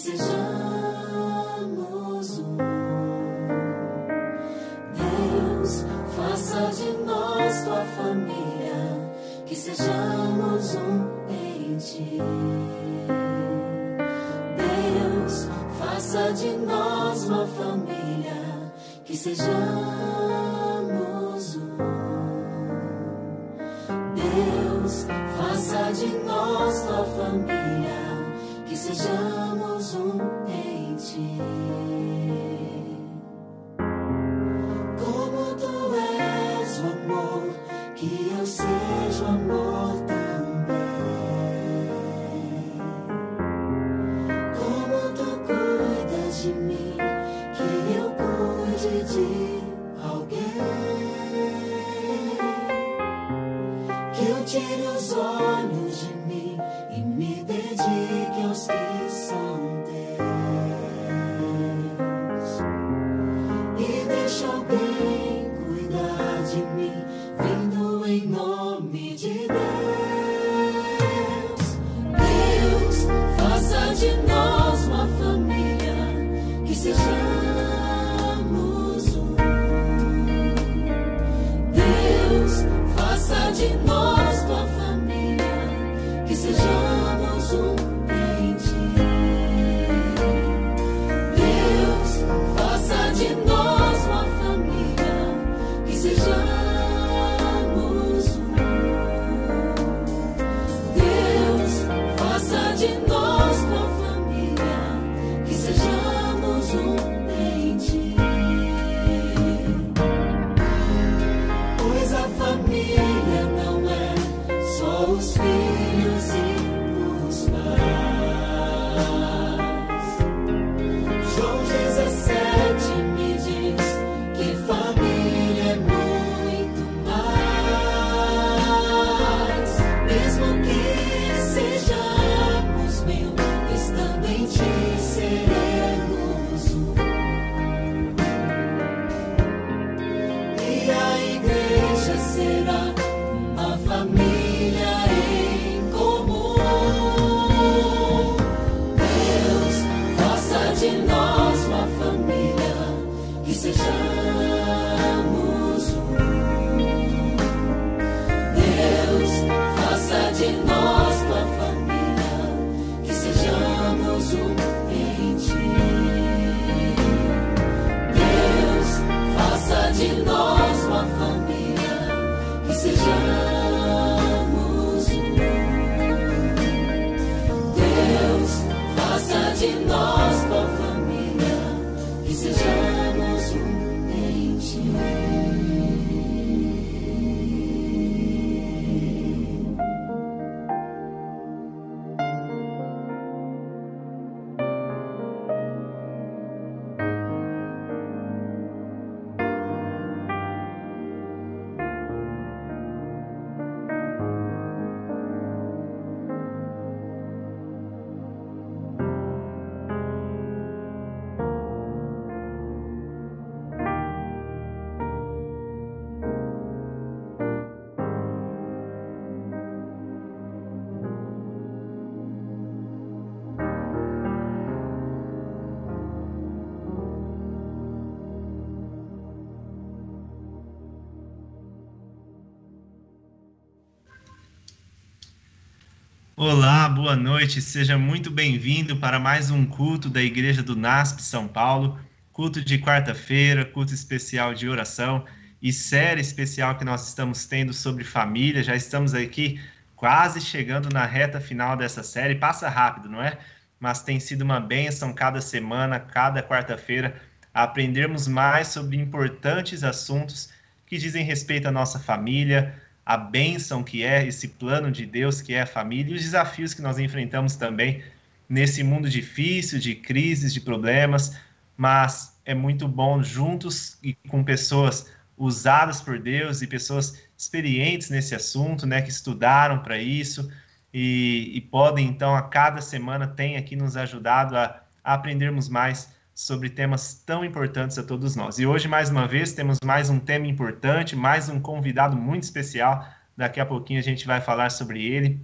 Olá, 236.42 236.88
boa 236.88 237.18
noite, 237.18 237.62
seja 237.62 237.98
muito 237.98 238.32
bem-vindo 238.32 238.96
para 238.96 239.20
mais 239.20 239.52
um 239.52 239.66
culto 239.66 240.10
da 240.10 240.22
Igreja 240.22 240.64
do 240.64 240.74
NASP 240.74 241.22
São 241.22 241.50
Paulo, 241.50 242.00
culto 242.32 242.64
de 242.64 242.80
quarta-feira, 242.80 243.66
culto 243.66 243.94
especial 243.94 244.54
de 244.54 244.70
oração 244.70 245.26
e 245.62 245.74
série 245.74 246.22
especial 246.22 246.78
que 246.78 246.86
nós 246.86 247.06
estamos 247.10 247.46
tendo 247.46 247.74
sobre 247.74 248.06
família. 248.06 248.64
Já 248.64 248.74
estamos 248.74 249.14
aqui 249.14 249.60
quase 249.98 250.40
chegando 250.40 250.88
na 250.88 251.06
reta 251.06 251.42
final 251.42 251.76
dessa 251.76 252.04
série, 252.04 252.36
passa 252.36 252.70
rápido, 252.70 253.10
não 253.10 253.22
é? 253.22 253.38
Mas 253.78 254.02
tem 254.02 254.18
sido 254.18 254.44
uma 254.44 254.62
bênção 254.62 255.12
cada 255.12 255.42
semana, 255.42 256.00
cada 256.00 256.42
quarta-feira, 256.42 257.22
aprendermos 257.54 258.30
mais 258.30 258.70
sobre 258.70 258.96
importantes 258.96 259.84
assuntos 259.84 260.54
que 260.88 260.98
dizem 260.98 261.26
respeito 261.26 261.68
à 261.68 261.72
nossa 261.72 262.00
família, 262.00 262.82
a 263.10 263.18
bênção 263.18 263.84
que 263.84 264.04
é 264.04 264.28
esse 264.28 264.50
plano 264.50 264.92
de 264.92 265.04
Deus 265.04 265.42
que 265.42 265.56
é 265.56 265.64
a 265.64 265.66
família 265.66 266.12
e 266.12 266.16
os 266.16 266.22
desafios 266.22 266.76
que 266.76 266.82
nós 266.84 267.00
enfrentamos 267.00 267.56
também 267.56 268.04
nesse 268.48 268.84
mundo 268.84 269.10
difícil 269.10 269.80
de 269.80 269.96
crises, 269.96 270.54
de 270.54 270.62
problemas, 270.62 271.36
mas 271.76 272.40
é 272.46 272.54
muito 272.54 272.88
bom 272.88 273.24
juntos 273.24 273.98
e 274.04 274.14
com 274.28 274.44
pessoas 274.44 275.08
usadas 275.36 276.00
por 276.00 276.20
Deus 276.20 276.62
e 276.62 276.68
pessoas 276.68 277.20
experientes 277.36 278.12
nesse 278.12 278.36
assunto, 278.36 278.86
né, 278.86 279.02
que 279.02 279.10
estudaram 279.10 279.80
para 279.80 279.98
isso 279.98 280.48
e, 280.94 281.52
e, 281.56 281.62
podem 281.62 282.08
então 282.08 282.36
a 282.36 282.44
cada 282.44 282.80
semana 282.80 283.26
tem 283.26 283.58
aqui 283.58 283.76
nos 283.76 283.98
ajudado 283.98 284.56
a, 284.56 284.84
a 285.04 285.16
aprendermos 285.16 285.68
mais 285.68 286.14
sobre 286.40 286.70
temas 286.70 287.22
tão 287.26 287.44
importantes 287.44 287.98
a 287.98 288.04
todos 288.04 288.34
nós. 288.34 288.60
E 288.60 288.66
hoje, 288.66 288.88
mais 288.88 289.10
uma 289.10 289.28
vez, 289.28 289.52
temos 289.52 289.78
mais 289.84 290.10
um 290.10 290.18
tema 290.18 290.48
importante, 290.48 291.14
mais 291.14 291.50
um 291.50 291.60
convidado 291.60 292.16
muito 292.16 292.44
especial. 292.44 293.06
Daqui 293.36 293.60
a 293.60 293.66
pouquinho 293.66 294.00
a 294.00 294.04
gente 294.04 294.26
vai 294.26 294.40
falar 294.40 294.72
sobre 294.72 295.06
ele. 295.06 295.38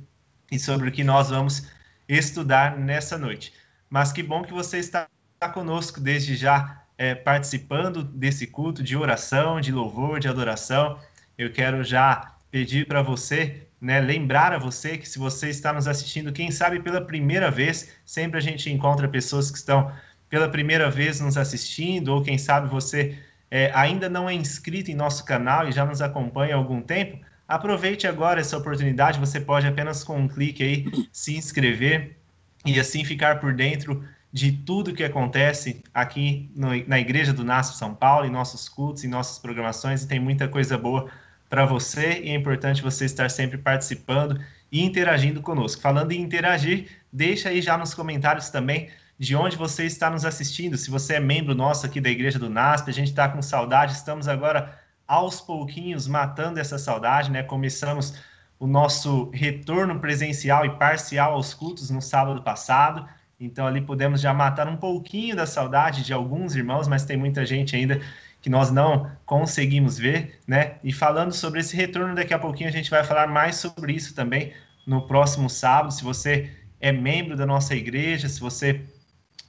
e 0.49 0.57
sobre 0.57 0.87
o 0.87 0.91
que 0.91 1.03
nós 1.03 1.31
vamos 1.31 1.67
estudar 2.07 2.77
nessa 2.77 3.17
noite. 3.17 3.51
Mas 3.89 4.13
que 4.13 4.23
bom 4.23 4.43
que 4.43 4.53
você 4.53 4.77
está 4.77 5.07
conosco 5.53 5.99
desde 5.99 6.35
já, 6.35 6.83
é, 6.97 7.13
participando 7.13 8.01
desse 8.01 8.47
culto 8.47 8.81
de 8.81 8.95
oração, 8.95 9.59
de 9.59 9.73
louvor, 9.73 10.19
de 10.19 10.29
adoração. 10.29 10.97
Eu 11.37 11.51
quero 11.51 11.83
já 11.83 12.35
pedir 12.49 12.87
para 12.87 13.01
você, 13.01 13.67
né, 13.81 13.99
lembrar 13.99 14.53
a 14.53 14.57
você 14.57 14.97
que 14.97 15.09
se 15.09 15.19
você 15.19 15.49
está 15.49 15.73
nos 15.73 15.89
assistindo, 15.89 16.31
quem 16.31 16.51
sabe 16.51 16.79
pela 16.79 17.01
primeira 17.01 17.51
vez, 17.51 17.89
sempre 18.05 18.37
a 18.37 18.41
gente 18.41 18.71
encontra 18.71 19.09
pessoas 19.09 19.51
que 19.51 19.57
estão 19.57 19.91
pela 20.29 20.49
primeira 20.49 20.89
vez 20.89 21.19
nos 21.19 21.37
assistindo, 21.37 22.09
ou 22.09 22.23
quem 22.23 22.37
sabe 22.37 22.67
você 22.67 23.17
é, 23.49 23.71
ainda 23.73 24.09
não 24.09 24.29
é 24.29 24.33
inscrito 24.33 24.91
em 24.91 24.95
nosso 24.95 25.23
canal 25.25 25.67
e 25.67 25.71
já 25.71 25.85
nos 25.85 26.01
acompanha 26.01 26.55
há 26.55 26.57
algum 26.57 26.81
tempo, 26.81 27.19
aproveite 27.47 28.07
agora 28.07 28.41
essa 28.41 28.57
oportunidade. 28.57 29.19
Você 29.19 29.39
pode 29.39 29.67
apenas 29.67 30.03
com 30.03 30.17
um 30.17 30.27
clique 30.27 30.63
aí 30.63 31.07
se 31.11 31.37
inscrever 31.37 32.17
e 32.65 32.79
assim 32.79 33.05
ficar 33.05 33.39
por 33.39 33.53
dentro 33.53 34.03
de 34.33 34.51
tudo 34.51 34.93
que 34.93 35.03
acontece 35.03 35.81
aqui 35.93 36.51
no, 36.53 36.69
na 36.87 36.99
Igreja 36.99 37.31
do 37.31 37.45
NASP 37.45 37.77
São 37.77 37.95
Paulo, 37.95 38.25
em 38.25 38.29
nossos 38.29 38.67
cultos, 38.67 39.05
em 39.05 39.07
nossas 39.07 39.39
programações, 39.39 40.03
e 40.03 40.07
tem 40.07 40.19
muita 40.19 40.47
coisa 40.47 40.77
boa 40.77 41.09
para 41.49 41.65
você 41.65 42.19
e 42.21 42.31
é 42.31 42.35
importante 42.35 42.81
você 42.81 43.05
estar 43.05 43.29
sempre 43.29 43.57
participando 43.57 44.37
e 44.69 44.83
interagindo 44.83 45.41
conosco. 45.41 45.81
Falando 45.81 46.11
em 46.11 46.19
interagir, 46.19 46.87
deixa 47.13 47.47
aí 47.47 47.61
já 47.61 47.77
nos 47.77 47.93
comentários 47.93 48.49
também 48.49 48.89
de 49.17 49.35
onde 49.35 49.55
você 49.55 49.85
está 49.85 50.09
nos 50.09 50.25
assistindo. 50.25 50.77
Se 50.77 50.89
você 50.89 51.15
é 51.15 51.19
membro 51.19 51.55
nosso 51.55 51.85
aqui 51.85 52.01
da 52.01 52.09
Igreja 52.09 52.37
do 52.37 52.49
NASP, 52.49 52.89
a 52.89 52.93
gente 52.93 53.09
está 53.09 53.29
com 53.29 53.41
saudade, 53.41 53.93
estamos 53.93 54.27
agora 54.27 54.77
aos 55.07 55.39
pouquinhos 55.39 56.07
matando 56.07 56.59
essa 56.59 56.77
saudade, 56.77 57.31
né? 57.31 57.43
Começamos 57.43 58.15
o 58.59 58.67
nosso 58.67 59.29
retorno 59.31 59.99
presencial 59.99 60.65
e 60.65 60.77
parcial 60.77 61.33
aos 61.33 61.53
cultos 61.53 61.89
no 61.89 62.01
sábado 62.01 62.41
passado. 62.41 63.07
Então 63.39 63.67
ali 63.67 63.81
podemos 63.81 64.21
já 64.21 64.33
matar 64.33 64.67
um 64.67 64.77
pouquinho 64.77 65.35
da 65.35 65.45
saudade 65.45 66.03
de 66.03 66.13
alguns 66.13 66.55
irmãos, 66.55 66.87
mas 66.87 67.05
tem 67.05 67.17
muita 67.17 67.45
gente 67.45 67.75
ainda 67.75 68.01
que 68.41 68.49
nós 68.49 68.71
não 68.71 69.09
conseguimos 69.25 69.97
ver, 69.97 70.39
né? 70.47 70.75
E 70.83 70.93
falando 70.93 71.33
sobre 71.33 71.59
esse 71.59 71.75
retorno, 71.75 72.15
daqui 72.15 72.33
a 72.33 72.39
pouquinho 72.39 72.69
a 72.69 72.71
gente 72.71 72.89
vai 72.89 73.03
falar 73.03 73.27
mais 73.27 73.55
sobre 73.55 73.93
isso 73.93 74.13
também 74.13 74.53
no 74.85 75.07
próximo 75.07 75.49
sábado. 75.49 75.93
Se 75.93 76.03
você 76.03 76.51
é 76.79 76.91
membro 76.91 77.35
da 77.35 77.45
nossa 77.45 77.75
igreja, 77.75 78.29
se 78.29 78.39
você 78.39 78.81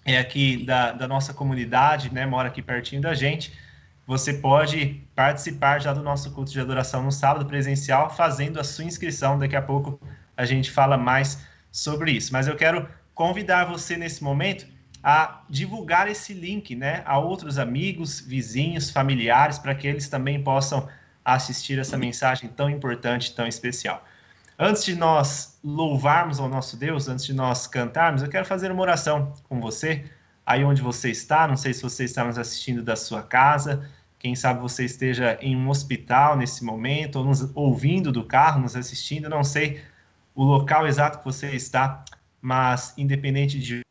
é 0.07 0.19
aqui 0.19 0.65
da, 0.65 0.93
da 0.93 1.09
nossa 1.09 1.35
comunidade, 1.35 2.15
né, 2.15 2.25
mora 2.25 2.47
aqui 2.47 2.63
pertinho 2.63 3.03
da 3.03 3.13
gente, 3.13 3.53
você 4.07 4.35
pode 4.35 5.03
participar 5.17 5.81
já 5.81 5.93
do 5.93 6.01
nosso 6.01 6.31
culto 6.31 6.53
de 6.53 6.61
adoração 6.61 7.03
no 7.03 7.11
sábado 7.11 7.45
presencial, 7.45 8.09
fazendo 8.09 8.61
a 8.61 8.65
sua 8.65 8.85
inscrição. 8.85 9.37
Daqui 9.37 9.57
a 9.57 9.63
pouco 9.63 10.01
a 10.37 10.45
gente 10.45 10.71
fala 10.71 10.97
mais 10.97 11.45
sobre 11.73 12.13
isso. 12.13 12.33
Mas 12.33 12.47
eu 12.47 12.55
quero 12.55 12.89
convidar 13.13 13.65
você 13.65 13.97
nesse 13.97 14.23
momento 14.23 14.65
a 15.03 15.43
divulgar 15.51 16.09
esse 16.09 16.33
link, 16.33 16.77
né, 16.77 17.03
a 17.05 17.19
outros 17.19 17.59
amigos, 17.59 18.21
vizinhos, 18.21 18.91
familiares, 18.91 19.59
para 19.59 19.75
que 19.75 19.89
eles 19.89 20.09
também 20.09 20.41
possam 20.41 20.89
assistir 21.25 21.81
essa 21.81 21.99
mensagem 21.99 22.49
tão 22.49 22.71
importante, 22.71 23.35
tão 23.35 23.47
especial. 23.49 24.05
Antes 24.59 24.85
de 24.85 24.95
nós 24.95 25.59
louvarmos 25.63 26.41
ao 26.41 26.49
nosso 26.49 26.79
Deus, 26.79 27.09
antes 27.09 27.27
de 27.27 27.35
nós 27.35 27.67
cantarmos, 27.67 28.23
eu 28.23 28.29
quero 28.29 28.47
fazer 28.47 28.71
uma 28.71 28.81
oração 28.81 29.35
com 29.49 29.61
você, 29.61 30.11
aí 30.47 30.65
onde 30.65 30.81
você 30.81 31.11
está. 31.11 31.47
Não 31.47 31.59
sei 31.59 31.75
se 31.75 31.83
você 31.83 32.05
está 32.05 32.25
nos 32.25 32.39
assistindo 32.39 32.83
da 32.83 32.97
sua 32.97 33.23
casa, 33.23 33.91
quem 34.19 34.35
sabe 34.35 34.61
você 34.61 34.87
esteja 34.87 35.39
em 35.43 35.55
um 35.55 35.69
hospital 35.69 36.39
nesse 36.39 36.65
momento, 36.65 37.17
ou 37.17 37.25
nos 37.27 37.55
ouvindo 37.55 38.11
do 38.11 38.25
carro, 38.25 38.63
nos 38.63 38.75
assistindo, 38.75 39.29
não 39.29 39.45
sei 39.45 39.83
o 40.35 40.43
local 40.43 40.87
exato 40.87 41.19
que 41.19 41.25
você 41.25 41.51
está, 41.51 42.03
mas 42.41 42.95
independente 42.97 43.59
de 43.59 43.83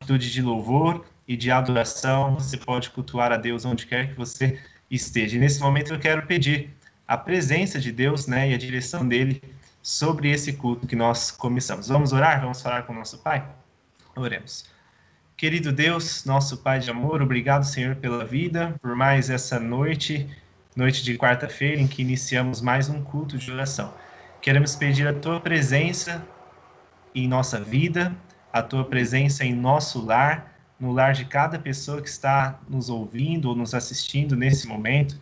atitude 0.00 0.32
de 0.32 0.40
louvor 0.40 1.04
e 1.28 1.36
de 1.36 1.50
adoração, 1.50 2.34
você 2.34 2.56
pode 2.56 2.90
cultuar 2.90 3.30
a 3.30 3.36
Deus 3.36 3.66
onde 3.66 3.86
quer 3.86 4.08
que 4.08 4.14
você 4.14 4.46
esteja. 4.46 4.79
E 4.90 5.38
nesse 5.38 5.60
momento 5.60 5.94
eu 5.94 6.00
quero 6.00 6.26
pedir 6.26 6.70
a 7.06 7.16
presença 7.16 7.78
de 7.78 7.92
Deus, 7.92 8.26
né, 8.26 8.50
e 8.50 8.54
a 8.54 8.58
direção 8.58 9.06
dele 9.06 9.40
sobre 9.82 10.30
esse 10.30 10.52
culto 10.54 10.86
que 10.86 10.96
nós 10.96 11.30
começamos. 11.30 11.88
Vamos 11.88 12.12
orar? 12.12 12.40
Vamos 12.40 12.60
falar 12.60 12.82
com 12.82 12.92
o 12.92 12.96
nosso 12.96 13.18
Pai? 13.18 13.46
Oremos. 14.16 14.68
Querido 15.36 15.72
Deus, 15.72 16.24
nosso 16.24 16.58
Pai 16.58 16.80
de 16.80 16.90
amor, 16.90 17.22
obrigado, 17.22 17.64
Senhor, 17.64 17.96
pela 17.96 18.24
vida, 18.24 18.74
por 18.82 18.94
mais 18.94 19.30
essa 19.30 19.58
noite, 19.58 20.28
noite 20.76 21.02
de 21.02 21.16
quarta-feira, 21.16 21.80
em 21.80 21.86
que 21.86 22.02
iniciamos 22.02 22.60
mais 22.60 22.88
um 22.88 23.02
culto 23.02 23.38
de 23.38 23.50
oração. 23.50 23.94
Queremos 24.42 24.74
pedir 24.74 25.06
a 25.06 25.14
tua 25.14 25.40
presença 25.40 26.26
em 27.14 27.28
nossa 27.28 27.60
vida, 27.60 28.14
a 28.52 28.60
tua 28.60 28.84
presença 28.84 29.44
em 29.44 29.54
nosso 29.54 30.04
lar, 30.04 30.49
no 30.80 30.92
lar 30.92 31.12
de 31.12 31.26
cada 31.26 31.58
pessoa 31.58 32.00
que 32.00 32.08
está 32.08 32.58
nos 32.68 32.88
ouvindo 32.88 33.48
ou 33.48 33.54
nos 33.54 33.74
assistindo 33.74 34.34
nesse 34.34 34.66
momento, 34.66 35.20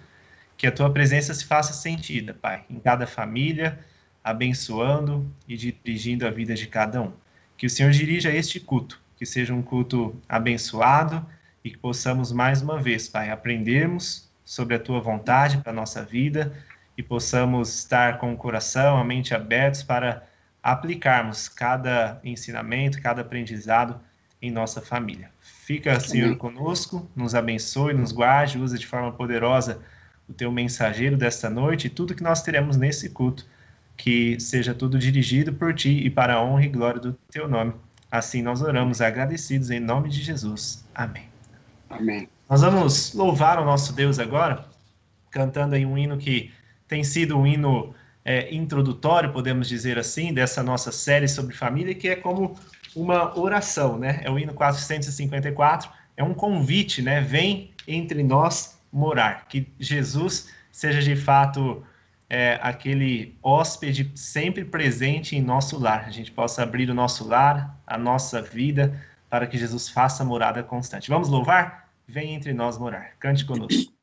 que 0.56 0.66
a 0.66 0.72
tua 0.72 0.90
presença 0.92 1.34
se 1.34 1.44
faça 1.44 1.72
sentida, 1.72 2.32
Pai, 2.32 2.64
em 2.70 2.78
cada 2.78 3.06
família, 3.06 3.78
abençoando 4.22 5.28
e 5.48 5.56
dirigindo 5.56 6.26
a 6.26 6.30
vida 6.30 6.54
de 6.54 6.66
cada 6.66 7.02
um. 7.02 7.12
Que 7.56 7.66
o 7.66 7.70
Senhor 7.70 7.90
dirija 7.90 8.30
este 8.30 8.60
culto, 8.60 9.00
que 9.16 9.26
seja 9.26 9.52
um 9.52 9.62
culto 9.62 10.14
abençoado 10.28 11.26
e 11.64 11.70
que 11.70 11.78
possamos 11.78 12.32
mais 12.32 12.62
uma 12.62 12.80
vez, 12.80 13.08
Pai, 13.08 13.30
aprendermos 13.30 14.28
sobre 14.44 14.76
a 14.76 14.78
tua 14.78 15.00
vontade 15.00 15.58
para 15.58 15.72
a 15.72 15.74
nossa 15.74 16.02
vida 16.02 16.52
e 16.96 17.02
possamos 17.02 17.80
estar 17.80 18.18
com 18.18 18.32
o 18.32 18.36
coração, 18.36 18.96
a 18.96 19.04
mente 19.04 19.34
abertos 19.34 19.82
para 19.82 20.26
aplicarmos 20.62 21.48
cada 21.48 22.20
ensinamento, 22.24 23.00
cada 23.00 23.22
aprendizado 23.22 24.00
em 24.40 24.50
nossa 24.50 24.80
família. 24.80 25.30
Fica, 25.68 26.00
Senhor, 26.00 26.34
conosco, 26.38 27.06
nos 27.14 27.34
abençoe, 27.34 27.92
nos 27.92 28.10
guarde, 28.10 28.58
usa 28.58 28.78
de 28.78 28.86
forma 28.86 29.12
poderosa 29.12 29.82
o 30.26 30.32
teu 30.32 30.50
mensageiro 30.50 31.14
desta 31.14 31.50
noite 31.50 31.88
e 31.88 31.90
tudo 31.90 32.14
que 32.14 32.22
nós 32.22 32.40
teremos 32.40 32.78
nesse 32.78 33.10
culto, 33.10 33.44
que 33.94 34.40
seja 34.40 34.72
tudo 34.72 34.98
dirigido 34.98 35.52
por 35.52 35.74
ti 35.74 35.90
e 35.90 36.08
para 36.08 36.36
a 36.36 36.42
honra 36.42 36.64
e 36.64 36.68
glória 36.70 36.98
do 36.98 37.12
teu 37.30 37.46
nome. 37.46 37.74
Assim 38.10 38.40
nós 38.40 38.62
oramos 38.62 39.02
agradecidos 39.02 39.70
em 39.70 39.78
nome 39.78 40.08
de 40.08 40.22
Jesus. 40.22 40.86
Amém. 40.94 41.28
Amém. 41.90 42.30
Nós 42.48 42.62
vamos 42.62 43.12
louvar 43.12 43.60
o 43.60 43.64
nosso 43.66 43.92
Deus 43.92 44.18
agora, 44.18 44.64
cantando 45.30 45.74
aí 45.74 45.84
um 45.84 45.98
hino 45.98 46.16
que 46.16 46.50
tem 46.88 47.04
sido 47.04 47.36
um 47.36 47.46
hino 47.46 47.94
é, 48.24 48.54
introdutório, 48.54 49.34
podemos 49.34 49.68
dizer 49.68 49.98
assim, 49.98 50.32
dessa 50.32 50.62
nossa 50.62 50.90
série 50.90 51.28
sobre 51.28 51.54
família, 51.54 51.94
que 51.94 52.08
é 52.08 52.16
como 52.16 52.58
uma 52.94 53.38
oração, 53.38 53.98
né? 53.98 54.20
É 54.22 54.30
o 54.30 54.38
hino 54.38 54.54
454, 54.54 55.90
é 56.16 56.22
um 56.22 56.34
convite, 56.34 57.02
né? 57.02 57.20
Vem 57.20 57.72
entre 57.86 58.22
nós 58.22 58.78
morar. 58.92 59.46
Que 59.48 59.66
Jesus 59.78 60.50
seja 60.70 61.02
de 61.02 61.16
fato 61.16 61.84
é, 62.28 62.58
aquele 62.62 63.36
hóspede 63.42 64.10
sempre 64.14 64.64
presente 64.64 65.36
em 65.36 65.42
nosso 65.42 65.78
lar. 65.78 66.04
A 66.06 66.10
gente 66.10 66.30
possa 66.30 66.62
abrir 66.62 66.90
o 66.90 66.94
nosso 66.94 67.26
lar, 67.26 67.80
a 67.86 67.96
nossa 67.96 68.42
vida, 68.42 69.00
para 69.28 69.46
que 69.46 69.58
Jesus 69.58 69.88
faça 69.88 70.24
morada 70.24 70.62
constante. 70.62 71.08
Vamos 71.08 71.28
louvar? 71.28 71.88
Vem 72.06 72.34
entre 72.34 72.52
nós 72.52 72.78
morar. 72.78 73.12
Cante 73.18 73.44
conosco. 73.44 73.97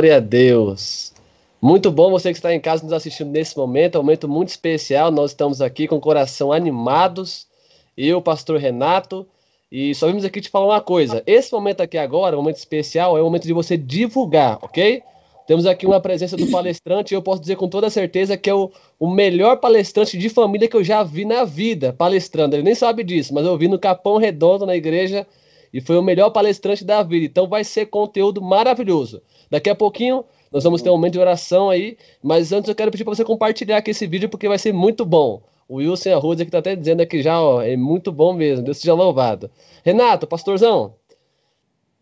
Glória 0.00 0.16
a 0.16 0.20
Deus. 0.20 1.12
Muito 1.60 1.90
bom 1.90 2.10
você 2.10 2.32
que 2.32 2.38
está 2.38 2.54
em 2.54 2.58
casa 2.58 2.82
nos 2.82 2.92
assistindo 2.94 3.30
nesse 3.32 3.54
momento, 3.54 3.98
um 3.98 4.02
momento 4.02 4.26
muito 4.26 4.48
especial. 4.48 5.10
Nós 5.10 5.32
estamos 5.32 5.60
aqui 5.60 5.86
com 5.86 5.96
o 5.96 6.00
coração 6.00 6.54
animados. 6.54 7.46
Eu, 7.94 8.22
pastor 8.22 8.58
Renato, 8.58 9.26
e 9.70 9.94
só 9.94 10.06
vimos 10.06 10.24
aqui 10.24 10.40
te 10.40 10.48
falar 10.48 10.64
uma 10.64 10.80
coisa. 10.80 11.22
Esse 11.26 11.52
momento 11.52 11.82
aqui 11.82 11.98
agora, 11.98 12.34
um 12.34 12.38
momento 12.40 12.56
especial, 12.56 13.18
é 13.18 13.20
o 13.20 13.24
momento 13.24 13.42
de 13.42 13.52
você 13.52 13.76
divulgar, 13.76 14.58
ok? 14.62 15.02
Temos 15.46 15.66
aqui 15.66 15.84
uma 15.86 16.00
presença 16.00 16.34
do 16.34 16.46
palestrante 16.50 17.12
e 17.12 17.14
eu 17.14 17.20
posso 17.20 17.42
dizer 17.42 17.56
com 17.56 17.68
toda 17.68 17.90
certeza 17.90 18.38
que 18.38 18.48
é 18.48 18.54
o, 18.54 18.70
o 18.98 19.06
melhor 19.06 19.58
palestrante 19.58 20.16
de 20.16 20.30
família 20.30 20.66
que 20.66 20.78
eu 20.78 20.82
já 20.82 21.02
vi 21.02 21.26
na 21.26 21.44
vida 21.44 21.92
palestrando. 21.92 22.56
Ele 22.56 22.62
nem 22.62 22.74
sabe 22.74 23.04
disso, 23.04 23.34
mas 23.34 23.44
eu 23.44 23.58
vi 23.58 23.68
no 23.68 23.78
Capão 23.78 24.16
Redondo, 24.16 24.64
na 24.64 24.74
igreja 24.74 25.26
e 25.72 25.80
foi 25.80 25.96
o 25.96 26.02
melhor 26.02 26.30
palestrante 26.30 26.84
da 26.84 27.02
vida. 27.02 27.26
Então 27.26 27.48
vai 27.48 27.64
ser 27.64 27.86
conteúdo 27.86 28.42
maravilhoso. 28.42 29.22
Daqui 29.50 29.70
a 29.70 29.74
pouquinho 29.74 30.24
nós 30.52 30.64
vamos 30.64 30.82
ter 30.82 30.90
um 30.90 30.94
momento 30.94 31.12
de 31.12 31.20
oração 31.20 31.70
aí, 31.70 31.96
mas 32.22 32.52
antes 32.52 32.68
eu 32.68 32.74
quero 32.74 32.90
pedir 32.90 33.04
para 33.04 33.14
você 33.14 33.24
compartilhar 33.24 33.76
aqui 33.76 33.92
esse 33.92 34.06
vídeo 34.06 34.28
porque 34.28 34.48
vai 34.48 34.58
ser 34.58 34.72
muito 34.72 35.04
bom. 35.04 35.42
O 35.68 35.76
Wilson 35.76 36.14
Arruda 36.14 36.44
que 36.44 36.48
está 36.48 36.58
até 36.58 36.74
dizendo 36.74 37.00
aqui 37.00 37.22
já, 37.22 37.40
ó, 37.40 37.62
é 37.62 37.76
muito 37.76 38.10
bom 38.10 38.32
mesmo. 38.32 38.64
Deus 38.64 38.78
seja 38.78 38.92
louvado. 38.92 39.48
Renato, 39.84 40.26
pastorzão, 40.26 40.94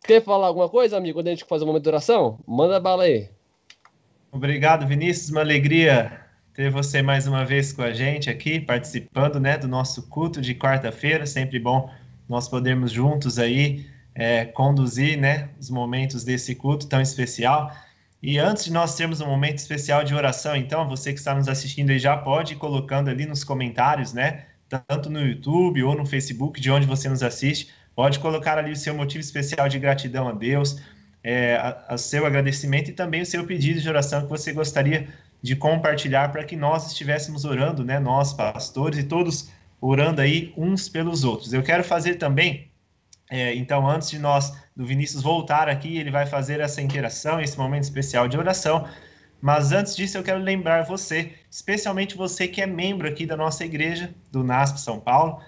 quer 0.04 0.22
falar 0.22 0.46
alguma 0.46 0.70
coisa, 0.70 0.96
amigo, 0.96 1.18
quando 1.18 1.28
a 1.28 1.30
gente 1.30 1.44
faz 1.44 1.62
um 1.62 1.66
momento 1.66 1.82
de 1.82 1.90
oração? 1.90 2.38
Manda 2.46 2.80
bala 2.80 3.02
aí. 3.02 3.28
Obrigado, 4.32 4.86
Vinícius. 4.86 5.30
Uma 5.30 5.40
alegria 5.40 6.20
ter 6.54 6.70
você 6.70 7.02
mais 7.02 7.26
uma 7.26 7.44
vez 7.44 7.72
com 7.72 7.82
a 7.82 7.92
gente 7.92 8.30
aqui, 8.30 8.58
participando 8.58 9.38
né, 9.38 9.58
do 9.58 9.68
nosso 9.68 10.08
culto 10.08 10.40
de 10.40 10.54
quarta-feira. 10.54 11.26
Sempre 11.26 11.58
bom 11.58 11.90
nós 12.28 12.48
podermos 12.48 12.92
juntos 12.92 13.38
aí 13.38 13.86
é, 14.14 14.44
conduzir 14.44 15.16
né, 15.16 15.48
os 15.60 15.70
momentos 15.70 16.24
desse 16.24 16.54
culto 16.54 16.86
tão 16.86 17.00
especial. 17.00 17.72
E 18.20 18.36
antes 18.36 18.64
de 18.64 18.72
nós 18.72 18.96
termos 18.96 19.20
um 19.20 19.26
momento 19.26 19.58
especial 19.58 20.02
de 20.02 20.12
oração, 20.12 20.56
então, 20.56 20.88
você 20.88 21.12
que 21.12 21.20
está 21.20 21.34
nos 21.34 21.48
assistindo 21.48 21.90
aí 21.90 22.00
já 22.00 22.16
pode 22.16 22.54
ir 22.54 22.56
colocando 22.56 23.08
ali 23.08 23.26
nos 23.26 23.44
comentários, 23.44 24.12
né? 24.12 24.44
Tanto 24.68 25.08
no 25.08 25.20
YouTube 25.20 25.82
ou 25.84 25.94
no 25.94 26.04
Facebook, 26.04 26.60
de 26.60 26.70
onde 26.70 26.84
você 26.84 27.08
nos 27.08 27.22
assiste, 27.22 27.68
pode 27.94 28.18
colocar 28.18 28.58
ali 28.58 28.72
o 28.72 28.76
seu 28.76 28.94
motivo 28.94 29.20
especial 29.20 29.68
de 29.68 29.78
gratidão 29.78 30.28
a 30.28 30.32
Deus, 30.32 30.80
é, 31.22 31.76
o 31.88 31.96
seu 31.96 32.26
agradecimento 32.26 32.90
e 32.90 32.92
também 32.92 33.22
o 33.22 33.26
seu 33.26 33.44
pedido 33.46 33.80
de 33.80 33.88
oração 33.88 34.22
que 34.22 34.28
você 34.28 34.52
gostaria 34.52 35.08
de 35.40 35.54
compartilhar 35.54 36.32
para 36.32 36.42
que 36.42 36.56
nós 36.56 36.88
estivéssemos 36.88 37.44
orando, 37.44 37.84
né? 37.84 38.00
Nós, 38.00 38.32
pastores 38.32 38.98
e 38.98 39.04
todos 39.04 39.48
orando 39.80 40.20
aí 40.20 40.52
uns 40.56 40.88
pelos 40.88 41.24
outros. 41.24 41.52
Eu 41.52 41.62
quero 41.62 41.84
fazer 41.84 42.16
também, 42.16 42.70
é, 43.30 43.54
então, 43.54 43.88
antes 43.88 44.10
de 44.10 44.18
nós, 44.18 44.52
do 44.74 44.86
Vinícius 44.86 45.22
voltar 45.22 45.68
aqui, 45.68 45.98
ele 45.98 46.10
vai 46.10 46.26
fazer 46.26 46.60
essa 46.60 46.80
interação, 46.80 47.40
esse 47.40 47.58
momento 47.58 47.84
especial 47.84 48.26
de 48.26 48.38
oração. 48.38 48.88
Mas 49.40 49.70
antes 49.70 49.94
disso, 49.94 50.18
eu 50.18 50.22
quero 50.22 50.40
lembrar 50.40 50.84
você, 50.84 51.32
especialmente 51.50 52.16
você 52.16 52.48
que 52.48 52.60
é 52.60 52.66
membro 52.66 53.06
aqui 53.06 53.26
da 53.26 53.36
nossa 53.36 53.64
igreja, 53.64 54.12
do 54.32 54.42
NASP 54.42 54.80
São 54.80 54.98
Paulo, 54.98 55.40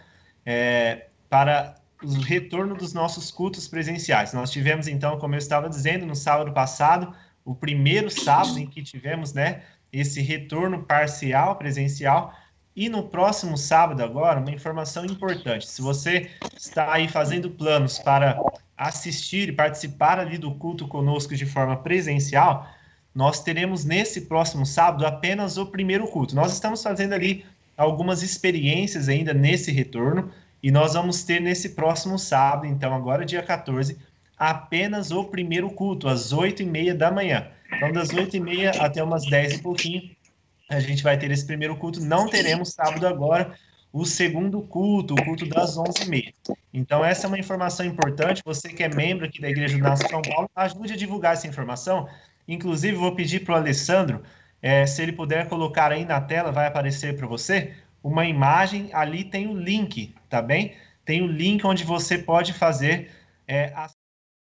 é, 0.44 1.06
para 1.28 1.74
o 2.02 2.12
retorno 2.20 2.74
dos 2.76 2.92
nossos 2.92 3.30
cultos 3.30 3.66
presenciais. 3.66 4.32
Nós 4.32 4.50
tivemos, 4.50 4.86
então, 4.86 5.18
como 5.18 5.34
eu 5.34 5.38
estava 5.38 5.68
dizendo, 5.68 6.06
no 6.06 6.14
sábado 6.14 6.52
passado, 6.52 7.14
o 7.44 7.54
primeiro 7.54 8.10
sábado 8.10 8.58
em 8.58 8.66
que 8.66 8.82
tivemos 8.82 9.32
né, 9.32 9.62
esse 9.92 10.20
retorno 10.20 10.84
parcial 10.84 11.56
presencial, 11.56 12.32
e 12.74 12.88
no 12.88 13.02
próximo 13.02 13.58
sábado, 13.58 14.02
agora, 14.02 14.40
uma 14.40 14.50
informação 14.50 15.04
importante. 15.04 15.66
Se 15.66 15.82
você 15.82 16.30
está 16.56 16.92
aí 16.92 17.08
fazendo 17.08 17.50
planos 17.50 17.98
para 17.98 18.38
assistir 18.76 19.48
e 19.48 19.52
participar 19.52 20.18
ali 20.18 20.38
do 20.38 20.54
culto 20.54 20.86
conosco 20.88 21.34
de 21.34 21.44
forma 21.44 21.76
presencial, 21.76 22.66
nós 23.14 23.42
teremos 23.42 23.84
nesse 23.84 24.22
próximo 24.22 24.64
sábado 24.64 25.04
apenas 25.04 25.56
o 25.56 25.66
primeiro 25.66 26.06
culto. 26.06 26.34
Nós 26.34 26.52
estamos 26.52 26.82
fazendo 26.82 27.12
ali 27.12 27.44
algumas 27.76 28.22
experiências 28.22 29.08
ainda 29.08 29.34
nesse 29.34 29.72
retorno 29.72 30.30
e 30.62 30.70
nós 30.70 30.94
vamos 30.94 31.24
ter 31.24 31.40
nesse 31.40 31.70
próximo 31.70 32.18
sábado, 32.18 32.66
então 32.66 32.94
agora 32.94 33.24
dia 33.24 33.42
14, 33.42 33.98
apenas 34.38 35.10
o 35.10 35.24
primeiro 35.24 35.70
culto, 35.70 36.08
às 36.08 36.32
8 36.32 36.62
e 36.62 36.66
meia 36.66 36.94
da 36.94 37.10
manhã. 37.10 37.48
Então, 37.74 37.92
das 37.92 38.12
8 38.12 38.36
e 38.36 38.40
meia 38.40 38.70
até 38.78 39.02
umas 39.02 39.24
10 39.26 39.54
e 39.54 39.58
pouquinho, 39.58 40.10
a 40.70 40.80
gente 40.80 41.02
vai 41.02 41.18
ter 41.18 41.30
esse 41.30 41.44
primeiro 41.44 41.76
culto. 41.76 42.00
Não 42.00 42.28
teremos 42.28 42.70
sábado 42.70 43.06
agora 43.06 43.54
o 43.92 44.04
segundo 44.06 44.62
culto, 44.62 45.14
o 45.14 45.24
culto 45.24 45.44
das 45.48 45.76
11h30. 45.76 46.32
Então, 46.72 47.04
essa 47.04 47.26
é 47.26 47.28
uma 47.28 47.38
informação 47.38 47.84
importante. 47.84 48.40
Você 48.44 48.68
que 48.68 48.84
é 48.84 48.88
membro 48.88 49.26
aqui 49.26 49.40
da 49.40 49.50
Igreja 49.50 49.76
do 49.76 49.82
Nosso 49.82 50.08
São 50.08 50.22
Paulo, 50.22 50.48
ajude 50.54 50.92
a 50.92 50.96
divulgar 50.96 51.32
essa 51.32 51.48
informação. 51.48 52.08
Inclusive, 52.46 52.96
vou 52.96 53.14
pedir 53.16 53.40
para 53.40 53.54
o 53.54 53.56
Alessandro, 53.56 54.22
é, 54.62 54.86
se 54.86 55.02
ele 55.02 55.12
puder 55.12 55.48
colocar 55.48 55.90
aí 55.90 56.04
na 56.04 56.20
tela, 56.20 56.52
vai 56.52 56.66
aparecer 56.66 57.16
para 57.16 57.26
você 57.26 57.74
uma 58.02 58.24
imagem. 58.24 58.90
Ali 58.92 59.24
tem 59.24 59.48
o 59.48 59.58
link, 59.58 60.14
tá 60.28 60.40
bem? 60.40 60.76
Tem 61.04 61.20
o 61.20 61.26
link 61.26 61.66
onde 61.66 61.82
você 61.82 62.16
pode 62.16 62.52
fazer 62.52 63.10
é, 63.48 63.72
a 63.74 63.88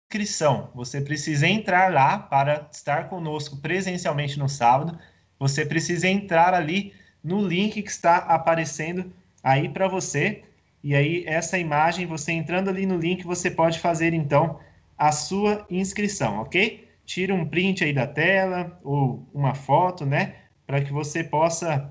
inscrição. 0.07 0.69
Você 0.75 1.01
precisa 1.01 1.47
entrar 1.47 1.91
lá 1.91 2.19
para 2.19 2.69
estar 2.71 3.09
conosco 3.09 3.57
presencialmente 3.57 4.37
no 4.37 4.47
sábado 4.47 4.99
você 5.41 5.65
precisa 5.65 6.07
entrar 6.07 6.53
ali 6.53 6.93
no 7.24 7.43
link 7.43 7.81
que 7.81 7.89
está 7.89 8.17
aparecendo 8.17 9.12
aí 9.43 9.67
para 9.67 9.88
você. 9.88 10.43
E 10.83 10.93
aí, 10.93 11.24
essa 11.25 11.57
imagem, 11.57 12.05
você 12.05 12.31
entrando 12.31 12.69
ali 12.69 12.86
no 12.86 12.95
link, 12.95 13.24
você 13.24 13.50
pode 13.50 13.79
fazer 13.79 14.13
então 14.13 14.60
a 14.95 15.12
sua 15.12 15.65
inscrição, 15.67 16.41
ok? 16.41 16.88
Tira 17.07 17.33
um 17.33 17.43
print 17.43 17.83
aí 17.83 17.92
da 17.92 18.05
tela 18.05 18.79
ou 18.83 19.27
uma 19.33 19.55
foto, 19.55 20.05
né? 20.05 20.35
Para 20.68 20.79
que 20.79 20.94
você 20.94 21.24
possa 21.24 21.89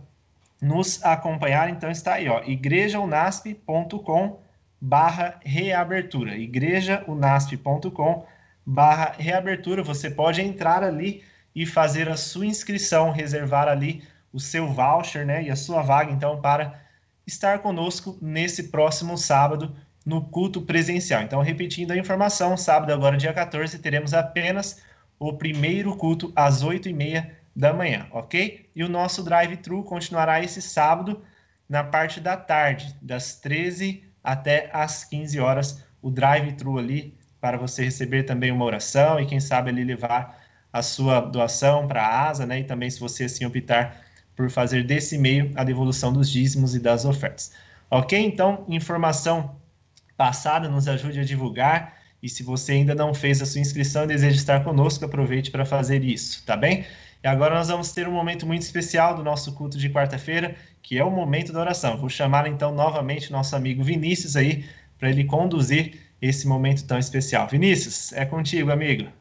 nos 0.63 1.05
acompanhar. 1.05 1.69
Então, 1.71 1.91
está 1.91 2.15
aí, 2.15 2.29
ó, 2.29 2.45
igrejaunasp.com 2.45 4.39
barra 4.81 5.41
reabertura. 5.45 6.37
igrejaunasp.com 6.37 8.25
barra 8.65 9.17
reabertura. 9.19 9.83
Você 9.83 10.09
pode 10.09 10.41
entrar 10.41 10.85
ali 10.85 11.25
e 11.61 11.67
fazer 11.67 12.09
a 12.09 12.17
sua 12.17 12.47
inscrição, 12.47 13.13
reservar 13.13 13.69
ali 13.69 14.03
o 14.33 14.41
seu 14.41 14.73
voucher, 14.73 15.27
né, 15.27 15.43
e 15.43 15.51
a 15.51 15.57
sua 15.57 15.83
vaga, 15.83 16.11
então, 16.11 16.41
para 16.41 16.81
estar 17.27 17.59
conosco 17.59 18.17
nesse 18.19 18.71
próximo 18.71 19.19
sábado 19.19 19.77
no 20.07 20.23
culto 20.23 20.63
presencial. 20.63 21.21
Então, 21.21 21.43
repetindo 21.43 21.91
a 21.91 21.99
informação, 21.99 22.57
sábado 22.57 22.95
agora, 22.95 23.19
dia 23.19 23.35
14, 23.35 23.79
teremos 23.79 24.15
apenas 24.15 24.81
o 25.19 25.35
primeiro 25.35 25.95
culto 25.97 26.33
às 26.35 26.65
8h30 26.65 27.29
da 27.55 27.75
manhã, 27.75 28.07
ok? 28.11 28.71
E 28.75 28.83
o 28.83 28.89
nosso 28.89 29.23
drive-thru 29.23 29.85
continuará 29.85 30.43
esse 30.43 30.63
sábado 30.63 31.23
na 31.69 31.85
parte 31.85 32.21
da 32.21 32.39
tarde, 32.39 32.97
das 33.03 33.35
13 33.35 34.03
até 34.25 34.71
as 34.73 35.05
15 35.05 35.39
horas, 35.39 35.85
o 36.01 36.11
drive-thru 36.11 36.79
ali, 36.79 37.15
para 37.39 37.59
você 37.59 37.85
receber 37.85 38.23
também 38.23 38.51
uma 38.51 38.65
oração 38.65 39.21
e 39.21 39.27
quem 39.27 39.41
sabe 39.41 39.69
ali 39.69 39.85
levar 39.85 40.40
a 40.73 40.83
sua 40.83 41.21
doação 41.21 41.87
para 41.87 42.03
a 42.03 42.29
ASA, 42.29 42.47
né? 42.47 42.61
E 42.61 42.65
também 42.65 42.89
se 42.91 43.01
você 43.01 43.25
assim 43.25 43.45
optar 43.45 44.01
por 44.37 44.51
fazer 44.51 44.85
desse 44.85 45.19
meio 45.19 45.51
a 45.55 45.65
devolução 45.65 46.13
dos 46.13 46.31
dízimos 46.31 46.75
e 46.75 46.81
das 46.81 47.05
ofertas. 47.05 47.53
Ok? 47.91 48.19
Então, 48.19 48.65
informação 48.69 49.57
passada, 50.17 50.69
nos 50.69 50.87
ajude 50.87 51.21
a 51.21 51.25
divulgar. 51.25 51.95
E 52.23 52.29
se 52.29 52.43
você 52.43 52.73
ainda 52.73 52.95
não 52.95 53.15
fez 53.15 53.41
a 53.41 53.47
sua 53.47 53.61
inscrição 53.61 54.05
e 54.05 54.09
deseja 54.09 54.37
estar 54.37 54.63
conosco, 54.63 55.05
aproveite 55.05 55.51
para 55.51 55.65
fazer 55.65 56.05
isso, 56.05 56.45
tá 56.45 56.57
bem? 56.57 56.85
E 57.23 57.27
agora 57.27 57.55
nós 57.55 57.69
vamos 57.69 57.93
ter 57.93 58.07
um 58.09 58.13
momento 58.13 58.47
muito 58.47 58.63
especial 58.63 59.15
do 59.15 59.23
nosso 59.23 59.53
culto 59.55 59.79
de 59.79 59.91
quarta-feira, 59.91 60.55
que 60.83 60.99
é 60.99 61.05
o 61.05 61.11
momento 61.11 61.53
da 61.53 61.61
oração. 61.61 61.97
Vou 61.97 62.09
chamar 62.09 62.47
então 62.47 62.73
novamente 62.73 63.33
nosso 63.33 63.57
amigo 63.57 63.83
Vinícius 63.83 64.37
aí 64.37 64.65
para 64.99 65.11
ele 65.11 65.25
conduzir 65.25 65.99
esse 66.21 66.47
momento 66.47 66.87
tão 66.87 66.99
especial. 66.99 67.49
Vinícius, 67.49 68.13
é 68.13 68.25
contigo, 68.25 68.71
amigo. 68.71 69.20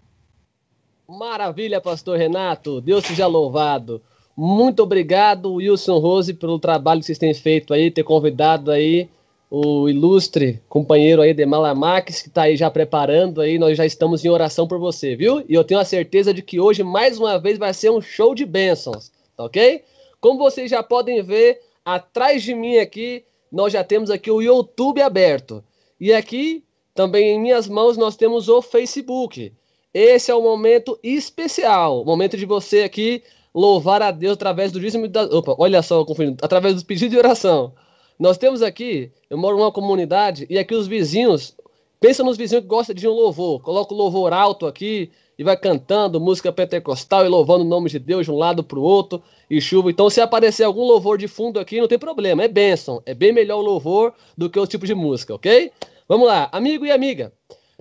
Maravilha, 1.10 1.82
pastor 1.82 2.20
Renato. 2.20 2.80
Deus 2.80 3.04
seja 3.04 3.26
louvado. 3.26 4.00
Muito 4.38 4.84
obrigado, 4.84 5.56
Wilson 5.56 5.98
Rose, 5.98 6.36
pelo 6.36 6.60
trabalho 6.60 7.00
que 7.00 7.08
vocês 7.08 7.18
têm 7.18 7.34
feito 7.34 7.74
aí, 7.74 7.90
ter 7.90 8.04
convidado 8.04 8.70
aí 8.70 9.10
o 9.50 9.90
ilustre 9.90 10.62
companheiro 10.70 11.24
aí 11.24 11.34
de 11.34 11.44
Malamax, 11.48 12.22
que 12.22 12.28
está 12.28 12.44
aí 12.44 12.56
já 12.56 12.70
preparando 12.70 13.42
aí, 13.42 13.58
nós 13.58 13.76
já 13.76 13.88
estamos 13.88 14.24
em 14.24 14.30
oração 14.30 14.68
por 14.68 14.78
você, 14.78 15.16
viu? 15.16 15.44
E 15.50 15.56
eu 15.56 15.64
tenho 15.64 15.80
a 15.80 15.86
certeza 15.86 16.32
de 16.32 16.44
que 16.44 16.60
hoje, 16.60 16.84
mais 16.84 17.18
uma 17.18 17.40
vez, 17.40 17.58
vai 17.58 17.74
ser 17.74 17.90
um 17.90 18.00
show 18.00 18.36
de 18.36 18.46
bênçãos, 18.46 19.12
tá 19.36 19.46
ok? 19.46 19.84
Como 20.22 20.38
vocês 20.38 20.70
já 20.70 20.84
podem 20.84 21.24
ver, 21.24 21.60
atrás 21.84 22.44
de 22.44 22.54
mim 22.54 22.78
aqui, 22.78 23.24
nós 23.52 23.74
já 23.74 23.84
temos 23.84 24.12
aqui 24.12 24.30
o 24.30 24.44
YouTube 24.44 25.02
aberto. 25.02 25.64
E 26.00 26.14
aqui, 26.14 26.64
também 26.94 27.36
em 27.36 27.42
minhas 27.42 27.68
mãos, 27.68 27.98
nós 27.98 28.16
temos 28.16 28.48
o 28.48 28.62
Facebook. 28.62 29.52
Esse 29.94 30.30
é 30.30 30.36
o 30.36 30.42
momento 30.42 31.00
especial, 31.02 32.06
momento 32.06 32.38
de 32.38 32.46
você 32.46 32.82
aqui 32.82 33.24
louvar 33.54 34.02
a 34.02 34.12
Deus 34.12 34.34
através 34.34 34.72
do 34.72 34.80
dízimo 34.80 35.08
da... 35.08 35.24
Opa, 35.24 35.56
olha 35.58 35.82
só, 35.82 36.06
confundindo, 36.06 36.38
através 36.44 36.76
dos 36.76 36.84
pedidos 36.84 37.10
de 37.10 37.18
oração. 37.18 37.74
Nós 38.20 38.38
temos 38.38 38.62
aqui, 38.62 39.12
eu 39.30 39.38
moro 39.38 39.58
numa 39.58 39.72
comunidade, 39.72 40.46
e 40.50 40.60
aqui 40.60 40.76
os 40.76 40.88
vizinhos, 40.88 41.56
pensa 42.00 42.24
nos 42.24 42.38
vizinhos 42.38 42.64
que 42.64 42.70
gostam 42.70 42.94
de 42.94 43.08
um 43.08 43.14
louvor, 43.14 43.62
coloca 43.62 43.94
o 43.94 43.98
louvor 43.98 44.32
alto 44.32 44.68
aqui 44.68 45.10
e 45.40 45.44
vai 45.44 45.58
cantando 45.58 46.20
música 46.20 46.52
pentecostal 46.52 47.26
e 47.26 47.30
louvando 47.30 47.64
o 47.64 47.68
nome 47.68 47.90
de 47.90 47.98
Deus 47.98 48.26
de 48.26 48.32
um 48.32 48.38
lado 48.38 48.64
para 48.64 48.78
o 48.78 48.84
outro 48.84 49.24
e 49.50 49.60
chuva. 49.60 49.90
Então, 49.90 50.10
se 50.10 50.22
aparecer 50.22 50.66
algum 50.66 50.84
louvor 50.84 51.18
de 51.18 51.28
fundo 51.28 51.60
aqui, 51.60 51.80
não 51.80 51.88
tem 51.88 51.98
problema, 51.98 52.44
é 52.44 52.48
bênção. 52.48 53.02
É 53.06 53.14
bem 53.14 53.32
melhor 53.32 53.60
o 53.60 53.66
louvor 53.66 54.14
do 54.38 54.50
que 54.50 54.60
o 54.60 54.68
tipo 54.68 54.86
de 54.86 54.94
música, 54.94 55.34
ok? 55.34 55.72
Vamos 56.08 56.28
lá, 56.28 56.50
amigo 56.52 56.86
e 56.86 56.92
amiga. 56.92 57.32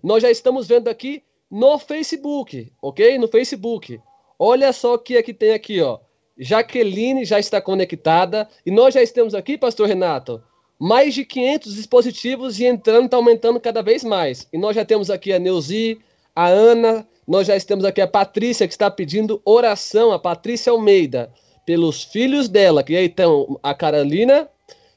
Nós 0.03 0.23
já 0.23 0.31
estamos 0.31 0.69
vendo 0.69 0.87
aqui 0.87 1.23
no 1.51 1.79
Facebook, 1.79 2.73
ok? 2.81 3.19
No 3.19 3.29
Facebook. 3.29 4.01
Olha 4.39 4.73
só 4.73 4.95
o 4.95 4.99
que 4.99 5.17
aqui 5.17 5.33
tem 5.33 5.53
aqui, 5.53 5.81
ó. 5.81 5.99
Jaqueline 6.39 7.25
já 7.25 7.39
está 7.39 7.61
conectada. 7.61 8.49
E 8.65 8.71
nós 8.71 8.95
já 8.95 9.03
estamos 9.03 9.35
aqui, 9.35 9.59
pastor 9.59 9.89
Renato, 9.89 10.43
mais 10.79 11.15
de 11.15 11.25
500 11.25 11.75
dispositivos 11.75 12.61
e 12.61 12.67
entrando, 12.67 13.07
está 13.07 13.17
aumentando 13.17 13.59
cada 13.59 13.83
vez 13.83 14.05
mais. 14.05 14.47
E 14.53 14.59
nós 14.59 14.77
já 14.77 14.85
temos 14.85 15.11
aqui 15.11 15.33
a 15.33 15.39
Neuzi, 15.39 15.99
a 16.35 16.47
Ana, 16.47 17.07
nós 17.27 17.47
já 17.47 17.57
estamos 17.57 17.85
aqui 17.85 18.01
a 18.01 18.07
Patrícia, 18.07 18.67
que 18.67 18.73
está 18.73 18.91
pedindo 18.91 19.43
oração, 19.45 20.13
a 20.13 20.19
Patrícia 20.19 20.71
Almeida, 20.71 21.33
pelos 21.67 22.05
filhos 22.05 22.49
dela, 22.49 22.83
que 22.83 22.97
aí 22.97 23.07
estão 23.07 23.59
a 23.63 23.75
Carolina, 23.75 24.49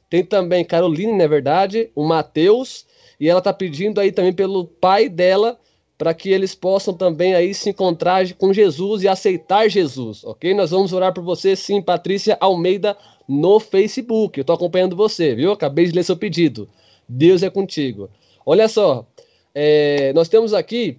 tem 0.09 0.23
também 0.23 0.63
Caroline, 0.63 1.13
na 1.13 1.23
é 1.23 1.27
verdade, 1.27 1.89
o 1.95 2.05
Matheus, 2.05 2.85
e 3.19 3.27
ela 3.27 3.39
está 3.39 3.51
pedindo 3.51 3.99
aí 3.99 4.11
também 4.11 4.33
pelo 4.33 4.65
pai 4.65 5.09
dela, 5.09 5.59
para 6.01 6.15
que 6.15 6.31
eles 6.31 6.55
possam 6.55 6.95
também 6.95 7.35
aí 7.35 7.53
se 7.53 7.69
encontrar 7.69 8.33
com 8.33 8.51
Jesus 8.51 9.03
e 9.03 9.07
aceitar 9.07 9.69
Jesus, 9.69 10.23
ok? 10.23 10.51
Nós 10.51 10.71
vamos 10.71 10.93
orar 10.93 11.13
por 11.13 11.23
você, 11.23 11.55
sim, 11.55 11.79
Patrícia 11.79 12.35
Almeida, 12.39 12.97
no 13.29 13.59
Facebook. 13.59 14.39
Eu 14.39 14.41
estou 14.41 14.55
acompanhando 14.55 14.95
você, 14.95 15.35
viu? 15.35 15.51
Acabei 15.51 15.85
de 15.85 15.91
ler 15.91 16.01
seu 16.01 16.17
pedido. 16.17 16.67
Deus 17.07 17.43
é 17.43 17.51
contigo. 17.51 18.09
Olha 18.43 18.67
só, 18.67 19.05
é, 19.53 20.11
nós 20.13 20.27
temos 20.27 20.55
aqui 20.55 20.97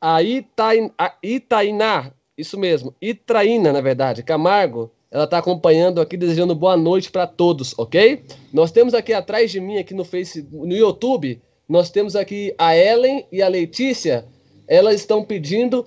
a, 0.00 0.22
Itain, 0.22 0.88
a 0.96 1.12
Itainá, 1.20 2.12
isso 2.38 2.56
mesmo, 2.56 2.94
Itraína, 3.02 3.72
na 3.72 3.80
verdade, 3.80 4.22
Camargo, 4.22 4.88
ela 5.10 5.24
está 5.24 5.38
acompanhando 5.38 6.00
aqui, 6.00 6.16
desejando 6.16 6.54
boa 6.54 6.76
noite 6.76 7.10
para 7.10 7.26
todos, 7.26 7.76
ok? 7.76 8.22
Nós 8.52 8.70
temos 8.70 8.94
aqui 8.94 9.12
atrás 9.12 9.50
de 9.50 9.58
mim, 9.58 9.78
aqui 9.78 9.94
no 9.94 10.04
Facebook, 10.04 10.64
no 10.64 10.76
YouTube, 10.76 11.42
nós 11.68 11.90
temos 11.90 12.14
aqui 12.14 12.54
a 12.56 12.76
Ellen 12.76 13.26
e 13.32 13.42
a 13.42 13.48
Letícia, 13.48 14.32
elas 14.66 14.96
estão 14.96 15.24
pedindo 15.24 15.86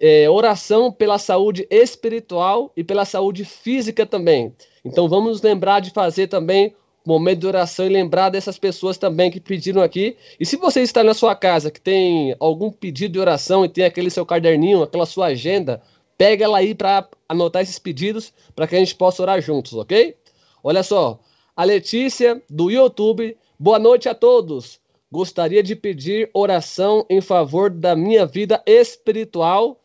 é, 0.00 0.28
oração 0.28 0.92
pela 0.92 1.18
saúde 1.18 1.66
espiritual 1.70 2.72
e 2.76 2.84
pela 2.84 3.04
saúde 3.04 3.44
física 3.44 4.04
também. 4.04 4.54
Então 4.84 5.08
vamos 5.08 5.42
lembrar 5.42 5.80
de 5.80 5.90
fazer 5.90 6.26
também 6.26 6.74
momento 7.04 7.40
de 7.40 7.46
oração 7.46 7.86
e 7.86 7.88
lembrar 7.88 8.30
dessas 8.30 8.58
pessoas 8.58 8.98
também 8.98 9.30
que 9.30 9.40
pediram 9.40 9.80
aqui. 9.80 10.16
E 10.40 10.44
se 10.44 10.56
você 10.56 10.82
está 10.82 11.04
na 11.04 11.14
sua 11.14 11.36
casa 11.36 11.70
que 11.70 11.80
tem 11.80 12.34
algum 12.40 12.70
pedido 12.70 13.12
de 13.12 13.20
oração 13.20 13.64
e 13.64 13.68
tem 13.68 13.84
aquele 13.84 14.10
seu 14.10 14.26
caderninho, 14.26 14.82
aquela 14.82 15.06
sua 15.06 15.26
agenda, 15.26 15.80
pega 16.18 16.44
ela 16.44 16.58
aí 16.58 16.74
para 16.74 17.08
anotar 17.28 17.62
esses 17.62 17.78
pedidos 17.78 18.32
para 18.56 18.66
que 18.66 18.74
a 18.74 18.78
gente 18.78 18.94
possa 18.94 19.22
orar 19.22 19.40
juntos, 19.40 19.74
ok? 19.74 20.16
Olha 20.64 20.82
só, 20.82 21.20
a 21.54 21.62
Letícia 21.62 22.42
do 22.50 22.70
YouTube, 22.70 23.36
boa 23.58 23.78
noite 23.78 24.08
a 24.08 24.14
todos 24.14 24.80
gostaria 25.10 25.62
de 25.62 25.76
pedir 25.76 26.30
oração 26.34 27.06
em 27.08 27.20
favor 27.20 27.70
da 27.70 27.94
minha 27.94 28.26
vida 28.26 28.62
espiritual 28.66 29.80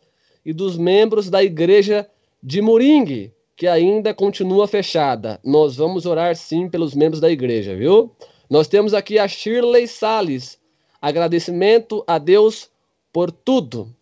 e 0.45 0.51
dos 0.51 0.77
membros 0.77 1.29
da 1.29 1.43
igreja 1.43 2.09
de 2.41 2.61
Moringue, 2.61 3.31
que 3.55 3.67
ainda 3.67 4.13
continua 4.13 4.67
fechada. 4.67 5.39
Nós 5.43 5.75
vamos 5.75 6.05
orar 6.05 6.35
sim 6.35 6.67
pelos 6.67 6.95
membros 6.95 7.21
da 7.21 7.29
igreja, 7.29 7.75
viu? 7.75 8.11
Nós 8.49 8.67
temos 8.67 8.93
aqui 8.93 9.19
a 9.19 9.27
Shirley 9.27 9.87
Sales. 9.87 10.59
Agradecimento 11.01 12.03
a 12.07 12.17
Deus 12.17 12.69
por 13.13 13.31
tudo. 13.31 13.93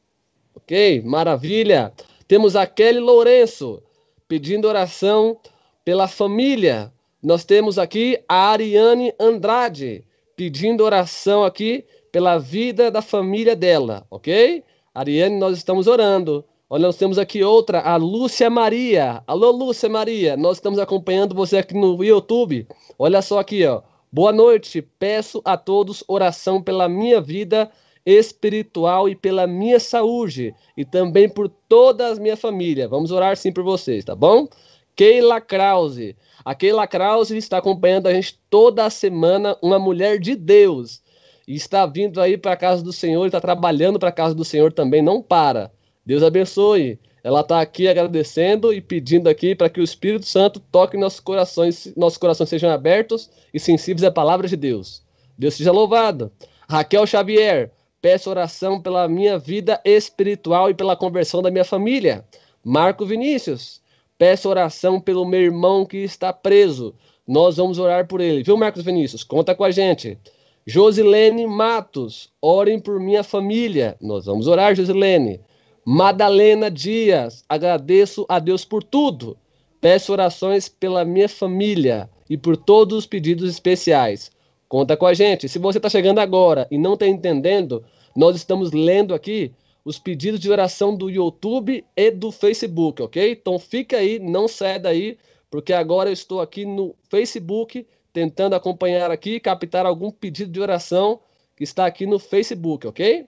Ok? 0.56 1.02
Maravilha. 1.02 1.94
Temos 2.28 2.56
a 2.56 2.66
Kelly 2.66 3.00
Lourenço 3.00 3.82
pedindo 4.28 4.68
oração 4.68 5.38
pela 5.84 6.08
família. 6.08 6.94
Nós 7.22 7.44
temos 7.44 7.78
aqui 7.78 8.20
a 8.28 8.52
Ariane 8.52 9.14
Andrade 9.20 10.06
pedindo 10.40 10.86
oração 10.86 11.44
aqui 11.44 11.84
pela 12.14 12.38
vida 12.38 12.90
da 12.90 13.02
família 13.02 13.58
dela, 13.58 14.08
ok? 14.10 14.64
Ariane, 14.96 15.38
nós 15.38 15.58
estamos 15.58 15.86
orando. 15.86 16.46
Olha, 16.70 16.84
nós 16.84 16.96
temos 16.96 17.20
aqui 17.20 17.44
outra, 17.44 17.82
a 17.82 17.98
Lúcia 17.98 18.50
Maria. 18.50 19.22
Alô, 19.28 19.52
Lúcia 19.52 19.90
Maria, 19.90 20.38
nós 20.38 20.56
estamos 20.56 20.80
acompanhando 20.80 21.36
você 21.36 21.58
aqui 21.58 21.74
no 21.74 22.02
YouTube. 22.02 22.66
Olha 22.98 23.22
só 23.22 23.38
aqui, 23.40 23.66
ó. 23.66 23.82
Boa 24.10 24.32
noite. 24.32 24.82
Peço 24.82 25.42
a 25.44 25.58
todos 25.58 26.06
oração 26.08 26.64
pela 26.64 26.88
minha 26.88 27.20
vida 27.20 27.70
espiritual 28.06 29.10
e 29.10 29.18
pela 29.18 29.46
minha 29.46 29.78
saúde 29.78 30.56
e 30.78 30.86
também 30.86 31.28
por 31.28 31.50
toda 31.68 32.08
a 32.08 32.16
minha 32.16 32.38
família. 32.38 32.88
Vamos 32.88 33.12
orar 33.12 33.36
sim 33.36 33.52
por 33.52 33.66
vocês, 33.66 34.06
tá 34.06 34.16
bom? 34.16 34.48
Keila 34.96 35.42
Krause. 35.42 36.16
A 36.44 36.56
Keila 36.56 36.88
Krause 36.88 37.36
está 37.36 37.58
acompanhando 37.58 38.08
a 38.08 38.14
gente 38.14 38.40
toda 38.50 38.90
semana, 38.90 39.58
uma 39.62 39.78
mulher 39.78 40.20
de 40.20 40.36
Deus. 40.36 41.02
E 41.48 41.56
está 41.56 41.86
vindo 41.86 42.22
aí 42.22 42.38
para 42.38 42.54
a 42.54 42.58
casa 42.58 42.84
do 42.84 42.94
Senhor, 42.94 43.26
está 43.26 43.42
trabalhando 43.42 44.00
para 44.00 44.10
a 44.10 44.14
casa 44.14 44.36
do 44.36 44.46
Senhor 44.46 44.72
também, 44.72 45.02
não 45.02 45.22
para. 45.22 45.72
Deus 46.06 46.24
abençoe. 46.24 47.00
Ela 47.24 47.42
está 47.42 47.60
aqui 47.60 47.88
agradecendo 47.88 48.72
e 48.72 48.80
pedindo 48.80 49.28
aqui 49.28 49.54
para 49.54 49.70
que 49.70 49.82
o 49.82 49.84
Espírito 49.84 50.26
Santo 50.26 50.60
toque 50.60 50.98
nossos 50.98 51.20
corações, 51.20 51.94
nossos 51.98 52.18
corações 52.18 52.50
sejam 52.50 52.72
abertos 52.72 53.30
e 53.54 53.60
sensíveis 53.60 54.04
à 54.04 54.12
palavra 54.12 54.48
de 54.48 54.56
Deus. 54.56 55.04
Deus 55.38 55.56
seja 55.56 55.72
louvado. 55.72 56.32
Raquel 56.70 57.06
Xavier, 57.06 57.72
peço 58.02 58.30
oração 58.30 58.82
pela 58.82 59.08
minha 59.08 59.38
vida 59.38 59.82
espiritual 59.84 60.70
e 60.70 60.74
pela 60.74 60.96
conversão 60.96 61.42
da 61.42 61.52
minha 61.52 61.66
família. 61.66 62.24
Marco 62.64 63.06
Vinícius, 63.06 63.82
Peço 64.20 64.50
oração 64.50 65.00
pelo 65.00 65.26
meu 65.26 65.40
irmão 65.40 65.86
que 65.86 65.96
está 65.98 66.34
preso. 66.34 66.94
Nós 67.26 67.56
vamos 67.56 67.80
orar 67.80 68.06
por 68.06 68.20
ele. 68.20 68.44
Viu, 68.44 68.58
Marcos 68.58 68.84
Vinícius? 68.84 69.24
Conta 69.24 69.56
com 69.56 69.64
a 69.64 69.72
gente. 69.72 70.20
Josilene 70.68 71.48
Matos, 71.48 72.30
orem 72.42 72.82
por 72.82 73.00
minha 73.00 73.24
família. 73.24 73.96
Nós 74.02 74.26
vamos 74.26 74.46
orar, 74.46 74.76
Josilene. 74.76 75.40
Madalena 75.86 76.70
Dias, 76.70 77.46
agradeço 77.48 78.26
a 78.28 78.40
Deus 78.40 78.66
por 78.66 78.84
tudo. 78.84 79.38
Peço 79.80 80.12
orações 80.12 80.68
pela 80.68 81.06
minha 81.06 81.30
família 81.30 82.10
e 82.30 82.38
por 82.38 82.58
todos 82.58 82.98
os 82.98 83.06
pedidos 83.06 83.50
especiais. 83.50 84.32
Conta 84.68 84.98
com 84.98 85.06
a 85.06 85.14
gente. 85.14 85.48
Se 85.48 85.58
você 85.58 85.78
está 85.80 85.90
chegando 85.90 86.20
agora 86.20 86.68
e 86.70 86.78
não 86.78 86.96
está 86.96 87.08
entendendo, 87.08 87.86
nós 88.14 88.36
estamos 88.36 88.74
lendo 88.74 89.14
aqui 89.14 89.54
os 89.90 89.98
pedidos 89.98 90.40
de 90.40 90.52
oração 90.52 90.96
do 90.96 91.10
YouTube 91.10 91.84
e 91.98 92.12
do 92.12 92.32
Facebook, 92.32 93.02
ok? 93.02 93.32
Então 93.32 93.58
fica 93.58 93.98
aí, 93.98 94.20
não 94.20 94.48
saia 94.48 94.80
daí, 94.80 95.18
porque 95.50 95.74
agora 95.74 96.12
eu 96.12 96.14
estou 96.14 96.42
aqui 96.42 96.64
no 96.64 96.96
Facebook 97.10 97.88
tentando 98.14 98.54
acompanhar 98.54 99.10
aqui, 99.10 99.40
captar 99.40 99.88
algum 99.88 100.12
pedido 100.12 100.52
de 100.52 100.62
oração 100.62 101.20
que 101.58 101.64
está 101.64 101.88
aqui 101.88 102.06
no 102.06 102.20
Facebook, 102.20 102.86
ok? 102.86 103.26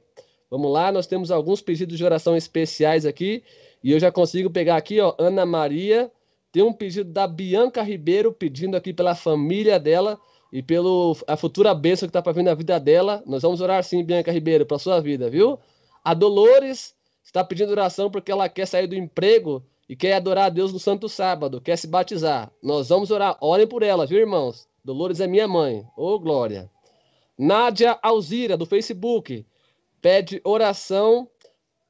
Vamos 0.52 0.72
lá, 0.72 0.92
nós 0.92 1.08
temos 1.08 1.32
alguns 1.32 1.62
pedidos 1.62 1.98
de 1.98 2.06
oração 2.06 2.38
especiais 2.38 3.08
aqui 3.08 3.44
e 3.84 3.92
eu 3.92 4.00
já 4.00 4.12
consigo 4.12 4.48
pegar 4.52 4.76
aqui, 4.76 5.00
ó, 5.00 5.16
Ana 5.18 5.48
Maria, 5.48 6.12
tem 6.52 6.62
um 6.62 6.72
pedido 6.72 7.12
da 7.12 7.26
Bianca 7.26 7.82
Ribeiro 7.82 8.32
pedindo 8.32 8.78
aqui 8.78 8.94
pela 8.94 9.16
família 9.16 9.80
dela. 9.80 10.20
e 10.54 10.62
pelo 10.62 11.18
a 11.26 11.36
futura 11.36 11.74
bênção 11.74 12.08
que 12.08 12.12
está 12.12 12.22
para 12.22 12.34
vir 12.34 12.44
na 12.44 12.54
vida 12.54 12.80
dela. 12.80 13.24
Nós 13.26 13.42
vamos 13.42 13.62
orar 13.62 13.82
sim, 13.84 14.04
Bianca 14.04 14.32
Ribeiro, 14.32 14.66
para 14.66 14.78
sua 14.78 15.00
vida, 15.00 15.28
viu? 15.30 15.58
A 16.04 16.14
Dolores 16.14 16.96
está 17.24 17.44
pedindo 17.44 17.72
oração 17.72 18.10
porque 18.10 18.32
ela 18.32 18.50
quer 18.50 18.66
sair 18.66 18.88
do 18.88 18.96
emprego 18.96 19.64
e 19.88 19.96
quer 19.96 20.14
adorar 20.14 20.46
a 20.46 20.50
Deus 20.50 20.74
no 20.74 20.80
Santo 20.80 21.08
Sábado, 21.08 21.62
quer 21.62 21.78
se 21.78 21.88
batizar. 21.88 22.52
Nós 22.62 22.90
vamos 22.90 23.12
orar, 23.12 23.38
orem 23.42 23.68
por 23.68 23.84
ela, 23.84 24.06
viu, 24.06 24.20
irmãos? 24.20 24.68
Dolores 24.84 25.20
é 25.20 25.28
minha 25.28 25.48
mãe. 25.48 25.86
Ô, 25.96 26.14
oh, 26.14 26.20
glória. 26.20 26.70
Nádia 27.38 28.00
Alzira, 28.02 28.58
do 28.58 28.66
Facebook, 28.66 29.46
pede 30.02 30.42
oração 30.44 31.30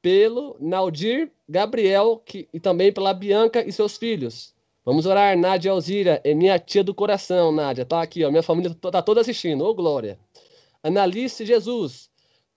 pelo 0.02 0.58
Naldir 0.60 1.32
Gabriel 1.48 2.22
que, 2.26 2.50
e 2.54 2.60
também 2.60 2.92
pela 2.92 3.14
Bianca 3.14 3.64
e 3.66 3.72
seus 3.72 3.98
filhos. 3.98 4.54
Vamos 4.84 5.06
orar, 5.06 5.38
Nádia 5.38 5.72
Alzira, 5.72 6.20
é 6.24 6.34
minha 6.34 6.58
tia 6.60 6.84
do 6.84 6.94
coração, 6.94 7.52
Nádia. 7.52 7.86
Tá 7.86 8.02
aqui, 8.02 8.26
ó, 8.26 8.30
minha 8.30 8.44
família 8.44 8.76
tá 8.76 9.02
toda 9.02 9.22
assistindo. 9.22 9.64
Ô, 9.64 9.70
oh, 9.70 9.74
glória. 9.74 10.20
Analice 10.84 11.46
Jesus, 11.46 12.10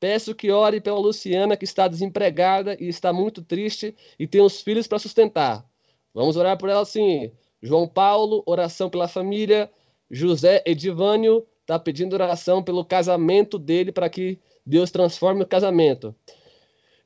peço 0.05 0.35
que 0.35 0.51
ore 0.51 0.83
pela 0.83 0.99
Luciana, 0.99 1.57
que 1.57 1.65
está 1.65 1.89
desempregada 1.89 2.77
e 2.79 2.89
está 2.89 3.11
muito 3.11 3.41
triste 3.41 3.97
e 4.19 4.27
tem 4.27 4.43
os 4.43 4.61
filhos 4.61 4.87
para 4.87 4.99
sustentar. 4.99 5.65
Vamos 6.13 6.37
orar 6.37 6.59
por 6.59 6.69
ela 6.69 6.85
sim. 6.85 7.33
João 7.63 7.89
Paulo, 7.89 8.43
oração 8.45 8.91
pela 8.91 9.09
família. 9.09 9.71
José 10.11 10.63
Edivânio 10.67 11.47
está 11.63 11.79
pedindo 11.79 12.13
oração 12.13 12.63
pelo 12.63 12.85
casamento 12.85 13.59
dele 13.59 13.93
para 13.93 14.11
que 14.11 14.39
Deus 14.67 14.91
transforme 14.91 15.43
o 15.43 15.47
casamento. 15.47 16.15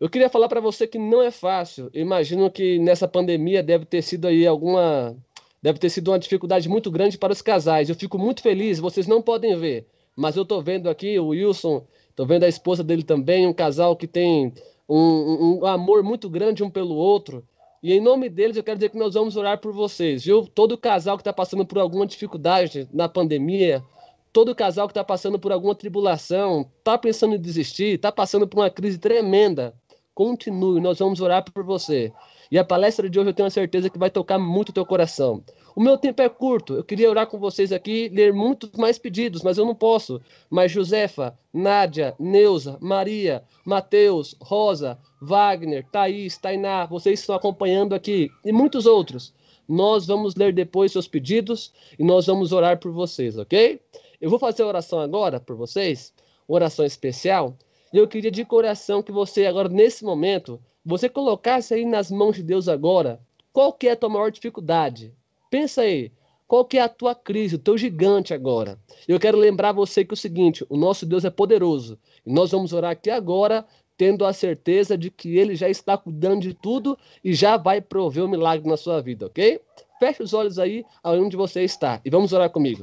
Eu 0.00 0.10
queria 0.10 0.28
falar 0.28 0.48
para 0.48 0.60
você 0.60 0.84
que 0.84 0.98
não 0.98 1.22
é 1.22 1.30
fácil. 1.30 1.88
Imagino 1.94 2.50
que 2.50 2.80
nessa 2.80 3.06
pandemia 3.06 3.62
deve 3.62 3.84
ter 3.84 4.02
sido 4.02 4.26
aí 4.26 4.44
alguma 4.44 5.16
deve 5.62 5.78
ter 5.78 5.90
sido 5.90 6.10
uma 6.10 6.18
dificuldade 6.18 6.68
muito 6.68 6.90
grande 6.90 7.16
para 7.16 7.32
os 7.32 7.42
casais. 7.42 7.88
Eu 7.88 7.94
fico 7.94 8.18
muito 8.18 8.42
feliz, 8.42 8.80
vocês 8.80 9.06
não 9.06 9.22
podem 9.22 9.56
ver, 9.56 9.86
mas 10.16 10.34
eu 10.34 10.42
estou 10.42 10.60
vendo 10.60 10.90
aqui 10.90 11.16
o 11.16 11.28
Wilson, 11.28 11.86
estou 12.18 12.26
vendo 12.26 12.42
a 12.42 12.48
esposa 12.48 12.82
dele 12.82 13.04
também, 13.04 13.46
um 13.46 13.52
casal 13.52 13.94
que 13.94 14.08
tem 14.08 14.52
um, 14.88 14.98
um, 14.98 15.60
um, 15.60 15.66
amor 15.66 16.02
muito 16.02 16.28
grande 16.28 16.64
um 16.64 16.70
pelo 16.70 16.96
outro. 16.96 17.46
E 17.80 17.92
em 17.92 18.00
nome 18.00 18.28
deles 18.28 18.56
eu 18.56 18.64
quero 18.64 18.76
dizer 18.76 18.88
que 18.88 18.98
nós 18.98 19.14
vamos 19.14 19.36
orar 19.36 19.60
por 19.60 19.72
vocês, 19.72 20.24
viu? 20.24 20.44
Todo 20.44 20.76
casal 20.76 21.16
que 21.16 21.20
está 21.20 21.32
passando 21.32 21.64
por 21.64 21.78
alguma 21.78 22.04
dificuldade 22.04 22.88
na 22.92 23.08
pandemia, 23.08 23.84
todo 24.32 24.52
casal 24.52 24.88
que 24.88 24.90
está 24.90 25.04
passando 25.04 25.38
por 25.38 25.52
alguma 25.52 25.76
tribulação, 25.76 26.68
está 26.78 26.98
pensando 26.98 27.36
em 27.36 27.40
desistir, 27.40 27.94
está 27.94 28.10
passando 28.10 28.48
por 28.48 28.58
uma 28.58 28.70
crise 28.70 28.98
tremenda, 28.98 29.72
Continue, 30.18 30.80
nós 30.80 30.98
vamos 30.98 31.20
orar 31.20 31.44
por 31.44 31.62
você. 31.62 32.12
E 32.50 32.58
a 32.58 32.64
palestra 32.64 33.10
de 33.10 33.18
hoje 33.18 33.28
eu 33.28 33.34
tenho 33.34 33.50
certeza 33.50 33.90
que 33.90 33.98
vai 33.98 34.10
tocar 34.10 34.38
muito 34.38 34.70
o 34.70 34.72
teu 34.72 34.86
coração. 34.86 35.42
O 35.76 35.80
meu 35.80 35.98
tempo 35.98 36.22
é 36.22 36.28
curto, 36.28 36.74
eu 36.74 36.82
queria 36.82 37.10
orar 37.10 37.26
com 37.26 37.38
vocês 37.38 37.72
aqui, 37.72 38.08
ler 38.08 38.32
muitos 38.32 38.70
mais 38.72 38.98
pedidos, 38.98 39.42
mas 39.42 39.58
eu 39.58 39.66
não 39.66 39.74
posso. 39.74 40.20
Mas 40.48 40.72
Josefa, 40.72 41.38
Nádia, 41.52 42.14
Neuza, 42.18 42.78
Maria, 42.80 43.44
Mateus, 43.64 44.34
Rosa, 44.40 44.98
Wagner, 45.20 45.86
Thaís, 45.92 46.38
Tainá, 46.38 46.86
vocês 46.86 47.20
estão 47.20 47.36
acompanhando 47.36 47.94
aqui, 47.94 48.30
e 48.44 48.50
muitos 48.50 48.86
outros. 48.86 49.34
Nós 49.68 50.06
vamos 50.06 50.34
ler 50.34 50.54
depois 50.54 50.92
seus 50.92 51.06
pedidos 51.06 51.72
e 51.98 52.02
nós 52.02 52.26
vamos 52.26 52.52
orar 52.52 52.78
por 52.78 52.90
vocês, 52.90 53.36
ok? 53.36 53.78
Eu 54.18 54.30
vou 54.30 54.38
fazer 54.38 54.62
a 54.62 54.66
oração 54.66 54.98
agora 54.98 55.38
por 55.38 55.54
vocês, 55.54 56.14
oração 56.48 56.86
especial. 56.86 57.54
E 57.92 57.98
eu 57.98 58.08
queria 58.08 58.30
de 58.30 58.44
coração 58.44 59.02
que 59.02 59.12
você 59.12 59.46
agora, 59.46 59.68
nesse 59.68 60.04
momento, 60.04 60.58
você 60.88 61.06
colocasse 61.06 61.74
aí 61.74 61.84
nas 61.84 62.10
mãos 62.10 62.36
de 62.36 62.42
Deus 62.42 62.66
agora, 62.66 63.20
qual 63.52 63.72
que 63.72 63.88
é 63.88 63.92
a 63.92 63.96
tua 63.96 64.08
maior 64.08 64.30
dificuldade? 64.30 65.12
Pensa 65.50 65.82
aí, 65.82 66.10
qual 66.46 66.64
que 66.64 66.78
é 66.78 66.80
a 66.80 66.88
tua 66.88 67.14
crise, 67.14 67.56
o 67.56 67.58
teu 67.58 67.76
gigante 67.76 68.32
agora? 68.32 68.78
Eu 69.06 69.20
quero 69.20 69.36
lembrar 69.36 69.72
você 69.72 70.02
que 70.02 70.12
é 70.12 70.14
o 70.14 70.16
seguinte, 70.16 70.64
o 70.66 70.78
nosso 70.78 71.04
Deus 71.04 71.26
é 71.26 71.30
poderoso. 71.30 71.98
E 72.24 72.32
nós 72.32 72.52
vamos 72.52 72.72
orar 72.72 72.92
aqui 72.92 73.10
agora, 73.10 73.66
tendo 73.98 74.24
a 74.24 74.32
certeza 74.32 74.96
de 74.96 75.10
que 75.10 75.36
ele 75.36 75.54
já 75.54 75.68
está 75.68 75.98
cuidando 75.98 76.40
de 76.40 76.54
tudo 76.54 76.96
e 77.22 77.34
já 77.34 77.58
vai 77.58 77.82
prover 77.82 78.24
o 78.24 78.26
um 78.26 78.30
milagre 78.30 78.66
na 78.66 78.78
sua 78.78 79.02
vida, 79.02 79.26
ok? 79.26 79.60
Feche 79.98 80.22
os 80.22 80.32
olhos 80.32 80.58
aí 80.58 80.86
aonde 81.02 81.36
você 81.36 81.62
está 81.64 82.00
e 82.02 82.08
vamos 82.08 82.32
orar 82.32 82.48
comigo. 82.48 82.82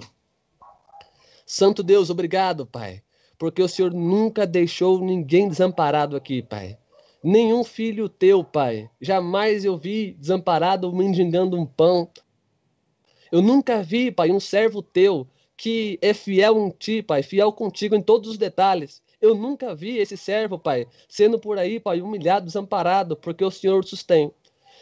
Santo 1.43 1.81
Deus, 1.81 2.11
obrigado, 2.11 2.67
Pai 2.67 3.01
porque 3.37 3.61
o 3.61 3.67
Senhor 3.67 3.93
nunca 3.93 4.47
deixou 4.47 4.99
ninguém 4.99 5.47
desamparado 5.49 6.15
aqui, 6.15 6.41
Pai. 6.41 6.77
Nenhum 7.27 7.63
filho 7.63 8.07
teu, 8.07 8.43
Pai. 8.43 8.87
Jamais 9.01 9.65
eu 9.65 9.75
vi 9.75 10.11
desamparado 10.11 10.93
mendigando 10.93 11.57
um 11.57 11.65
pão. 11.65 12.07
Eu 13.31 13.41
nunca 13.41 13.81
vi, 13.81 14.11
Pai, 14.11 14.29
um 14.29 14.39
servo 14.39 14.83
teu 14.83 15.27
que 15.57 15.97
é 16.03 16.13
fiel 16.13 16.55
em 16.59 16.69
ti, 16.69 17.01
Pai, 17.01 17.23
fiel 17.23 17.51
contigo 17.51 17.95
em 17.95 18.01
todos 18.03 18.29
os 18.29 18.37
detalhes. 18.37 19.01
Eu 19.19 19.33
nunca 19.33 19.73
vi 19.73 19.97
esse 19.97 20.15
servo, 20.15 20.59
Pai, 20.59 20.85
sendo 21.09 21.39
por 21.39 21.57
aí, 21.57 21.79
Pai, 21.79 21.99
humilhado, 21.99 22.45
desamparado, 22.45 23.15
porque 23.15 23.43
o 23.43 23.49
Senhor 23.49 23.79
o 23.79 23.87
sustém. 23.87 24.31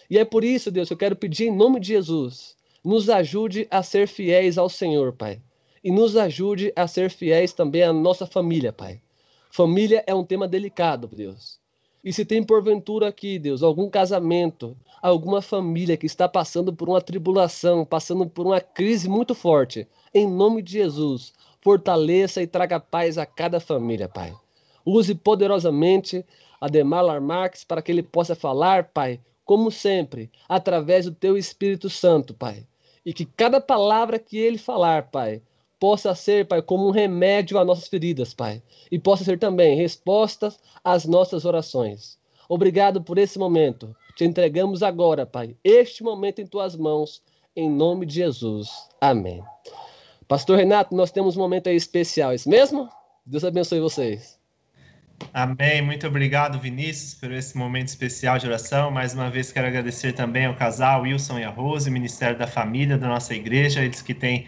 E 0.10 0.17
é 0.17 0.25
por 0.25 0.43
isso, 0.43 0.69
Deus, 0.69 0.89
que 0.89 0.93
eu 0.93 0.97
quero 0.97 1.15
pedir 1.15 1.45
em 1.45 1.56
nome 1.56 1.79
de 1.79 1.88
Jesus, 1.88 2.58
nos 2.84 3.10
ajude 3.10 3.65
a 3.71 3.82
ser 3.82 4.06
fiéis 4.06 4.58
ao 4.58 4.67
Senhor, 4.67 5.13
Pai 5.13 5.41
e 5.82 5.91
nos 5.91 6.17
ajude 6.17 6.73
a 6.75 6.88
ser 6.88 7.10
fiéis 7.10 7.53
também 7.53 7.84
à 7.84 7.91
nossa 7.91 8.25
família, 8.25 8.73
Pai. 8.73 9.01
Família 9.49 10.03
é 10.08 10.13
um 10.13 10.23
tema 10.23 10.47
delicado, 10.47 11.08
Deus. 11.08 11.62
E 12.03 12.11
se 12.11 12.25
tem 12.25 12.43
porventura 12.43 13.07
aqui, 13.07 13.39
Deus, 13.39 13.63
algum 13.63 13.89
casamento, 13.89 14.75
alguma 15.01 15.41
família 15.41 15.95
que 15.95 16.05
está 16.05 16.27
passando 16.27 16.73
por 16.73 16.89
uma 16.89 16.99
tribulação, 16.99 17.85
passando 17.85 18.27
por 18.27 18.45
uma 18.45 18.59
crise 18.59 19.07
muito 19.07 19.33
forte, 19.33 19.87
em 20.13 20.27
nome 20.27 20.61
de 20.61 20.73
Jesus, 20.73 21.31
fortaleça 21.61 22.41
e 22.41 22.47
traga 22.47 22.77
paz 22.77 23.17
a 23.17 23.25
cada 23.25 23.59
família, 23.59 24.09
Pai. 24.09 24.33
Use 24.85 25.15
poderosamente 25.15 26.25
Ademar 26.59 27.21
Marques 27.21 27.63
para 27.63 27.81
que 27.81 27.91
ele 27.91 28.03
possa 28.03 28.35
falar, 28.35 28.89
Pai, 28.89 29.21
como 29.45 29.71
sempre, 29.71 30.29
através 30.47 31.05
do 31.05 31.11
teu 31.13 31.37
Espírito 31.37 31.89
Santo, 31.89 32.33
Pai. 32.33 32.65
E 33.05 33.13
que 33.13 33.25
cada 33.25 33.61
palavra 33.61 34.19
que 34.19 34.37
ele 34.37 34.57
falar, 34.57 35.09
Pai, 35.09 35.41
possa 35.83 36.15
ser, 36.15 36.47
Pai, 36.47 36.61
como 36.61 36.87
um 36.87 36.91
remédio 36.91 37.59
às 37.59 37.67
nossas 37.67 37.89
feridas, 37.89 38.33
Pai, 38.33 38.63
e 38.89 38.97
possa 38.97 39.25
ser 39.25 39.37
também 39.37 39.75
respostas 39.75 40.57
às 40.81 41.03
nossas 41.03 41.43
orações. 41.43 42.17
Obrigado 42.47 43.03
por 43.03 43.17
esse 43.17 43.37
momento. 43.37 43.93
Te 44.15 44.23
entregamos 44.23 44.81
agora, 44.81 45.25
Pai, 45.25 45.57
este 45.61 46.01
momento 46.01 46.39
em 46.39 46.47
tuas 46.47 46.73
mãos, 46.77 47.21
em 47.53 47.69
nome 47.69 48.05
de 48.05 48.13
Jesus. 48.13 48.69
Amém. 49.01 49.43
Pastor 50.25 50.57
Renato, 50.57 50.95
nós 50.95 51.11
temos 51.11 51.35
um 51.35 51.41
momento 51.41 51.67
aí 51.67 51.75
especial, 51.75 52.31
é 52.31 52.35
isso 52.35 52.47
mesmo? 52.47 52.87
Deus 53.25 53.43
abençoe 53.43 53.81
vocês. 53.81 54.39
Amém. 55.33 55.81
Muito 55.81 56.07
obrigado, 56.07 56.59
Vinícius, 56.59 57.13
por 57.13 57.29
esse 57.29 57.57
momento 57.57 57.89
especial 57.89 58.37
de 58.37 58.47
oração. 58.47 58.89
Mais 58.89 59.13
uma 59.13 59.29
vez 59.29 59.51
quero 59.51 59.67
agradecer 59.67 60.13
também 60.13 60.45
ao 60.45 60.55
casal 60.55 61.01
Wilson 61.01 61.39
e 61.39 61.43
a 61.43 61.49
Rose, 61.49 61.91
Ministério 61.91 62.37
da 62.37 62.47
Família 62.47 62.97
da 62.97 63.09
nossa 63.09 63.35
igreja, 63.35 63.83
eles 63.83 64.01
que 64.01 64.13
têm 64.13 64.47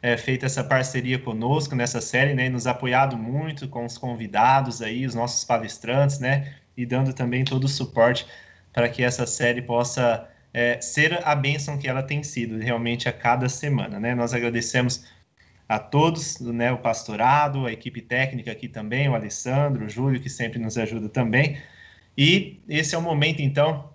é, 0.00 0.16
feito 0.16 0.46
essa 0.46 0.62
parceria 0.62 1.18
conosco 1.18 1.74
nessa 1.74 2.00
série, 2.00 2.34
né, 2.34 2.46
e 2.46 2.50
nos 2.50 2.66
apoiado 2.66 3.16
muito 3.16 3.68
com 3.68 3.84
os 3.84 3.98
convidados 3.98 4.80
aí, 4.80 5.04
os 5.04 5.14
nossos 5.14 5.44
palestrantes, 5.44 6.18
né, 6.18 6.54
e 6.76 6.86
dando 6.86 7.12
também 7.12 7.44
todo 7.44 7.64
o 7.64 7.68
suporte 7.68 8.26
para 8.72 8.88
que 8.88 9.02
essa 9.02 9.26
série 9.26 9.62
possa 9.62 10.28
é, 10.54 10.80
ser 10.80 11.20
a 11.26 11.34
bênção 11.34 11.76
que 11.76 11.88
ela 11.88 12.02
tem 12.02 12.22
sido 12.22 12.58
realmente 12.58 13.08
a 13.08 13.12
cada 13.12 13.48
semana, 13.48 13.98
né. 13.98 14.14
Nós 14.14 14.32
agradecemos 14.32 15.04
a 15.68 15.78
todos, 15.78 16.40
né, 16.40 16.72
o 16.72 16.78
pastorado, 16.78 17.66
a 17.66 17.72
equipe 17.72 18.00
técnica 18.00 18.52
aqui 18.52 18.68
também, 18.68 19.08
o 19.08 19.14
Alessandro, 19.14 19.84
o 19.84 19.88
Júlio, 19.88 20.20
que 20.20 20.30
sempre 20.30 20.58
nos 20.58 20.78
ajuda 20.78 21.08
também. 21.08 21.60
E 22.16 22.60
esse 22.68 22.94
é 22.94 22.98
o 22.98 23.02
momento, 23.02 23.42
então, 23.42 23.92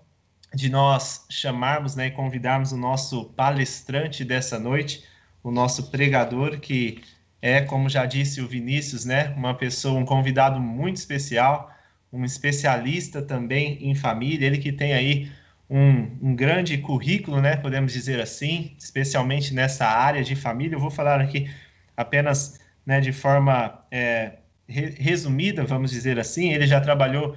de 0.54 0.70
nós 0.70 1.26
chamarmos 1.28 1.96
né, 1.96 2.06
e 2.06 2.10
convidarmos 2.12 2.70
o 2.70 2.76
nosso 2.76 3.24
palestrante 3.30 4.24
dessa 4.24 4.58
noite, 4.58 5.04
o 5.44 5.50
nosso 5.50 5.90
pregador, 5.90 6.58
que 6.58 7.02
é, 7.40 7.60
como 7.60 7.90
já 7.90 8.06
disse 8.06 8.40
o 8.40 8.48
Vinícius, 8.48 9.04
né, 9.04 9.28
uma 9.36 9.54
pessoa, 9.54 10.00
um 10.00 10.04
convidado 10.04 10.58
muito 10.58 10.96
especial, 10.96 11.70
um 12.10 12.24
especialista 12.24 13.20
também 13.20 13.78
em 13.86 13.94
família, 13.94 14.46
ele 14.46 14.56
que 14.56 14.72
tem 14.72 14.94
aí 14.94 15.30
um, 15.68 16.30
um, 16.30 16.34
grande 16.34 16.78
currículo, 16.78 17.42
né, 17.42 17.56
podemos 17.56 17.92
dizer 17.92 18.20
assim, 18.20 18.74
especialmente 18.78 19.52
nessa 19.52 19.86
área 19.86 20.24
de 20.24 20.34
família. 20.34 20.76
Eu 20.76 20.80
vou 20.80 20.90
falar 20.90 21.20
aqui 21.20 21.50
apenas 21.94 22.58
né, 22.86 23.00
de 23.00 23.12
forma 23.12 23.84
é, 23.90 24.38
re, 24.66 24.94
resumida, 24.98 25.64
vamos 25.64 25.90
dizer 25.90 26.18
assim. 26.18 26.52
Ele 26.54 26.66
já 26.66 26.80
trabalhou 26.80 27.36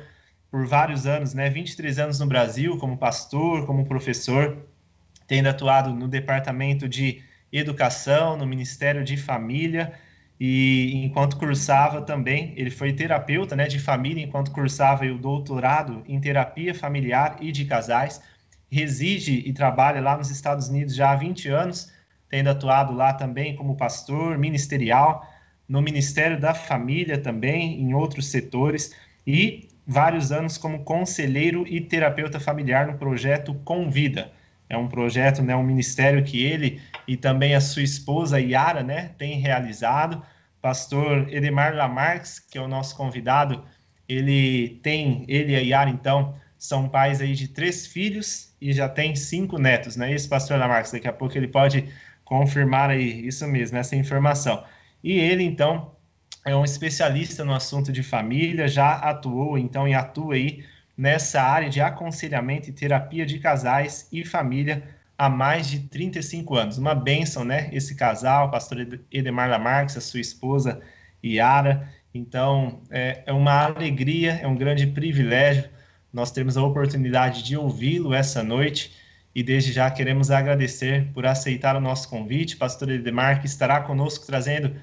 por 0.50 0.66
vários 0.66 1.06
anos, 1.06 1.34
né, 1.34 1.50
23 1.50 2.00
anos 2.00 2.20
no 2.20 2.28
Brasil, 2.28 2.78
como 2.78 2.98
pastor, 2.98 3.66
como 3.66 3.86
professor, 3.86 4.58
tendo 5.28 5.48
atuado 5.48 5.94
no 5.94 6.08
departamento 6.08 6.88
de 6.88 7.22
educação, 7.52 8.38
no 8.38 8.46
Ministério 8.46 9.04
de 9.04 9.18
Família, 9.18 9.94
e 10.40 10.92
enquanto 11.04 11.38
cursava 11.38 12.02
também, 12.02 12.54
ele 12.56 12.70
foi 12.70 12.94
terapeuta 12.94 13.56
né, 13.56 13.68
de 13.68 13.80
família, 13.80 14.24
enquanto 14.24 14.52
cursava 14.52 15.06
o 15.06 15.18
doutorado 15.18 16.04
em 16.08 16.20
terapia 16.20 16.76
familiar 16.76 17.38
e 17.42 17.52
de 17.52 17.66
casais, 17.66 18.22
reside 18.70 19.44
e 19.46 19.52
trabalha 19.54 20.00
lá 20.00 20.16
nos 20.16 20.30
Estados 20.30 20.70
Unidos 20.70 20.94
já 20.94 21.12
há 21.12 21.16
20 21.16 21.50
anos, 21.50 21.92
tendo 22.30 22.50
atuado 22.50 22.94
lá 22.94 23.14
também 23.14 23.56
como 23.56 23.78
pastor 23.78 24.38
ministerial, 24.38 25.28
no 25.68 25.82
Ministério 25.82 26.40
da 26.40 26.54
Família 26.54 27.18
também, 27.18 27.82
em 27.82 27.94
outros 27.94 28.28
setores, 28.28 28.96
e 29.26 29.70
vários 29.86 30.32
anos 30.32 30.58
como 30.58 30.84
conselheiro 30.84 31.66
e 31.68 31.82
terapeuta 31.82 32.40
familiar 32.40 32.88
no 32.88 32.98
projeto 32.98 33.54
Convida. 33.66 34.32
É 34.70 34.78
um 34.78 34.88
projeto, 34.88 35.42
né, 35.42 35.56
um 35.56 35.64
ministério 35.64 36.24
que 36.24 36.44
ele 36.44 36.82
e 37.08 37.16
também 37.16 37.56
a 37.56 37.62
sua 37.62 37.84
esposa 37.84 38.40
Yara, 38.40 38.84
né, 38.84 39.12
têm 39.18 39.40
realizado. 39.40 40.22
Pastor 40.62 41.32
Edemar 41.32 41.76
Lamarques, 41.76 42.40
que 42.40 42.58
é 42.58 42.62
o 42.62 42.68
nosso 42.68 42.96
convidado, 42.96 43.64
ele 44.10 44.80
tem, 44.82 45.24
ele 45.28 45.54
e 45.54 45.56
a 45.56 45.60
Yara, 45.60 45.90
então, 45.90 46.36
são 46.58 46.90
pais 46.90 47.22
aí 47.22 47.34
de 47.34 47.48
três 47.48 47.86
filhos 47.86 48.54
e 48.60 48.74
já 48.74 48.90
tem 48.90 49.16
cinco 49.16 49.60
netos, 49.60 49.96
não 49.96 50.06
é 50.06 50.14
isso, 50.14 50.28
pastor 50.28 50.58
Lamarques? 50.58 50.92
Daqui 50.92 51.08
a 51.08 51.14
pouco 51.14 51.38
ele 51.38 51.48
pode 51.48 51.88
confirmar 52.26 52.90
aí 52.90 53.26
isso 53.26 53.48
mesmo, 53.48 53.78
essa 53.78 53.96
informação. 53.96 54.64
E 55.04 55.14
ele, 55.14 55.44
então, 55.44 55.96
é 56.44 56.56
um 56.56 56.66
especialista 56.66 57.46
no 57.46 57.54
assunto 57.54 57.92
de 57.92 58.02
família, 58.02 58.68
já 58.68 58.94
atuou, 58.94 59.58
então, 59.58 59.88
e 59.88 59.94
atua 59.94 60.36
aí 60.36 60.64
nessa 60.98 61.42
área 61.42 61.70
de 61.70 61.80
aconselhamento 61.80 62.70
e 62.70 62.74
terapia 62.74 63.26
de 63.26 63.40
casais 63.40 64.08
e 64.12 64.26
família 64.26 64.84
há 65.18 65.30
mais 65.30 65.70
de 65.70 65.80
35 65.82 66.56
anos. 66.56 66.78
Uma 66.78 66.96
bênção, 66.96 67.46
né? 67.46 67.70
Esse 67.72 67.96
casal, 67.96 68.50
pastor 68.50 69.00
Edemar 69.12 69.50
Lamarques, 69.50 69.96
a 69.96 70.02
sua 70.02 70.20
esposa 70.20 70.82
Yara. 71.24 71.88
Então, 72.14 72.82
é, 72.90 73.24
é 73.26 73.34
uma 73.34 73.66
alegria, 73.66 74.40
é 74.42 74.48
um 74.48 74.56
grande 74.56 74.88
privilégio 74.88 75.70
nós 76.18 76.32
temos 76.32 76.58
a 76.58 76.64
oportunidade 76.64 77.44
de 77.44 77.58
ouvi-lo 77.58 78.14
essa 78.14 78.44
noite 78.44 78.92
e 79.36 79.44
desde 79.44 79.72
já 79.72 79.92
queremos 79.92 80.32
agradecer 80.32 81.08
por 81.14 81.26
aceitar 81.26 81.76
o 81.76 81.82
nosso 81.82 82.10
convite. 82.10 82.58
Pastor 82.58 82.90
Edemar, 82.90 83.40
que 83.40 83.46
estará 83.46 83.82
conosco 83.82 84.26
trazendo 84.26 84.74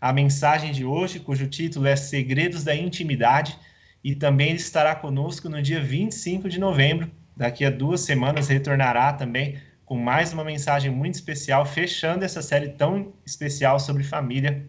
a 0.00 0.12
mensagem 0.12 0.72
de 0.72 0.84
hoje, 0.84 1.20
cujo 1.20 1.46
título 1.46 1.86
é 1.86 1.94
Segredos 1.94 2.64
da 2.64 2.74
Intimidade, 2.74 3.56
e 4.02 4.14
também 4.14 4.54
estará 4.54 4.94
conosco 4.94 5.48
no 5.48 5.60
dia 5.60 5.82
25 5.82 6.48
de 6.48 6.58
novembro. 6.58 7.10
Daqui 7.36 7.64
a 7.64 7.70
duas 7.70 8.00
semanas 8.00 8.48
retornará 8.48 9.12
também 9.12 9.58
com 9.84 9.96
mais 9.96 10.32
uma 10.32 10.44
mensagem 10.44 10.90
muito 10.90 11.14
especial, 11.14 11.66
fechando 11.66 12.24
essa 12.24 12.40
série 12.40 12.68
tão 12.68 13.12
especial 13.26 13.80
sobre 13.80 14.04
família 14.04 14.68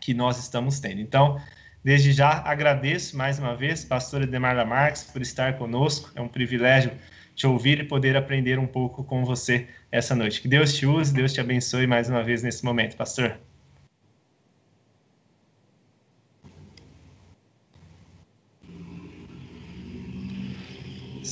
que 0.00 0.14
nós 0.14 0.38
estamos 0.38 0.80
tendo. 0.80 1.00
Então, 1.00 1.38
desde 1.82 2.12
já 2.12 2.42
agradeço 2.44 3.16
mais 3.16 3.38
uma 3.38 3.54
vez, 3.54 3.84
pastor 3.84 4.22
Edemar 4.22 4.66
Marques, 4.66 5.04
por 5.04 5.20
estar 5.20 5.58
conosco. 5.58 6.10
É 6.14 6.20
um 6.20 6.28
privilégio 6.28 6.92
te 7.34 7.46
ouvir 7.46 7.80
e 7.80 7.84
poder 7.84 8.16
aprender 8.16 8.58
um 8.58 8.66
pouco 8.66 9.04
com 9.04 9.24
você 9.24 9.66
essa 9.90 10.14
noite. 10.14 10.40
Que 10.40 10.48
Deus 10.48 10.72
te 10.74 10.86
use, 10.86 11.12
Deus 11.12 11.32
te 11.32 11.40
abençoe 11.40 11.86
mais 11.86 12.08
uma 12.08 12.22
vez 12.22 12.42
nesse 12.42 12.64
momento, 12.64 12.96
pastor. 12.96 13.38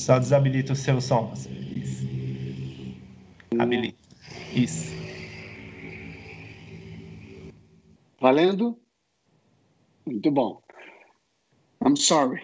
Só 0.03 0.19
desabilita 0.19 0.73
o 0.73 0.75
seu 0.75 0.99
som. 0.99 1.31
Isso. 1.77 2.05
Habilita. 3.57 3.97
Isso. 4.53 4.91
Valendo? 8.19 8.77
Muito 10.05 10.29
bom. 10.29 10.61
I'm 11.85 11.95
sorry. 11.95 12.41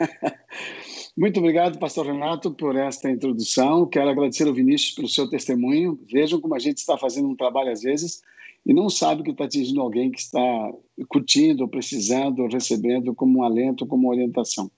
Muito 1.14 1.40
obrigado, 1.40 1.78
pastor 1.78 2.06
Renato, 2.06 2.50
por 2.54 2.74
esta 2.74 3.10
introdução. 3.10 3.86
Quero 3.86 4.08
agradecer 4.08 4.48
ao 4.48 4.54
Vinícius 4.54 4.94
pelo 4.94 5.08
seu 5.08 5.28
testemunho. 5.28 6.00
Vejam 6.10 6.40
como 6.40 6.54
a 6.54 6.58
gente 6.58 6.78
está 6.78 6.96
fazendo 6.96 7.28
um 7.28 7.36
trabalho 7.36 7.70
às 7.70 7.82
vezes 7.82 8.22
e 8.64 8.72
não 8.72 8.88
sabe 8.88 9.22
que 9.22 9.30
está 9.30 9.44
atingindo 9.44 9.82
alguém 9.82 10.10
que 10.10 10.20
está 10.20 10.72
curtindo, 11.10 11.68
precisando, 11.68 12.46
recebendo 12.46 13.14
como 13.14 13.40
um 13.40 13.42
alento, 13.42 13.86
como 13.86 14.04
uma 14.04 14.14
orientação. 14.14 14.70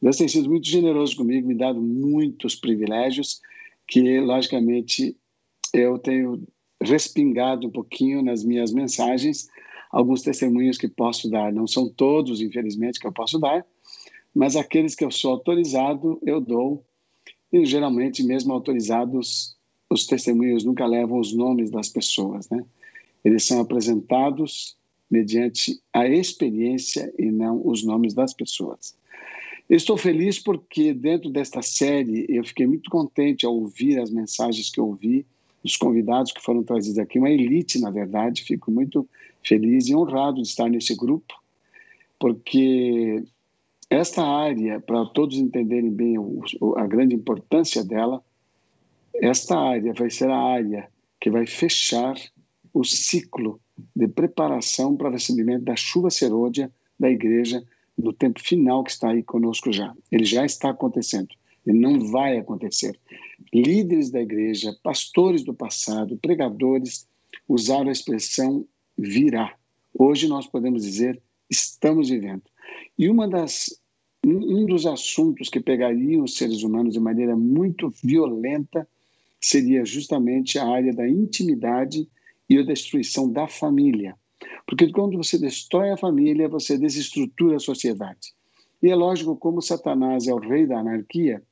Deus 0.00 0.16
tem 0.16 0.28
sido 0.28 0.48
muito 0.48 0.66
generoso 0.66 1.16
comigo, 1.16 1.46
me 1.46 1.54
dado 1.54 1.80
muitos 1.80 2.54
privilégios 2.54 3.40
que, 3.86 4.20
logicamente, 4.20 5.16
eu 5.74 5.98
tenho 5.98 6.42
respingado 6.80 7.66
um 7.66 7.70
pouquinho 7.70 8.22
nas 8.22 8.42
minhas 8.42 8.72
mensagens, 8.72 9.48
alguns 9.90 10.22
testemunhos 10.22 10.78
que 10.78 10.88
posso 10.88 11.28
dar. 11.28 11.52
Não 11.52 11.66
são 11.66 11.88
todos, 11.88 12.40
infelizmente, 12.40 12.98
que 12.98 13.06
eu 13.06 13.12
posso 13.12 13.38
dar, 13.38 13.66
mas 14.34 14.56
aqueles 14.56 14.94
que 14.94 15.04
eu 15.04 15.10
sou 15.10 15.32
autorizado, 15.32 16.18
eu 16.22 16.40
dou. 16.40 16.84
E, 17.52 17.66
geralmente, 17.66 18.22
mesmo 18.22 18.52
autorizados, 18.52 19.56
os 19.90 20.06
testemunhos 20.06 20.64
nunca 20.64 20.86
levam 20.86 21.18
os 21.18 21.34
nomes 21.34 21.70
das 21.70 21.88
pessoas, 21.88 22.48
né? 22.48 22.64
Eles 23.24 23.44
são 23.44 23.60
apresentados 23.60 24.76
mediante 25.10 25.78
a 25.92 26.06
experiência 26.06 27.12
e 27.18 27.30
não 27.30 27.60
os 27.66 27.84
nomes 27.84 28.14
das 28.14 28.32
pessoas. 28.32 28.94
Estou 29.70 29.96
feliz 29.96 30.36
porque, 30.36 30.92
dentro 30.92 31.30
desta 31.30 31.62
série, 31.62 32.26
eu 32.28 32.42
fiquei 32.42 32.66
muito 32.66 32.90
contente 32.90 33.46
ao 33.46 33.54
ouvir 33.54 34.00
as 34.00 34.10
mensagens 34.10 34.68
que 34.68 34.80
eu 34.80 34.88
ouvi, 34.88 35.24
dos 35.62 35.76
convidados 35.76 36.32
que 36.32 36.42
foram 36.42 36.64
trazidos 36.64 36.98
aqui, 36.98 37.20
uma 37.20 37.30
elite, 37.30 37.80
na 37.80 37.88
verdade. 37.88 38.42
Fico 38.42 38.68
muito 38.68 39.08
feliz 39.44 39.86
e 39.86 39.94
honrado 39.94 40.42
de 40.42 40.48
estar 40.48 40.68
nesse 40.68 40.96
grupo, 40.96 41.40
porque 42.18 43.22
esta 43.88 44.24
área, 44.24 44.80
para 44.80 45.06
todos 45.06 45.38
entenderem 45.38 45.90
bem 45.90 46.16
a 46.76 46.86
grande 46.88 47.14
importância 47.14 47.84
dela, 47.84 48.20
esta 49.14 49.56
área 49.56 49.92
vai 49.92 50.10
ser 50.10 50.30
a 50.30 50.36
área 50.36 50.88
que 51.20 51.30
vai 51.30 51.46
fechar 51.46 52.16
o 52.74 52.82
ciclo 52.82 53.60
de 53.94 54.08
preparação 54.08 54.96
para 54.96 55.08
o 55.08 55.12
recebimento 55.12 55.64
da 55.64 55.76
chuva 55.76 56.10
serôdia 56.10 56.72
da 56.98 57.08
igreja 57.08 57.62
no 58.00 58.12
tempo 58.12 58.40
final 58.40 58.82
que 58.82 58.90
está 58.90 59.10
aí 59.10 59.22
conosco 59.22 59.72
já. 59.72 59.94
Ele 60.10 60.24
já 60.24 60.44
está 60.44 60.70
acontecendo. 60.70 61.28
Ele 61.66 61.78
não 61.78 62.00
vai 62.10 62.38
acontecer. 62.38 62.98
Líderes 63.52 64.10
da 64.10 64.20
igreja, 64.20 64.76
pastores 64.82 65.44
do 65.44 65.54
passado, 65.54 66.18
pregadores, 66.18 67.06
usaram 67.48 67.88
a 67.88 67.92
expressão 67.92 68.66
virá. 68.96 69.54
Hoje 69.96 70.28
nós 70.28 70.46
podemos 70.46 70.82
dizer 70.82 71.20
estamos 71.48 72.08
vivendo. 72.08 72.42
E 72.98 73.08
uma 73.08 73.28
das 73.28 73.78
um 74.24 74.66
dos 74.66 74.84
assuntos 74.84 75.48
que 75.48 75.60
pegariam 75.60 76.24
os 76.24 76.36
seres 76.36 76.62
humanos 76.62 76.92
de 76.92 77.00
maneira 77.00 77.34
muito 77.34 77.90
violenta 78.04 78.86
seria 79.40 79.82
justamente 79.82 80.58
a 80.58 80.68
área 80.68 80.92
da 80.92 81.08
intimidade 81.08 82.06
e 82.48 82.58
a 82.58 82.62
destruição 82.62 83.30
da 83.32 83.48
família. 83.48 84.14
Porque 84.66 84.90
quando 84.90 85.16
você 85.16 85.38
destrói 85.38 85.90
a 85.90 85.96
família, 85.96 86.48
você 86.48 86.78
desestrutura 86.78 87.56
a 87.56 87.60
sociedade. 87.60 88.34
E 88.82 88.88
é 88.88 88.94
lógico, 88.94 89.36
como 89.36 89.60
Satanás 89.60 90.26
é 90.26 90.34
o 90.34 90.38
rei 90.38 90.66
da 90.66 90.78
anarquia, 90.78 91.42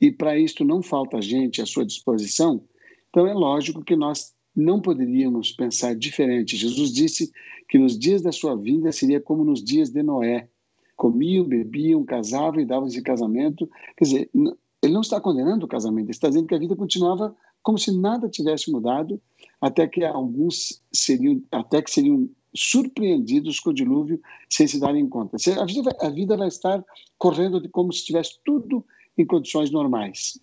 e 0.00 0.10
para 0.10 0.38
isto 0.38 0.64
não 0.64 0.82
falta 0.82 1.22
gente 1.22 1.62
à 1.62 1.66
sua 1.66 1.86
disposição, 1.86 2.62
então 3.08 3.26
é 3.26 3.32
lógico 3.32 3.84
que 3.84 3.94
nós 3.94 4.34
não 4.54 4.80
poderíamos 4.80 5.52
pensar 5.52 5.94
diferente. 5.94 6.56
Jesus 6.56 6.92
disse 6.92 7.32
que 7.68 7.78
nos 7.78 7.98
dias 7.98 8.22
da 8.22 8.32
sua 8.32 8.56
vinda 8.56 8.92
seria 8.92 9.20
como 9.20 9.44
nos 9.44 9.62
dias 9.62 9.90
de 9.90 10.02
Noé. 10.02 10.48
Comiam, 10.96 11.44
bebiam, 11.44 12.04
casavam 12.04 12.60
e 12.60 12.64
davam-se 12.64 13.02
casamento. 13.02 13.68
Quer 13.96 14.04
dizer, 14.04 14.30
ele 14.82 14.92
não 14.92 15.00
está 15.00 15.20
condenando 15.20 15.64
o 15.64 15.68
casamento, 15.68 16.06
ele 16.06 16.12
está 16.12 16.28
dizendo 16.28 16.46
que 16.46 16.54
a 16.54 16.58
vida 16.58 16.76
continuava 16.76 17.34
como 17.62 17.78
se 17.78 17.90
nada 17.98 18.28
tivesse 18.28 18.70
mudado, 18.70 19.20
até 19.64 19.88
que 19.88 20.04
alguns 20.04 20.82
seriam, 20.92 21.42
até 21.50 21.80
que 21.80 21.90
seriam 21.90 22.28
surpreendidos 22.54 23.58
com 23.58 23.70
o 23.70 23.74
dilúvio 23.74 24.20
sem 24.46 24.66
se 24.66 24.78
darem 24.78 25.08
conta. 25.08 25.38
A 25.58 25.64
vida, 25.64 25.82
vai, 25.82 25.94
a 26.02 26.10
vida 26.10 26.36
vai 26.36 26.48
estar 26.48 26.84
correndo 27.16 27.58
de 27.58 27.70
como 27.70 27.90
se 27.90 28.00
estivesse 28.00 28.38
tudo 28.44 28.84
em 29.16 29.24
condições 29.24 29.70
normais. 29.70 30.38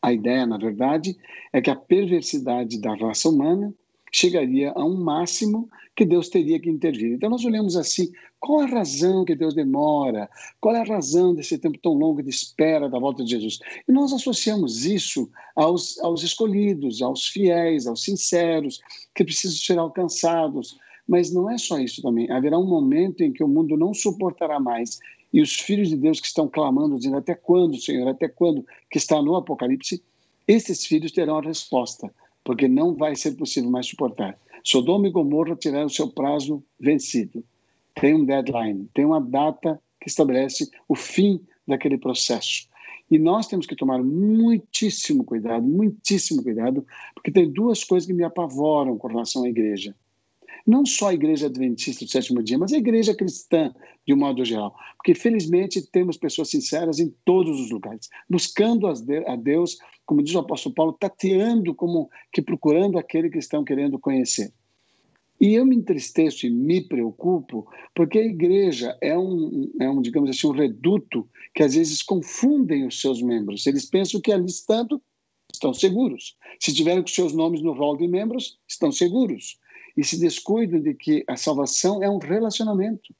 A 0.00 0.12
ideia, 0.12 0.46
na 0.46 0.56
verdade, 0.56 1.16
é 1.52 1.60
que 1.60 1.70
a 1.70 1.74
perversidade 1.74 2.80
da 2.80 2.94
raça 2.94 3.28
humana 3.28 3.74
chegaria 4.14 4.70
a 4.76 4.84
um 4.84 4.96
máximo 4.96 5.68
que 5.96 6.04
Deus 6.04 6.28
teria 6.28 6.60
que 6.60 6.70
intervir. 6.70 7.14
Então 7.14 7.28
nós 7.28 7.44
olhamos 7.44 7.76
assim, 7.76 8.12
qual 8.38 8.60
a 8.60 8.66
razão 8.66 9.24
que 9.24 9.34
Deus 9.34 9.54
demora? 9.54 10.30
Qual 10.60 10.74
é 10.74 10.80
a 10.80 10.84
razão 10.84 11.34
desse 11.34 11.58
tempo 11.58 11.78
tão 11.82 11.94
longo 11.94 12.22
de 12.22 12.30
espera 12.30 12.88
da 12.88 12.98
volta 12.98 13.24
de 13.24 13.30
Jesus? 13.32 13.58
E 13.88 13.92
nós 13.92 14.12
associamos 14.12 14.86
isso 14.86 15.28
aos, 15.56 15.98
aos 15.98 16.22
escolhidos, 16.22 17.02
aos 17.02 17.26
fiéis, 17.26 17.88
aos 17.88 18.04
sinceros, 18.04 18.80
que 19.16 19.24
precisam 19.24 19.56
ser 19.56 19.78
alcançados, 19.78 20.78
mas 21.08 21.32
não 21.32 21.50
é 21.50 21.58
só 21.58 21.80
isso 21.80 22.00
também. 22.00 22.30
Haverá 22.30 22.56
um 22.56 22.68
momento 22.68 23.22
em 23.22 23.32
que 23.32 23.42
o 23.42 23.48
mundo 23.48 23.76
não 23.76 23.92
suportará 23.92 24.60
mais 24.60 25.00
e 25.32 25.42
os 25.42 25.54
filhos 25.54 25.88
de 25.88 25.96
Deus 25.96 26.20
que 26.20 26.28
estão 26.28 26.46
clamando, 26.46 26.96
dizendo 26.96 27.16
até 27.16 27.34
quando, 27.34 27.80
Senhor, 27.80 28.06
até 28.06 28.28
quando, 28.28 28.64
que 28.88 28.98
está 28.98 29.20
no 29.20 29.34
Apocalipse, 29.34 30.00
esses 30.46 30.86
filhos 30.86 31.10
terão 31.10 31.38
a 31.38 31.42
resposta, 31.42 32.14
porque 32.44 32.68
não 32.68 32.94
vai 32.94 33.16
ser 33.16 33.32
possível 33.32 33.70
mais 33.70 33.86
suportar. 33.86 34.38
Sodoma 34.62 35.08
e 35.08 35.10
Gomorra 35.10 35.56
o 35.84 35.90
seu 35.90 36.08
prazo 36.08 36.62
vencido. 36.78 37.42
Tem 37.94 38.14
um 38.14 38.24
deadline, 38.24 38.88
tem 38.94 39.04
uma 39.04 39.20
data 39.20 39.80
que 40.00 40.08
estabelece 40.08 40.70
o 40.88 40.94
fim 40.94 41.40
daquele 41.66 41.96
processo. 41.96 42.68
E 43.10 43.18
nós 43.18 43.46
temos 43.46 43.66
que 43.66 43.76
tomar 43.76 44.02
muitíssimo 44.02 45.24
cuidado, 45.24 45.64
muitíssimo 45.64 46.42
cuidado, 46.42 46.86
porque 47.14 47.30
tem 47.30 47.50
duas 47.50 47.84
coisas 47.84 48.06
que 48.06 48.14
me 48.14 48.24
apavoram 48.24 48.96
com 48.96 49.08
relação 49.08 49.44
à 49.44 49.48
igreja. 49.48 49.94
Não 50.66 50.86
só 50.86 51.08
a 51.08 51.14
igreja 51.14 51.46
adventista 51.46 52.04
do 52.04 52.10
sétimo 52.10 52.42
dia, 52.42 52.56
mas 52.56 52.72
a 52.72 52.78
igreja 52.78 53.14
cristã, 53.14 53.74
de 54.06 54.14
um 54.14 54.16
modo 54.16 54.44
geral. 54.44 54.74
Porque, 54.96 55.14
felizmente, 55.14 55.82
temos 55.90 56.16
pessoas 56.16 56.48
sinceras 56.48 56.98
em 56.98 57.14
todos 57.24 57.60
os 57.60 57.70
lugares, 57.70 58.08
buscando 58.28 58.86
a 58.86 59.36
Deus, 59.36 59.76
como 60.06 60.22
diz 60.22 60.34
o 60.34 60.38
apóstolo 60.38 60.74
Paulo, 60.74 60.96
tateando 60.98 61.74
como 61.74 62.08
que 62.32 62.40
procurando 62.40 62.98
aquele 62.98 63.28
que 63.28 63.38
estão 63.38 63.62
querendo 63.62 63.98
conhecer. 63.98 64.52
E 65.40 65.54
eu 65.54 65.66
me 65.66 65.76
entristeço 65.76 66.46
e 66.46 66.50
me 66.50 66.80
preocupo 66.80 67.66
porque 67.94 68.18
a 68.18 68.24
igreja 68.24 68.96
é 69.02 69.18
um, 69.18 69.70
é 69.80 69.90
um, 69.90 70.00
digamos 70.00 70.30
assim, 70.30 70.46
um 70.46 70.52
reduto 70.52 71.28
que 71.54 71.62
às 71.62 71.74
vezes 71.74 72.02
confundem 72.02 72.86
os 72.86 73.00
seus 73.00 73.20
membros. 73.20 73.66
Eles 73.66 73.84
pensam 73.84 74.20
que 74.20 74.32
ali 74.32 74.46
estando 74.46 75.02
estão 75.52 75.74
seguros. 75.74 76.36
Se 76.60 76.72
tiverem 76.72 77.02
com 77.02 77.08
seus 77.08 77.32
nomes 77.32 77.62
no 77.62 77.72
rol 77.72 77.96
de 77.96 78.06
membros, 78.06 78.58
estão 78.66 78.90
seguros. 78.90 79.58
E 79.96 80.04
se 80.04 80.18
descuidam 80.18 80.80
de 80.80 80.94
que 80.94 81.24
a 81.26 81.36
salvação 81.36 82.02
é 82.02 82.10
um 82.10 82.18
relacionamento. 82.18 83.14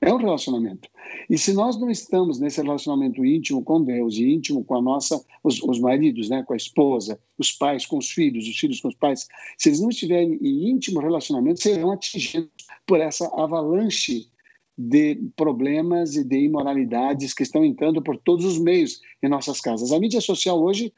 É 0.00 0.12
um 0.12 0.18
relacionamento. 0.18 0.88
E 1.30 1.38
se 1.38 1.54
nós 1.54 1.80
não 1.80 1.90
estamos 1.90 2.38
nesse 2.38 2.60
relacionamento 2.60 3.24
íntimo 3.24 3.64
com 3.64 3.82
Deus 3.82 4.16
e 4.16 4.24
íntimo 4.24 4.62
com 4.62 4.76
a 4.76 4.82
nossa, 4.82 5.24
os, 5.42 5.62
os, 5.62 5.80
maridos, 5.80 6.28
né, 6.28 6.42
com 6.42 6.52
a 6.52 6.56
esposa, 6.56 7.18
os 7.38 7.50
pais 7.52 7.86
com 7.86 7.96
os 7.96 8.10
filhos, 8.10 8.46
os 8.46 8.58
filhos 8.58 8.80
com 8.80 8.88
os 8.88 8.94
pais, 8.94 9.26
se 9.56 9.70
eles 9.70 9.80
não 9.80 9.88
estiverem 9.88 10.38
em 10.42 10.68
íntimo 10.70 11.00
relacionamento, 11.00 11.62
serão 11.62 11.90
atingidos 11.90 12.50
por 12.86 13.00
essa 13.00 13.26
avalanche 13.34 14.28
de 14.76 15.16
problemas 15.36 16.16
e 16.16 16.24
de 16.24 16.38
imoralidades 16.38 17.32
que 17.32 17.42
estão 17.42 17.64
entrando 17.64 18.02
por 18.02 18.18
todos 18.18 18.44
os 18.44 18.58
meios 18.58 19.00
em 19.22 19.28
nossas 19.28 19.58
casas. 19.60 19.90
A 19.90 19.98
mídia 19.98 20.20
social 20.20 20.62
hoje 20.62 20.92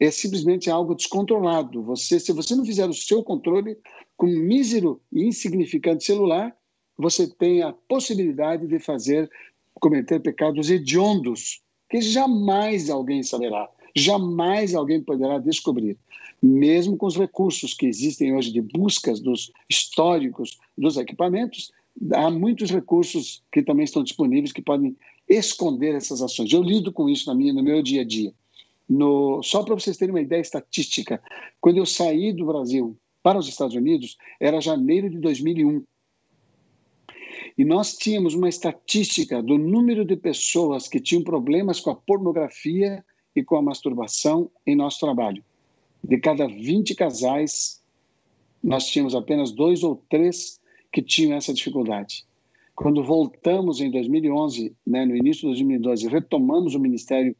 é 0.00 0.10
simplesmente 0.10 0.70
algo 0.70 0.94
descontrolado. 0.94 1.82
Você, 1.82 2.18
se 2.18 2.32
você 2.32 2.56
não 2.56 2.64
fizer 2.64 2.88
o 2.88 2.94
seu 2.94 3.22
controle 3.22 3.76
com 4.16 4.26
um 4.26 4.38
mísero 4.38 5.00
e 5.12 5.24
insignificante 5.24 6.04
celular, 6.04 6.56
você 6.96 7.28
tem 7.28 7.62
a 7.62 7.72
possibilidade 7.72 8.66
de 8.66 8.78
fazer, 8.78 9.30
cometer 9.74 10.20
pecados 10.20 10.70
hediondos, 10.70 11.60
que 11.90 12.00
jamais 12.00 12.88
alguém 12.88 13.22
saberá, 13.22 13.68
jamais 13.94 14.74
alguém 14.74 15.02
poderá 15.02 15.38
descobrir. 15.38 15.98
Mesmo 16.42 16.96
com 16.96 17.06
os 17.06 17.16
recursos 17.16 17.74
que 17.74 17.86
existem 17.86 18.34
hoje 18.34 18.50
de 18.52 18.62
buscas 18.62 19.20
dos 19.20 19.52
históricos 19.68 20.58
dos 20.78 20.96
equipamentos, 20.96 21.70
há 22.14 22.30
muitos 22.30 22.70
recursos 22.70 23.42
que 23.52 23.62
também 23.62 23.84
estão 23.84 24.02
disponíveis 24.02 24.52
que 24.52 24.62
podem 24.62 24.96
esconder 25.28 25.94
essas 25.94 26.22
ações. 26.22 26.50
Eu 26.50 26.62
lido 26.62 26.90
com 26.90 27.08
isso 27.08 27.28
na 27.28 27.34
minha, 27.34 27.52
no 27.52 27.62
meu 27.62 27.82
dia 27.82 28.00
a 28.00 28.04
dia. 28.04 28.32
No, 28.90 29.40
só 29.40 29.62
para 29.62 29.76
vocês 29.76 29.96
terem 29.96 30.12
uma 30.12 30.20
ideia 30.20 30.40
estatística, 30.40 31.22
quando 31.60 31.76
eu 31.76 31.86
saí 31.86 32.32
do 32.32 32.44
Brasil 32.44 32.98
para 33.22 33.38
os 33.38 33.46
Estados 33.46 33.76
Unidos, 33.76 34.18
era 34.40 34.60
janeiro 34.60 35.08
de 35.08 35.20
2001. 35.20 35.84
E 37.56 37.64
nós 37.64 37.96
tínhamos 37.96 38.34
uma 38.34 38.48
estatística 38.48 39.40
do 39.40 39.56
número 39.56 40.04
de 40.04 40.16
pessoas 40.16 40.88
que 40.88 40.98
tinham 40.98 41.22
problemas 41.22 41.78
com 41.78 41.90
a 41.90 41.94
pornografia 41.94 43.04
e 43.36 43.44
com 43.44 43.54
a 43.54 43.62
masturbação 43.62 44.50
em 44.66 44.74
nosso 44.74 44.98
trabalho. 44.98 45.44
De 46.02 46.18
cada 46.18 46.48
20 46.48 46.96
casais, 46.96 47.80
nós 48.60 48.88
tínhamos 48.88 49.14
apenas 49.14 49.52
dois 49.52 49.84
ou 49.84 50.02
três 50.08 50.60
que 50.92 51.00
tinham 51.00 51.36
essa 51.36 51.54
dificuldade. 51.54 52.24
Quando 52.74 53.04
voltamos 53.04 53.80
em 53.80 53.88
2011, 53.88 54.74
né, 54.84 55.06
no 55.06 55.14
início 55.14 55.42
de 55.42 55.48
2012, 55.48 56.08
retomamos 56.08 56.74
o 56.74 56.80
Ministério 56.80 57.36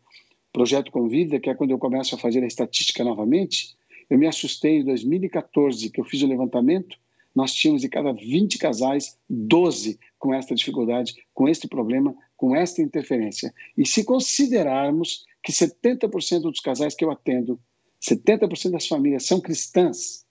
Projeto 0.53 0.91
Convida, 0.91 1.39
que 1.39 1.49
é 1.49 1.55
quando 1.55 1.71
eu 1.71 1.79
começo 1.79 2.15
a 2.15 2.19
fazer 2.19 2.43
a 2.43 2.47
estatística 2.47 3.05
novamente, 3.05 3.77
eu 4.09 4.19
me 4.19 4.27
assustei 4.27 4.79
em 4.79 4.85
2014, 4.85 5.91
que 5.91 6.01
eu 6.01 6.05
fiz 6.05 6.23
o 6.23 6.27
levantamento, 6.27 6.99
nós 7.35 7.55
tínhamos 7.55 7.83
de 7.83 7.89
cada 7.89 8.13
20 8.13 8.59
casais, 8.59 9.17
12 9.29 9.99
com 10.19 10.35
esta 10.35 10.55
dificuldade, 10.55 11.15
com 11.33 11.49
este 11.49 11.69
problema, 11.69 12.15
com 12.37 12.57
esta 12.57 12.83
interferência. 12.83 13.55
E 13.79 13.87
se 13.87 14.05
considerarmos 14.05 15.25
que 15.43 15.53
70% 15.53 16.43
dos 16.43 16.61
casais 16.61 16.95
que 16.95 17.05
eu 17.05 17.11
atendo, 17.11 17.61
70% 18.03 18.71
das 18.71 18.89
famílias 18.89 19.27
são 19.27 19.41
cristãs, 19.41 20.25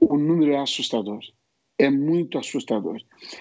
o 0.00 0.16
número 0.16 0.52
é 0.52 0.58
assustador. 0.58 1.20
É 1.78 1.90
muito 1.90 2.38
assustador. 2.38 3.00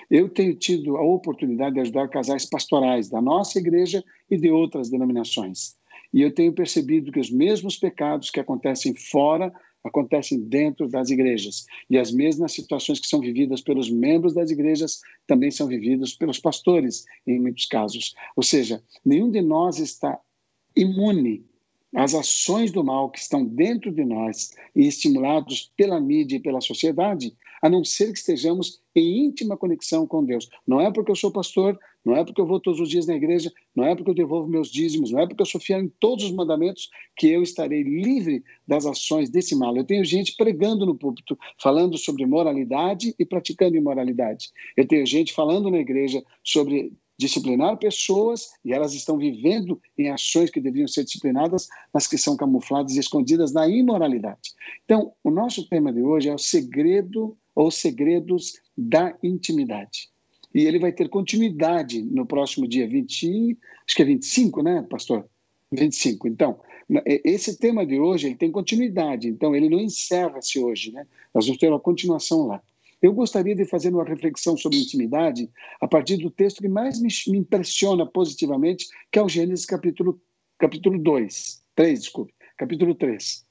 Eu 0.10 0.28
tenho 0.30 0.56
tido 0.56 0.98
a 0.98 1.02
oportunidade 1.02 1.76
de 1.76 1.82
ajudar 1.82 2.10
casais 2.10 2.46
pastorais 2.46 3.10
da 3.10 3.22
nossa 3.22 3.60
igreja 3.60 4.04
e 4.30 4.38
de 4.38 4.52
outras 4.52 4.90
denominações. 4.90 5.76
E 6.14 6.22
eu 6.22 6.34
tenho 6.34 6.54
percebido 6.54 7.12
que 7.12 7.20
os 7.20 7.32
mesmos 7.32 7.78
pecados 7.78 8.30
que 8.30 8.40
acontecem 8.40 8.94
fora 8.96 9.54
acontecem 9.86 10.42
dentro 10.42 10.88
das 10.88 11.10
igrejas. 11.10 11.66
E 11.90 11.98
as 11.98 12.12
mesmas 12.12 12.54
situações 12.54 13.00
que 13.00 13.08
são 13.08 13.20
vividas 13.20 13.62
pelos 13.62 13.90
membros 13.90 14.34
das 14.34 14.50
igrejas 14.50 15.00
também 15.28 15.52
são 15.52 15.68
vividas 15.68 16.14
pelos 16.14 16.40
pastores, 16.40 17.06
em 17.26 17.40
muitos 17.40 17.66
casos. 17.68 18.16
Ou 18.36 18.44
seja, 18.44 18.84
nenhum 19.06 19.30
de 19.30 19.42
nós 19.42 19.78
está 19.78 20.20
imune 20.76 21.46
às 21.96 22.14
ações 22.14 22.72
do 22.72 22.84
mal 22.84 23.10
que 23.10 23.20
estão 23.20 23.46
dentro 23.46 23.92
de 23.92 24.04
nós 24.04 24.54
e 24.76 24.86
estimulados 24.88 25.72
pela 25.78 26.00
mídia 26.00 26.36
e 26.36 26.42
pela 26.42 26.60
sociedade, 26.60 27.34
a 27.62 27.70
não 27.70 27.84
ser 27.84 28.12
que 28.12 28.20
estejamos 28.20 28.80
em 28.96 29.26
íntima 29.26 29.58
conexão 29.58 30.06
com 30.06 30.24
Deus. 30.24 30.48
Não 30.68 30.80
é 30.80 30.92
porque 30.92 31.10
eu 31.10 31.16
sou 31.16 31.32
pastor, 31.32 31.80
não 32.06 32.16
é 32.16 32.24
porque 32.24 32.40
eu 32.40 32.46
vou 32.46 32.60
todos 32.60 32.80
os 32.80 32.90
dias 32.90 33.08
na 33.08 33.16
igreja, 33.16 33.52
não 33.76 33.86
é 33.86 33.96
porque 33.96 34.12
eu 34.12 34.16
devolvo 34.16 34.48
meus 34.48 34.70
dízimos, 34.70 35.12
não 35.12 35.20
é 35.20 35.28
porque 35.28 35.42
eu 35.42 35.46
sou 35.46 35.60
fiel 35.60 35.82
em 35.82 35.92
todos 36.00 36.26
os 36.26 36.32
mandamentos 36.32 36.90
que 37.18 37.28
eu 37.28 37.42
estarei 37.42 37.82
livre 37.82 38.44
das 38.68 38.86
ações 38.86 39.30
desse 39.30 39.56
mal. 39.56 39.76
Eu 39.76 39.84
tenho 39.84 40.06
gente 40.06 40.36
pregando 40.36 40.86
no 40.86 40.96
púlpito, 40.96 41.38
falando 41.60 41.98
sobre 41.98 42.26
moralidade 42.26 43.16
e 43.18 43.26
praticando 43.26 43.76
imoralidade. 43.76 44.50
Eu 44.78 44.88
tenho 44.88 45.06
gente 45.06 45.34
falando 45.34 45.72
na 45.72 45.80
igreja 45.80 46.24
sobre 46.44 46.94
disciplinar 47.18 47.78
pessoas 47.78 48.50
e 48.64 48.74
elas 48.74 48.94
estão 48.94 49.18
vivendo 49.18 49.82
em 49.98 50.10
ações 50.10 50.50
que 50.50 50.60
deveriam 50.60 50.88
ser 50.88 51.04
disciplinadas, 51.04 51.68
mas 51.94 52.08
que 52.08 52.18
são 52.18 52.36
camufladas 52.36 52.96
e 52.96 53.00
escondidas 53.00 53.54
na 53.54 53.68
imoralidade. 53.68 54.54
Então, 54.84 55.14
o 55.24 55.32
nosso 55.32 55.68
tema 55.70 55.94
de 55.94 56.02
hoje 56.02 56.30
é 56.30 56.34
o 56.34 56.38
segredo 56.38 57.38
ou 57.56 57.72
segredos 57.72 58.60
da 58.78 59.16
intimidade. 59.24 60.10
E 60.54 60.66
ele 60.66 60.80
vai 60.80 60.92
ter 60.92 61.10
continuidade 61.10 62.02
no 62.02 62.26
próximo 62.26 62.68
dia 62.68 62.88
20, 62.88 63.58
acho 63.86 63.96
que 63.96 64.02
é 64.02 64.06
25, 64.06 64.64
né, 64.64 64.86
pastor? 64.90 65.28
25. 65.72 66.28
Então, 66.28 66.60
esse 67.06 67.58
tema 67.58 67.86
de 67.86 68.00
hoje 68.00 68.28
ele 68.28 68.36
tem 68.36 68.52
continuidade, 68.52 69.28
então 69.28 69.56
ele 69.56 69.70
não 69.70 69.80
encerra-se 69.80 70.60
hoje, 70.60 70.92
né? 70.92 71.06
Nós 71.34 71.46
vamos 71.46 71.60
ter 71.60 71.68
uma 71.68 71.80
continuação 71.80 72.46
lá. 72.46 72.62
Eu 73.06 73.14
gostaria 73.14 73.56
de 73.56 73.66
fazer 73.66 73.94
uma 73.94 74.04
reflexão 74.04 74.58
sobre 74.58 74.80
intimidade 74.80 75.48
a 75.80 75.88
partir 75.88 76.18
do 76.18 76.32
texto 76.32 76.60
que 76.60 76.68
mais 76.68 77.00
me, 77.00 77.10
impressiona 77.38 78.04
positivamente, 78.04 78.88
que 79.12 79.20
é 79.20 79.22
o 79.22 79.30
Gênesis 79.30 79.64
capítulo, 79.68 80.20
capítulo 80.58 80.98
2, 80.98 81.64
3, 81.76 82.00
desculpe, 82.00 82.34
capítulo 82.58 82.96
3. 82.96 83.46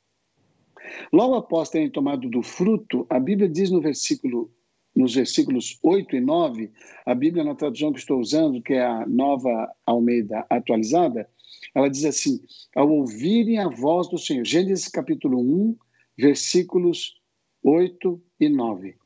Logo 1.12 1.36
após 1.36 1.70
terem 1.70 1.88
tomado 1.88 2.28
do 2.28 2.42
fruto, 2.42 3.06
a 3.08 3.20
Bíblia 3.20 3.48
diz 3.48 3.70
no 3.70 3.80
versículo, 3.80 4.50
nos 4.92 5.14
versículos 5.14 5.78
8 5.84 6.16
e 6.16 6.20
9, 6.20 6.72
a 7.06 7.14
Bíblia, 7.14 7.44
na 7.44 7.54
tradução 7.54 7.92
que 7.92 8.00
estou 8.00 8.18
usando, 8.18 8.60
que 8.60 8.72
é 8.72 8.84
a 8.84 9.06
nova 9.06 9.72
Almeida 9.86 10.44
atualizada, 10.50 11.30
ela 11.72 11.88
diz 11.88 12.04
assim: 12.04 12.40
ao 12.74 12.90
ouvirem 12.90 13.60
a 13.60 13.68
voz 13.68 14.08
do 14.08 14.18
Senhor, 14.18 14.44
Gênesis 14.44 14.88
capítulo 14.88 15.38
1, 15.38 15.76
versículos 16.18 17.14
8 17.62 18.20
e 18.40 18.48
9. 18.48 19.03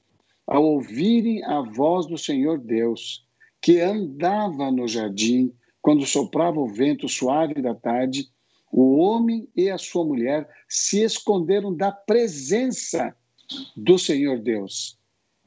Ao 0.49 0.65
ouvirem 0.65 1.45
a 1.45 1.61
voz 1.61 2.07
do 2.07 2.17
Senhor 2.17 2.59
Deus, 2.59 3.23
que 3.61 3.81
andava 3.81 4.71
no 4.73 4.89
jardim, 4.89 5.53
quando 5.83 6.07
soprava 6.07 6.59
o 6.59 6.67
vento 6.67 7.07
suave 7.07 7.61
da 7.61 7.75
tarde, 7.75 8.27
o 8.73 8.97
homem 8.97 9.47
e 9.55 9.69
a 9.69 9.77
sua 9.77 10.07
mulher 10.07 10.49
se 10.67 11.03
esconderam 11.03 11.75
da 11.77 11.93
presença 11.93 13.15
do 13.77 13.99
Senhor 13.99 14.39
Deus 14.39 14.99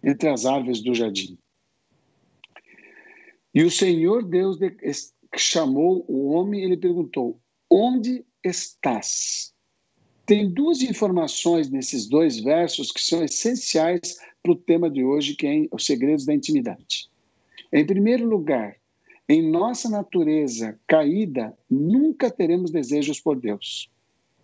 entre 0.04 0.30
as 0.30 0.46
árvores 0.46 0.84
do 0.84 0.94
jardim. 0.94 1.36
E 3.56 3.64
o 3.64 3.72
Senhor 3.72 4.24
Deus 4.24 4.60
chamou 5.36 6.06
o 6.08 6.30
homem 6.30 6.62
e 6.62 6.64
ele 6.64 6.78
perguntou: 6.78 7.40
Onde 7.68 8.24
estás? 8.44 9.52
Tem 10.32 10.50
duas 10.50 10.82
informações 10.82 11.70
nesses 11.70 12.08
dois 12.08 12.40
versos 12.40 12.90
que 12.90 13.02
são 13.02 13.22
essenciais 13.22 14.18
para 14.42 14.54
o 14.54 14.56
tema 14.56 14.90
de 14.90 15.04
hoje, 15.04 15.36
que 15.36 15.46
é 15.46 15.68
os 15.76 15.86
segredos 15.86 16.26
da 16.26 16.34
intimidade. 16.34 17.10
Em 17.70 17.86
primeiro 17.86 18.26
lugar, 18.26 18.78
em 19.28 19.52
nossa 19.52 19.90
natureza 19.90 20.80
caída, 20.88 21.54
nunca 21.70 22.32
teremos 22.32 22.72
desejos 22.72 23.20
por 23.20 23.38
Deus 23.42 23.92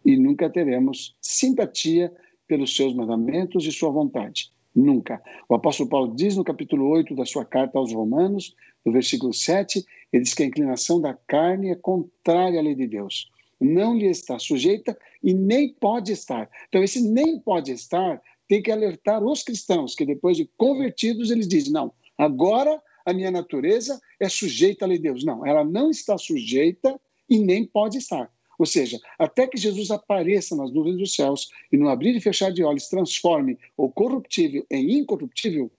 e 0.03 0.17
nunca 0.17 0.49
teremos 0.49 1.15
simpatia 1.21 2.11
pelos 2.49 2.75
seus 2.75 2.93
mandamentos 2.93 3.65
e 3.65 3.71
sua 3.71 3.89
vontade. 3.89 4.51
Nunca. 4.75 5.21
O 5.47 5.55
apóstolo 5.55 5.87
Paulo 5.87 6.13
diz 6.13 6.35
no 6.35 6.43
capítulo 6.43 6.89
8 6.89 7.15
da 7.15 7.25
sua 7.25 7.45
carta 7.45 7.79
aos 7.79 7.93
Romanos, 7.93 8.53
no 8.85 8.91
versículo 8.91 9.33
7, 9.33 9.85
ele 10.11 10.23
diz 10.23 10.33
que 10.33 10.43
a 10.43 10.47
inclinação 10.47 10.99
da 10.99 11.13
carne 11.13 11.69
é 11.69 11.75
contrária 11.75 12.59
à 12.59 12.61
lei 12.61 12.75
de 12.75 12.87
Deus. 12.87 13.31
Não 13.59 13.97
lhe 13.97 14.07
está 14.07 14.37
sujeita 14.37 14.97
e 15.23 15.33
nem 15.33 15.69
pode 15.73 16.11
estar. 16.11 16.49
Então, 16.67 16.83
esse 16.83 17.01
nem 17.01 17.39
pode 17.39 17.71
estar 17.71 18.21
tem 18.47 18.61
que 18.61 18.71
alertar 18.71 19.23
os 19.23 19.43
cristãos, 19.43 19.95
que 19.95 20.05
depois 20.05 20.37
de 20.37 20.49
convertidos, 20.57 21.31
eles 21.31 21.47
dizem: 21.47 21.73
não, 21.73 21.91
agora 22.17 22.81
a 23.05 23.13
minha 23.13 23.31
natureza 23.31 23.99
é 24.19 24.29
sujeita 24.29 24.85
à 24.85 24.87
lei 24.87 24.97
de 24.97 25.03
Deus. 25.03 25.23
Não, 25.23 25.45
ela 25.45 25.63
não 25.63 25.89
está 25.89 26.17
sujeita 26.17 26.99
e 27.29 27.39
nem 27.39 27.65
pode 27.65 27.97
estar. 27.97 28.31
Ou 28.59 28.65
seja, 28.65 28.99
até 29.19 29.45
que 29.45 29.57
Jesus 29.57 29.91
apareça 29.91 30.55
nas 30.55 30.71
nuvens 30.71 30.97
dos 30.97 31.15
céus 31.15 31.49
e 31.71 31.77
no 31.77 31.89
abrir 31.89 32.15
e 32.15 32.21
fechar 32.21 32.51
de 32.51 32.63
olhos 32.63 32.87
transforme 32.87 33.57
o 33.75 33.89
corruptível 33.89 34.65
em 34.71 34.97
incorruptível, 34.97 35.71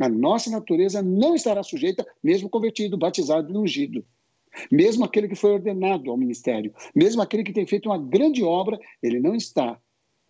a 0.00 0.08
nossa 0.08 0.50
natureza 0.50 1.02
não 1.02 1.34
estará 1.34 1.62
sujeita, 1.62 2.06
mesmo 2.22 2.48
convertido, 2.48 2.96
batizado 2.96 3.52
e 3.52 3.56
ungido. 3.56 4.04
Mesmo 4.70 5.04
aquele 5.04 5.28
que 5.28 5.34
foi 5.34 5.52
ordenado 5.52 6.10
ao 6.10 6.16
ministério, 6.16 6.72
mesmo 6.94 7.22
aquele 7.22 7.44
que 7.44 7.52
tem 7.52 7.66
feito 7.66 7.88
uma 7.88 7.98
grande 7.98 8.42
obra, 8.42 8.78
ele 9.02 9.20
não 9.20 9.34
está, 9.34 9.78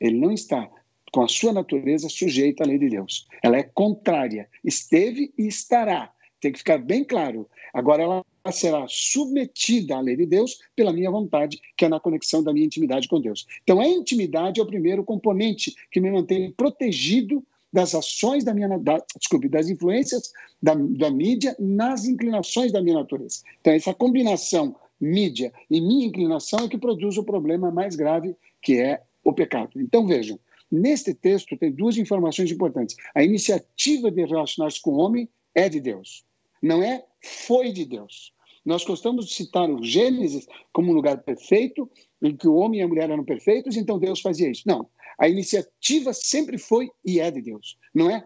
ele 0.01 0.19
não 0.19 0.33
está 0.33 0.71
com 1.13 1.23
a 1.23 1.29
sua 1.29 1.53
natureza 1.53 2.09
sujeita 2.09 2.65
à 2.65 2.67
lei 2.67 2.79
de 2.79 2.89
Deus. 2.89 3.27
Ela 3.43 3.57
é 3.57 3.63
contrária, 3.63 4.49
esteve 4.65 5.33
e 5.39 5.47
estará. 5.47 6.13
Tem 6.41 6.53
que 6.53 6.59
ficar 6.59 6.79
bem 6.79 7.05
claro. 7.05 7.49
Agora 7.73 8.03
ela 8.03 8.25
será 8.53 8.85
submetida 8.89 9.97
à 9.97 10.01
lei 10.01 10.17
de 10.17 10.27
Deus 10.27 10.59
pela 10.77 10.93
minha 10.93 11.11
vontade, 11.11 11.61
que 11.77 11.85
é 11.85 11.89
na 11.89 12.01
conexão 12.01 12.43
da 12.43 12.53
minha 12.53 12.67
intimidade 12.67 13.09
com 13.09 13.21
Deus. 13.21 13.47
Então, 13.63 13.81
a 13.81 13.87
intimidade 13.87 14.61
é 14.61 14.63
o 14.63 14.67
primeiro 14.67 15.05
componente 15.05 15.75
que 15.91 16.01
me 16.01 16.11
mantém 16.11 16.53
protegido 16.53 17.43
das 17.75 17.93
ações 17.93 18.45
da 18.45 18.55
minha, 18.55 18.69
da, 18.79 19.03
desculpe, 19.19 19.49
das 19.49 19.69
influências 19.69 20.33
da, 20.63 20.75
da 20.75 21.11
mídia 21.11 21.57
nas 21.59 22.05
inclinações 22.05 22.71
da 22.71 22.81
minha 22.81 23.01
natureza. 23.01 23.41
Então, 23.61 23.73
essa 23.73 23.93
combinação 23.93 24.77
mídia 25.01 25.53
e 25.69 25.81
minha 25.81 26.07
inclinação 26.07 26.61
é 26.61 26.69
que 26.69 26.79
produz 26.79 27.19
o 27.19 27.25
problema 27.25 27.73
mais 27.73 27.97
grave, 27.97 28.37
que 28.63 28.79
é 28.79 29.03
o 29.25 29.33
pecado. 29.33 29.73
Então, 29.81 30.07
vejam, 30.07 30.39
neste 30.71 31.13
texto 31.13 31.57
tem 31.57 31.73
duas 31.73 31.99
informações 31.99 32.53
importantes. 32.53 32.95
A 33.13 33.25
iniciativa 33.25 34.09
de 34.09 34.25
relacionar-se 34.25 34.81
com 34.81 34.93
o 34.93 34.99
homem 34.99 35.29
é 35.53 35.69
de 35.69 35.81
Deus, 35.81 36.25
não 36.63 36.81
é 36.81 37.05
foi 37.21 37.73
de 37.73 37.85
Deus. 37.85 38.33
Nós 38.65 38.85
gostamos 38.85 39.27
de 39.27 39.35
citar 39.35 39.69
o 39.69 39.83
Gênesis 39.83 40.47
como 40.73 40.93
um 40.93 40.95
lugar 40.95 41.19
perfeito, 41.19 41.91
em 42.23 42.37
que 42.37 42.47
o 42.47 42.55
homem 42.55 42.81
e 42.81 42.83
a 42.85 42.89
mulher 42.89 43.11
eram 43.11 43.25
perfeitos, 43.25 43.77
então 43.77 43.99
Deus 43.99 44.21
fazia 44.21 44.49
isso. 44.49 44.63
Não. 44.65 44.89
A 45.19 45.29
iniciativa 45.29 46.13
sempre 46.13 46.59
foi 46.59 46.91
e 47.05 47.21
é 47.21 47.31
de 47.31 47.41
Deus. 47.41 47.77
Não 47.95 48.11
é 48.11 48.25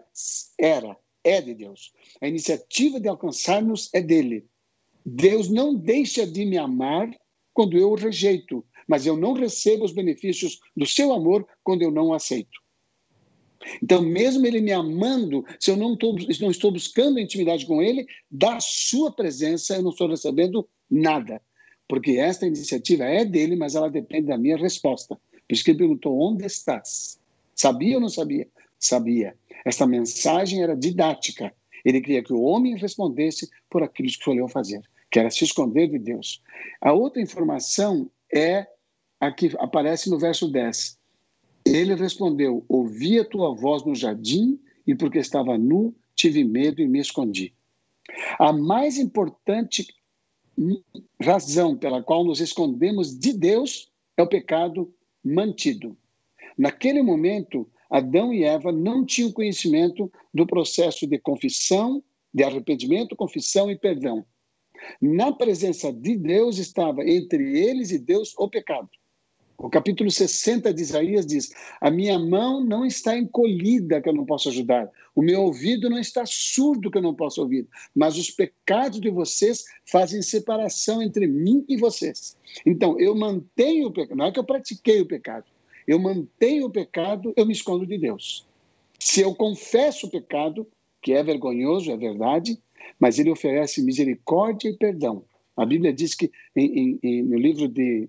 era, 0.59 0.97
é 1.23 1.41
de 1.41 1.55
Deus. 1.55 1.93
A 2.21 2.29
iniciativa 2.29 3.01
de 3.01 3.09
alcançar-nos 3.09 3.91
é 3.93 4.01
dele. 4.01 4.47
Deus 5.05 5.49
não 5.49 5.75
deixa 5.75 6.27
de 6.27 6.45
me 6.45 6.59
amar 6.59 7.11
quando 7.53 7.77
eu 7.77 7.91
o 7.91 7.97
rejeito, 7.97 8.65
mas 8.87 9.07
eu 9.07 9.17
não 9.17 9.33
recebo 9.33 9.85
os 9.85 9.93
benefícios 9.93 10.61
do 10.77 10.87
seu 10.87 11.13
amor 11.13 11.47
quando 11.63 11.83
eu 11.83 11.91
não 11.91 12.09
o 12.09 12.15
aceito. 12.15 12.59
Então, 13.83 14.03
mesmo 14.03 14.47
ele 14.47 14.61
me 14.61 14.73
amando, 14.73 15.45
se 15.59 15.71
eu 15.71 15.77
não, 15.77 15.97
tô, 15.97 16.15
não 16.41 16.51
estou 16.51 16.71
buscando 16.71 17.19
intimidade 17.19 17.67
com 17.67 17.83
ele, 17.83 18.07
da 18.31 18.59
sua 18.61 19.13
presença 19.13 19.77
eu 19.77 19.83
não 19.83 19.91
estou 19.91 20.09
recebendo 20.09 20.69
nada. 20.91 21.43
Porque 21.89 22.13
esta 22.13 22.47
iniciativa 22.47 23.05
é 23.05 23.25
dele, 23.25 23.57
mas 23.57 23.75
ela 23.75 23.91
depende 23.91 24.29
da 24.29 24.39
minha 24.39 24.57
resposta. 24.57 25.19
Por 25.49 25.55
isso 25.55 25.65
que 25.65 25.71
ele 25.71 25.79
perguntou: 25.79 26.21
onde 26.21 26.45
estás? 26.45 27.19
Sabia 27.55 27.97
ou 27.97 28.01
não 28.01 28.09
sabia? 28.09 28.47
Sabia. 28.79 29.35
Esta 29.65 29.87
mensagem 29.87 30.63
era 30.63 30.77
didática. 30.77 31.53
Ele 31.85 32.01
queria 32.01 32.23
que 32.23 32.33
o 32.33 32.43
homem 32.43 32.77
respondesse 32.77 33.49
por 33.71 33.83
aquilo 33.83 34.09
que 34.09 34.15
escolheu 34.15 34.49
fazer, 34.49 34.83
que 35.11 35.19
era 35.19 35.31
se 35.31 35.45
esconder 35.45 35.89
de 35.89 35.99
Deus. 35.99 36.43
A 36.81 36.93
outra 36.93 37.23
informação 37.23 38.11
é 38.33 38.67
a 39.19 39.33
que 39.33 39.51
aparece 39.59 40.11
no 40.11 40.19
verso 40.19 40.49
10. 40.49 40.99
Ele 41.65 41.95
respondeu: 41.95 42.65
Ouvi 42.69 43.19
a 43.19 43.25
tua 43.25 43.55
voz 43.55 43.85
no 43.85 43.95
jardim, 43.95 44.61
e 44.87 44.95
porque 44.95 45.19
estava 45.19 45.57
nu, 45.57 45.95
tive 46.15 46.45
medo 46.45 46.83
e 46.83 46.89
me 46.89 47.01
escondi. 47.01 47.53
A 48.39 48.53
mais 48.53 48.99
importante 48.99 49.87
razão 51.21 51.77
pela 51.77 52.03
qual 52.03 52.25
nos 52.25 52.41
escondemos 52.41 53.17
de 53.17 53.33
Deus 53.33 53.91
é 54.17 54.23
o 54.23 54.27
pecado 54.27 54.93
mantido. 55.25 55.97
Naquele 56.57 57.03
momento, 57.03 57.69
Adão 57.91 58.33
e 58.33 58.45
Eva 58.45 58.71
não 58.73 59.05
tinham 59.05 59.33
conhecimento 59.33 60.11
do 60.33 60.47
processo 60.47 61.07
de 61.07 61.19
confissão, 61.19 62.03
de 62.33 62.45
arrependimento, 62.45 63.17
confissão 63.17 63.71
e 63.71 63.79
perdão. 63.79 64.25
Na 65.01 65.33
presença 65.33 65.93
de 65.93 66.17
Deus 66.17 66.59
estava 66.59 67.03
entre 67.09 67.59
eles 67.59 67.91
e 67.91 67.99
Deus 67.99 68.35
o 68.39 68.49
pecado. 68.49 68.89
O 69.61 69.69
capítulo 69.69 70.09
60 70.09 70.73
de 70.73 70.83
Isaías 70.83 71.27
diz: 71.27 71.53
A 71.81 71.91
minha 71.91 72.17
mão 72.17 72.65
não 72.65 72.87
está 72.87 73.19
encolhida 73.19 74.01
que 74.01 74.09
eu 74.09 74.15
não 74.15 74.25
posso 74.25 74.49
ajudar, 74.51 74.89
o 75.17 75.21
meu 75.21 75.43
ouvido 75.43 75.91
não 75.91 75.99
está 75.99 76.23
surdo 76.25 76.93
que 76.93 76.97
eu 76.97 77.03
não 77.03 77.13
posso 77.13 77.43
ouvir, 77.43 77.67
mas 77.93 78.17
os 78.17 78.31
pecados 78.31 79.01
de 79.01 79.11
vocês 79.11 79.65
fazem 79.91 80.23
separação 80.23 81.03
entre 81.03 81.27
mim 81.27 81.65
e 81.69 81.77
vocês. 81.77 82.37
Então, 82.65 83.01
eu 83.01 83.17
mantenho 83.17 83.89
o 83.89 83.93
pecado, 83.93 84.17
não 84.17 84.27
é 84.27 84.33
que 84.33 84.39
eu 84.39 84.45
pratiquei 84.45 85.01
o 85.01 85.07
pecado, 85.07 85.47
eu 85.89 85.99
mantenho 85.99 86.67
o 86.67 86.71
pecado, 86.71 87.35
eu 87.37 87.45
me 87.45 87.53
escondo 87.53 87.85
de 87.85 87.99
Deus. 87.99 88.47
Se 89.01 89.23
eu 89.23 89.35
confesso 89.35 90.07
o 90.07 90.11
pecado, 90.11 90.69
que 91.03 91.13
é 91.13 91.23
vergonhoso, 91.25 91.91
é 91.91 91.97
verdade, 91.97 92.63
mas 92.99 93.19
ele 93.19 93.31
oferece 93.31 93.83
misericórdia 93.83 94.69
e 94.69 94.77
perdão. 94.77 95.25
A 95.57 95.67
Bíblia 95.67 95.93
diz 95.93 96.15
que 96.15 96.31
em, 96.55 97.01
em, 97.03 97.23
no 97.25 97.37
livro 97.37 97.67
de 97.67 98.09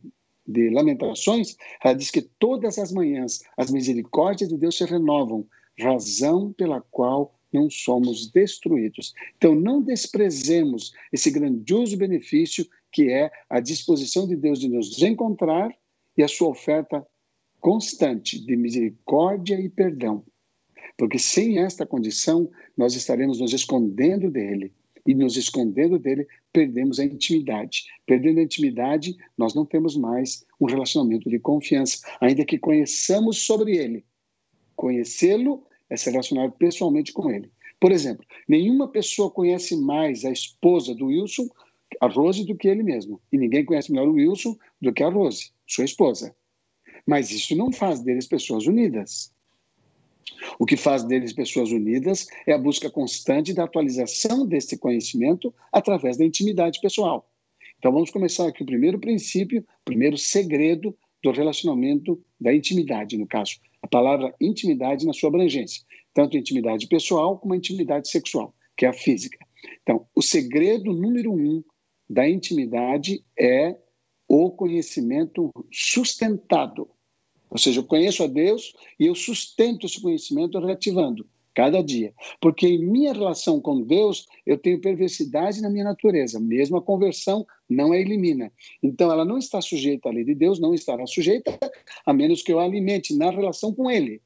de 0.50 0.70
Lamentações, 0.72 1.56
ela 1.84 1.94
diz 1.94 2.10
que 2.10 2.22
todas 2.22 2.80
as 2.80 2.92
manhãs 2.92 3.44
as 3.56 3.70
misericórdias 3.70 4.50
de 4.50 4.58
Deus 4.58 4.78
se 4.78 4.84
renovam, 4.84 5.48
razão 5.80 6.52
pela 6.52 6.82
qual 6.82 7.36
não 7.54 7.70
somos 7.70 8.30
destruídos. 8.32 9.14
Então, 9.38 9.56
não 9.56 9.82
desprezemos 9.82 10.92
esse 11.12 11.32
grandioso 11.32 11.96
benefício 11.98 12.68
que 12.92 13.12
é 13.12 13.32
a 13.50 13.60
disposição 13.60 14.28
de 14.28 14.36
Deus 14.36 14.60
de 14.60 14.68
nos 14.68 15.02
encontrar 15.02 15.72
e 16.18 16.24
a 16.24 16.28
sua 16.28 16.50
oferta 16.50 17.06
constante 17.60 18.44
de 18.44 18.56
misericórdia 18.56 19.60
e 19.60 19.70
perdão. 19.70 20.24
Porque 20.98 21.20
sem 21.20 21.60
esta 21.60 21.86
condição, 21.86 22.50
nós 22.76 22.96
estaremos 22.96 23.40
nos 23.40 23.54
escondendo 23.54 24.30
dele 24.30 24.74
e 25.10 25.16
nos 25.16 25.36
escondendo 25.38 25.98
dele, 25.98 26.28
perdemos 26.54 27.00
a 27.00 27.04
intimidade. 27.04 27.86
Perdendo 28.06 28.40
a 28.40 28.44
intimidade, 28.44 29.18
nós 29.36 29.56
não 29.56 29.66
temos 29.66 29.98
mais 29.98 30.46
um 30.62 30.68
relacionamento 30.68 31.28
de 31.32 31.40
confiança, 31.40 32.08
ainda 32.22 32.46
que 32.46 32.60
conheçamos 32.60 33.40
sobre 33.40 33.76
ele. 33.76 34.06
Conhecê-lo 34.76 35.64
é 35.90 35.98
se 35.98 36.12
relacionar 36.12 36.52
pessoalmente 36.52 37.12
com 37.12 37.32
ele. 37.32 37.52
Por 37.80 37.92
exemplo, 37.92 38.24
nenhuma 38.48 38.88
pessoa 38.88 39.32
conhece 39.32 39.76
mais 39.76 40.24
a 40.26 40.32
esposa 40.32 40.94
do 40.94 41.08
Wilson, 41.08 41.50
a 42.00 42.06
Rose, 42.06 42.46
do 42.46 42.56
que 42.56 42.68
ele 42.68 42.84
mesmo. 42.84 43.20
E 43.32 43.38
ninguém 43.40 43.66
conhece 43.66 43.92
melhor 43.92 44.10
o 44.10 44.14
Wilson 44.14 44.56
do 44.80 44.94
que 44.94 45.02
a 45.02 45.10
Rose, 45.10 45.50
sua 45.66 45.86
esposa. 45.86 46.36
Mas 47.04 47.32
isso 47.32 47.56
não 47.56 47.72
faz 47.72 48.02
deles 48.02 48.28
pessoas 48.28 48.68
unidas. 48.68 49.34
O 50.58 50.66
que 50.66 50.78
faz 50.78 51.04
deles 51.04 51.34
pessoas 51.34 51.72
unidas 51.72 52.28
é 52.46 52.54
a 52.54 52.58
busca 52.58 52.90
constante 52.90 53.54
da 53.54 53.64
atualização 53.64 54.46
desse 54.46 54.78
conhecimento 54.78 55.54
através 55.72 56.18
da 56.18 56.26
intimidade 56.26 56.80
pessoal. 56.82 57.30
Então 57.78 57.92
vamos 57.92 58.12
começar 58.12 58.48
aqui 58.48 58.62
o 58.62 58.66
primeiro 58.66 59.00
princípio, 59.00 59.62
o 59.62 59.86
primeiro 59.86 60.18
segredo 60.18 60.96
do 61.24 61.32
relacionamento 61.32 62.22
da 62.40 62.54
intimidade, 62.54 63.18
no 63.18 63.28
caso, 63.28 63.56
a 63.82 63.88
palavra 63.88 64.36
intimidade 64.40 65.06
na 65.06 65.14
sua 65.14 65.30
abrangência, 65.30 65.84
tanto 66.14 66.38
intimidade 66.38 66.88
pessoal 66.88 67.38
como 67.38 67.56
intimidade 67.56 68.10
sexual, 68.10 68.54
que 68.76 68.86
é 68.86 68.90
a 68.90 68.94
física. 68.94 69.38
Então, 69.82 70.06
o 70.16 70.22
segredo 70.22 70.94
número 70.94 71.32
um 71.34 71.64
da 72.10 72.28
intimidade 72.28 73.24
é 73.38 73.78
o 74.28 74.52
conhecimento 74.52 75.52
sustentado. 75.72 76.90
Ou 77.50 77.58
seja, 77.58 77.80
eu 77.80 77.84
conheço 77.84 78.24
a 78.24 78.28
Deus 78.28 78.74
e 79.00 79.06
eu 79.06 79.16
sustento 79.16 79.86
esse 79.86 80.02
conhecimento 80.02 80.60
reativando 80.60 81.28
cada 81.54 81.82
dia. 81.82 82.14
Porque 82.40 82.68
em 82.68 82.86
minha 82.86 83.12
relação 83.12 83.60
com 83.60 83.82
Deus, 83.82 84.28
eu 84.46 84.58
tenho 84.58 84.80
perversidade 84.80 85.62
na 85.62 85.70
minha 85.70 85.84
natureza. 85.84 86.40
Mesmo 86.40 86.78
a 86.78 86.82
conversão 86.82 87.46
não 87.70 87.92
a 87.92 87.98
elimina. 87.98 88.52
Então, 88.82 89.12
ela 89.12 89.26
não 89.26 89.38
está 89.38 89.62
sujeita 89.62 90.10
à 90.10 90.12
lei 90.12 90.24
de 90.24 90.36
Deus, 90.36 90.60
não 90.60 90.74
estará 90.74 91.06
sujeita, 91.06 91.58
a 92.06 92.14
menos 92.14 92.42
que 92.42 92.54
eu 92.54 92.60
a 92.60 92.64
alimente 92.64 93.16
na 93.16 93.30
relação 93.30 93.74
com 93.74 93.90
Ele. 93.90 94.22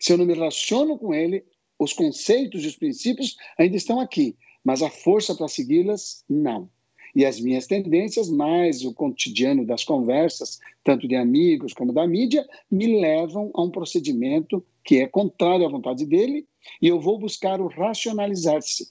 Se 0.00 0.12
eu 0.12 0.18
não 0.18 0.26
me 0.26 0.34
relaciono 0.34 0.98
com 0.98 1.14
Ele, 1.14 1.44
os 1.78 1.92
conceitos 1.92 2.62
e 2.64 2.66
os 2.66 2.76
princípios 2.76 3.36
ainda 3.58 3.76
estão 3.76 3.98
aqui, 4.00 4.36
mas 4.62 4.82
a 4.82 4.90
força 4.90 5.34
para 5.34 5.48
segui-las, 5.48 6.24
não. 6.28 6.68
E 7.14 7.24
as 7.24 7.40
minhas 7.40 7.66
tendências, 7.66 8.28
mais 8.28 8.84
o 8.84 8.94
cotidiano 8.94 9.64
das 9.64 9.84
conversas, 9.84 10.58
tanto 10.84 11.08
de 11.08 11.16
amigos 11.16 11.72
como 11.72 11.92
da 11.92 12.06
mídia, 12.06 12.46
me 12.70 13.00
levam 13.00 13.50
a 13.54 13.62
um 13.62 13.70
procedimento 13.70 14.64
que 14.84 14.98
é 14.98 15.06
contrário 15.06 15.66
à 15.66 15.68
vontade 15.68 16.06
dele, 16.06 16.46
e 16.80 16.88
eu 16.88 17.00
vou 17.00 17.18
buscar 17.18 17.60
o 17.60 17.68
racionalizar-se, 17.68 18.90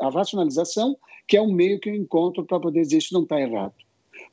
a 0.00 0.10
racionalização, 0.10 0.96
que 1.26 1.36
é 1.36 1.40
o 1.40 1.50
meio 1.50 1.80
que 1.80 1.90
eu 1.90 1.94
encontro 1.94 2.44
para 2.44 2.60
poder 2.60 2.82
dizer 2.82 2.98
isso 2.98 3.14
não 3.14 3.22
está 3.22 3.40
errado. 3.40 3.74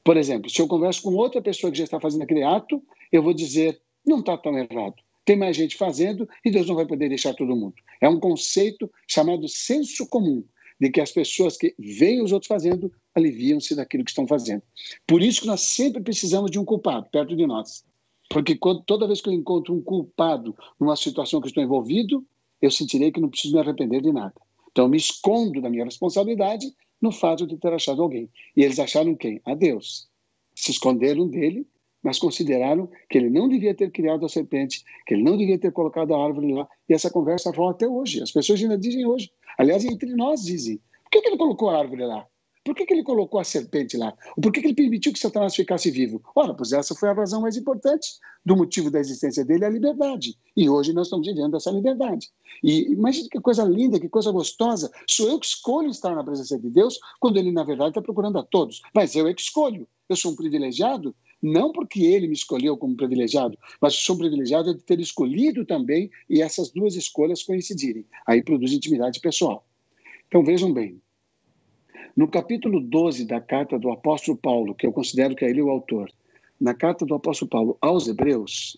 Por 0.03 0.18
exemplo, 0.18 0.49
se 0.49 0.61
eu 0.61 0.68
converso 0.68 1.01
com 1.01 1.16
outra 1.16 1.41
pessoa 1.41 1.72
que 1.72 1.78
já 1.78 1.84
está 1.84 1.99
fazendo 1.99 2.24
aquele 2.24 2.43
ato, 2.43 2.82
eu 3.11 3.24
vou 3.24 3.34
dizer, 3.34 3.82
não 4.05 4.20
está 4.20 4.38
tão 4.38 4.57
errado. 4.57 4.95
Tem 5.26 5.36
mais 5.36 5.57
gente 5.57 5.76
fazendo 5.76 6.30
e 6.45 6.51
Deus 6.51 6.68
não 6.68 6.76
vai 6.76 6.86
poder 6.86 7.09
deixar 7.09 7.34
todo 7.34 7.55
mundo. 7.55 7.74
É 7.99 8.07
um 8.07 8.20
conceito 8.20 8.89
chamado 9.07 9.47
senso 9.47 10.07
comum, 10.07 10.43
de 10.80 10.91
que 10.91 11.01
as 11.01 11.11
pessoas 11.11 11.57
que 11.57 11.74
veem 11.80 12.22
os 12.22 12.32
outros 12.32 12.47
fazendo 12.47 12.91
aliviam-se 13.16 13.76
daquilo 13.76 14.03
que 14.03 14.11
estão 14.11 14.28
fazendo. 14.28 14.61
Por 15.07 15.22
isso 15.22 15.41
que 15.41 15.47
nós 15.47 15.61
sempre 15.61 16.03
precisamos 16.03 16.51
de 16.51 16.59
um 16.59 16.66
culpado 16.66 17.07
perto 17.09 17.36
de 17.36 17.47
nós. 17.47 17.84
Porque 18.30 18.55
quando, 18.55 18.84
toda 18.84 19.07
vez 19.07 19.22
que 19.22 19.30
eu 19.30 19.34
encontro 19.34 19.74
um 19.74 19.82
culpado 19.82 20.55
numa 20.80 20.95
situação 20.95 21.39
que 21.39 21.47
estou 21.47 21.63
envolvido, 21.63 22.26
eu 22.61 22.70
sentirei 22.70 23.11
que 23.11 23.22
não 23.22 23.30
preciso 23.30 23.53
me 23.53 23.61
arrepender 23.61 24.01
de 24.01 24.11
nada. 24.11 24.34
Então, 24.72 24.86
eu 24.86 24.89
me 24.89 24.97
escondo 24.97 25.61
da 25.61 25.70
minha 25.70 25.86
responsabilidade 25.86 26.68
no 27.01 27.11
fato 27.11 27.47
de 27.47 27.57
ter 27.57 27.72
achado 27.72 28.01
alguém. 28.01 28.30
E 28.57 28.63
eles 28.63 28.80
acharam 28.80 29.16
quem? 29.16 29.41
A 29.45 29.53
Deus. 29.53 30.09
Se 30.53 30.72
esconderam 30.72 31.28
dele, 31.28 31.66
mas 32.03 32.20
consideraram 32.20 32.89
que 33.09 33.18
ele 33.18 33.30
não 33.30 33.47
devia 33.47 33.74
ter 33.74 33.91
criado 33.91 34.26
a 34.26 34.30
serpente, 34.30 34.84
que 35.05 35.13
ele 35.13 35.24
não 35.24 35.38
devia 35.38 35.57
ter 35.57 35.72
colocado 35.72 36.13
a 36.13 36.24
árvore 36.24 36.53
lá. 36.53 36.68
E 36.89 36.93
essa 36.93 37.09
conversa 37.09 37.51
rola 37.51 37.72
até 37.72 37.88
hoje. 37.88 38.22
As 38.22 38.32
pessoas 38.32 38.61
ainda 38.61 38.78
dizem 38.78 39.05
hoje. 39.05 39.32
Aliás, 39.57 39.86
entre 39.86 40.13
nós 40.13 40.43
dizem. 40.43 40.78
Por 41.03 41.11
que, 41.11 41.22
que 41.22 41.30
ele 41.30 41.38
colocou 41.38 41.70
a 41.70 41.80
árvore 41.80 42.05
lá? 42.05 42.28
Por 42.66 42.74
que, 42.74 42.84
que 42.84 42.95
ele 42.95 43.03
colocou 43.03 43.39
a 43.39 43.43
serpente 43.43 43.95
lá? 43.95 44.11
Por 44.41 44.51
que, 44.51 44.59
que 44.59 44.68
ele 44.68 44.74
permitiu 44.74 45.13
que 45.13 45.20
Satanás 45.20 45.55
ficasse 45.55 45.91
vivo? 45.91 46.20
Ora, 46.36 46.51
pois 46.51 46.72
essa 46.72 46.95
foi 46.95 47.09
a 47.09 47.13
razão 47.13 47.41
mais 47.41 47.55
importante 47.55 48.18
do 48.43 48.55
motivo 48.55 48.89
da 48.89 48.99
existência 48.99 49.45
dele, 49.45 49.66
a 49.66 49.70
liberdade. 49.70 50.36
E 50.57 50.68
hoje 50.68 50.91
nós 50.91 51.05
estamos 51.05 51.28
vivendo 51.28 51.55
essa 51.55 51.70
liberdade. 51.70 52.28
E 52.63 52.91
imagine 52.91 53.30
que 53.30 53.39
coisa 53.39 53.63
linda, 53.63 53.99
que 53.99 54.09
coisa 54.09 54.32
gostosa. 54.32 54.91
Sou 55.07 55.30
eu 55.30 55.39
que 55.39 55.45
escolho 55.45 55.91
estar 55.91 56.16
na 56.16 56.24
presença 56.24 56.57
de 56.57 56.68
Deus, 56.72 56.99
quando 57.20 57.38
ele, 57.38 57.51
na 57.51 57.63
verdade, 57.63 57.89
está 57.89 58.01
procurando 58.01 58.39
a 58.39 58.43
todos. 58.43 58.82
Mas 58.95 59.16
eu 59.16 59.28
é 59.28 59.34
que 59.36 59.41
escolho. 59.41 59.88
Eu 60.09 60.16
sou 60.16 60.32
um 60.32 60.36
privilegiado, 60.36 61.16
não 61.43 61.72
porque 61.72 62.01
ele 62.03 62.28
me 62.28 62.34
escolheu 62.34 62.76
como 62.76 62.97
privilegiado, 62.97 63.55
mas 63.80 63.93
sou 63.93 64.18
privilegiado 64.18 64.74
de 64.74 64.82
ter 64.82 64.99
escolhido 64.99 65.66
também 65.66 66.09
e 66.28 66.41
essas 66.41 66.72
duas 66.72 66.95
escolhas 66.95 67.43
coincidirem. 67.43 68.07
Aí 68.26 68.41
produz 68.43 68.74
intimidade 68.74 69.20
pessoal. 69.20 69.68
Então 70.28 70.43
vejam 70.43 70.74
bem, 70.74 70.99
no 72.16 72.30
capítulo 72.30 72.80
12 72.80 73.26
da 73.26 73.41
carta 73.41 73.78
do 73.78 73.91
apóstolo 73.91 74.38
Paulo, 74.38 74.74
que 74.74 74.88
eu 74.88 74.93
considero 74.93 75.36
que 75.36 75.43
é 75.43 75.49
ele 75.49 75.61
o 75.61 75.70
autor, 75.70 76.09
na 76.59 76.74
carta 76.74 77.05
do 77.05 77.13
apóstolo 77.13 77.49
Paulo 77.49 77.78
aos 77.82 78.07
Hebreus, 78.07 78.78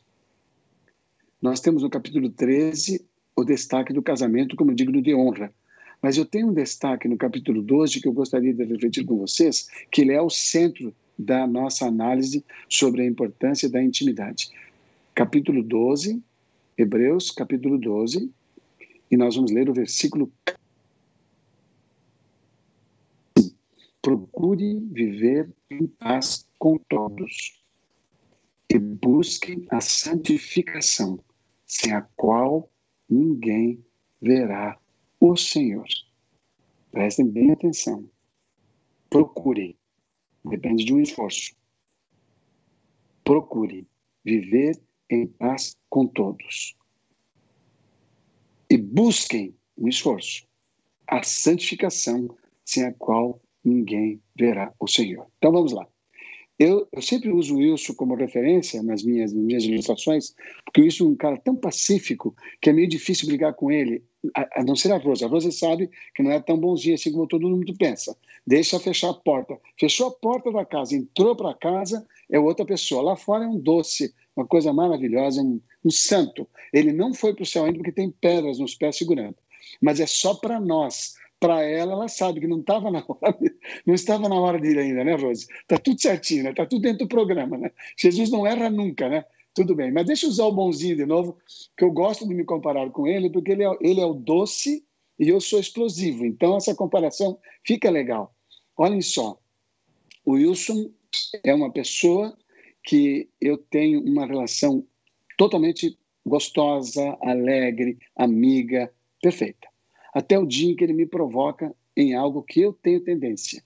nós 1.40 1.60
temos 1.60 1.84
no 1.84 1.90
capítulo 1.90 2.30
13 2.30 3.06
o 3.36 3.44
destaque 3.44 3.94
do 3.94 4.02
casamento 4.02 4.56
como 4.56 4.74
digno 4.74 5.00
de 5.02 5.14
honra. 5.14 5.54
Mas 6.02 6.18
eu 6.18 6.26
tenho 6.26 6.48
um 6.48 6.54
destaque 6.54 7.08
no 7.08 7.18
capítulo 7.18 7.62
12 7.62 8.02
que 8.02 8.08
eu 8.08 8.14
gostaria 8.14 8.54
de 8.54 8.64
refletir 8.64 9.06
com 9.06 9.18
vocês, 9.18 9.68
que 9.92 10.02
ele 10.02 10.14
é 10.14 10.22
o 10.22 10.30
centro 10.30 10.94
da 11.18 11.46
nossa 11.46 11.86
análise 11.86 12.44
sobre 12.68 13.04
a 13.04 13.06
importância 13.06 13.70
da 13.70 13.82
intimidade. 13.82 14.50
Capítulo 15.14 15.62
12, 15.62 16.22
Hebreus, 16.76 17.30
capítulo 17.32 17.78
12, 17.78 18.32
e 19.10 19.18
nós 19.18 19.36
vamos 19.36 19.52
ler 19.52 19.70
o 19.70 19.74
versículo 19.74 20.32
procure 24.08 24.80
viver 24.94 25.54
em 25.70 25.86
paz 25.86 26.48
com 26.58 26.78
todos 26.78 27.62
e 28.70 28.80
busque 28.80 29.68
a 29.70 29.82
santificação, 29.82 31.20
sem 31.66 31.92
a 31.92 32.02
qual 32.16 32.72
ninguém 33.10 33.86
verá 34.22 34.80
o 35.20 35.36
Senhor. 35.36 35.86
Prestem 36.90 37.28
bem 37.28 37.52
atenção. 37.52 38.10
Procure, 39.10 39.78
depende 40.46 40.86
de 40.86 40.94
um 40.94 41.02
esforço. 41.02 41.54
Procure 43.26 43.86
viver 44.24 44.82
em 45.10 45.28
paz 45.28 45.76
com 45.90 46.08
todos. 46.08 46.78
E 48.70 48.78
busquem 48.78 49.54
um 49.78 49.90
esforço, 49.90 50.48
a 51.06 51.22
santificação, 51.24 52.34
sem 52.64 52.86
a 52.86 52.94
qual 52.94 53.42
ninguém 53.68 54.22
verá 54.36 54.74
o 54.80 54.88
Senhor. 54.88 55.28
Então 55.38 55.52
vamos 55.52 55.74
lá. 55.74 55.88
Eu, 56.60 56.88
eu 56.92 57.02
sempre 57.04 57.32
uso 57.32 57.58
Wilson 57.58 57.94
como 57.94 58.16
referência 58.16 58.82
nas 58.82 59.04
minhas, 59.04 59.32
nas 59.32 59.44
minhas 59.44 59.64
ilustrações, 59.64 60.34
porque 60.66 60.82
o 60.82 60.84
Wilson 60.86 61.04
é 61.04 61.08
um 61.10 61.16
cara 61.16 61.38
tão 61.38 61.56
pacífico 61.56 62.36
que 62.60 62.72
é 62.72 62.74
meio 62.74 62.88
difícil 62.88 63.28
brigar 63.28 63.54
com 63.54 63.72
ele, 63.72 64.04
a, 64.36 64.62
a 64.62 64.64
não 64.64 64.76
ser 64.76 64.92
a 64.92 64.98
Rosa. 64.98 65.28
A 65.28 65.30
Rosa 65.30 65.52
sabe 65.52 65.88
que 66.16 66.24
não 66.24 66.32
é 66.32 66.40
tão 66.40 66.58
bonzinho 66.58 66.96
assim 66.96 67.12
como 67.12 67.28
todo 67.28 67.48
mundo 67.48 67.76
pensa. 67.78 68.18
Deixa 68.46 68.80
fechar 68.80 69.12
a 69.12 69.14
porta. 69.14 69.56
Fechou 69.80 70.08
a 70.08 70.12
porta 70.12 70.52
da 70.52 70.66
casa, 70.66 70.96
entrou 70.96 71.36
para 71.36 71.54
casa, 71.54 72.04
é 72.32 72.40
outra 72.40 72.66
pessoa. 72.66 73.04
Lá 73.04 73.16
fora 73.16 73.44
é 73.44 73.48
um 73.48 73.60
doce, 73.60 74.12
uma 74.36 74.48
coisa 74.48 74.74
maravilhosa, 74.74 75.44
um, 75.44 75.62
um 75.86 75.92
santo. 75.92 76.48
Ele 76.74 76.92
não 76.92 77.14
foi 77.14 77.36
para 77.36 77.44
o 77.44 77.46
céu 77.46 77.66
ainda 77.66 77.78
porque 77.78 77.92
tem 77.92 78.10
pedras 78.10 78.58
nos 78.58 78.74
pés 78.74 78.98
segurando. 78.98 79.36
Mas 79.80 80.00
é 80.00 80.08
só 80.08 80.34
para 80.34 80.60
nós 80.60 81.14
para 81.40 81.64
ela, 81.64 81.94
ela 81.94 82.08
sabe 82.08 82.40
que 82.40 82.48
não 82.48 82.60
estava 82.60 82.90
na 82.90 83.04
hora, 83.08 83.38
não 83.86 83.94
estava 83.94 84.28
na 84.28 84.36
hora 84.36 84.60
de 84.60 84.70
ir 84.70 84.80
ainda, 84.80 85.04
né, 85.04 85.16
Rose? 85.16 85.48
Tá 85.68 85.78
tudo 85.78 86.02
certinho, 86.02 86.44
né? 86.44 86.54
Tá 86.54 86.66
tudo 86.66 86.82
dentro 86.82 87.00
do 87.00 87.08
programa, 87.08 87.58
né? 87.58 87.72
Jesus 87.98 88.30
não 88.30 88.46
erra 88.46 88.70
nunca, 88.70 89.08
né? 89.08 89.24
Tudo 89.54 89.76
bem, 89.76 89.92
mas 89.92 90.06
deixa 90.06 90.26
eu 90.26 90.30
usar 90.30 90.46
o 90.46 90.52
bonzinho 90.52 90.96
de 90.96 91.06
novo, 91.06 91.38
que 91.76 91.84
eu 91.84 91.92
gosto 91.92 92.28
de 92.28 92.34
me 92.34 92.44
comparar 92.44 92.90
com 92.92 93.08
ele, 93.08 93.30
porque 93.30 93.52
ele 93.52 93.64
é, 93.64 93.78
ele 93.82 94.00
é 94.00 94.06
o 94.06 94.14
doce 94.14 94.84
e 95.20 95.30
eu 95.30 95.42
sou 95.42 95.60
explosivo. 95.60 96.26
Então 96.26 96.56
essa 96.56 96.76
comparação 96.76 97.40
fica 97.66 97.90
legal. 97.90 98.36
Olhem 98.78 99.02
só, 99.02 99.40
o 100.24 100.34
Wilson 100.34 100.92
é 101.44 101.54
uma 101.54 101.72
pessoa 101.72 102.38
que 102.84 103.30
eu 103.42 103.58
tenho 103.58 104.02
uma 104.04 104.28
relação 104.28 104.86
totalmente 105.38 105.98
gostosa, 106.26 107.18
alegre, 107.22 107.98
amiga, 108.16 108.92
perfeita 109.22 109.68
até 110.18 110.40
o 110.40 110.48
dia 110.48 110.76
que 110.76 110.84
ele 110.84 110.94
me 110.94 111.06
provoca 111.06 111.76
em 111.96 112.16
algo 112.16 112.42
que 112.42 112.60
eu 112.60 112.74
tenho 112.74 113.00
tendência. 113.02 113.64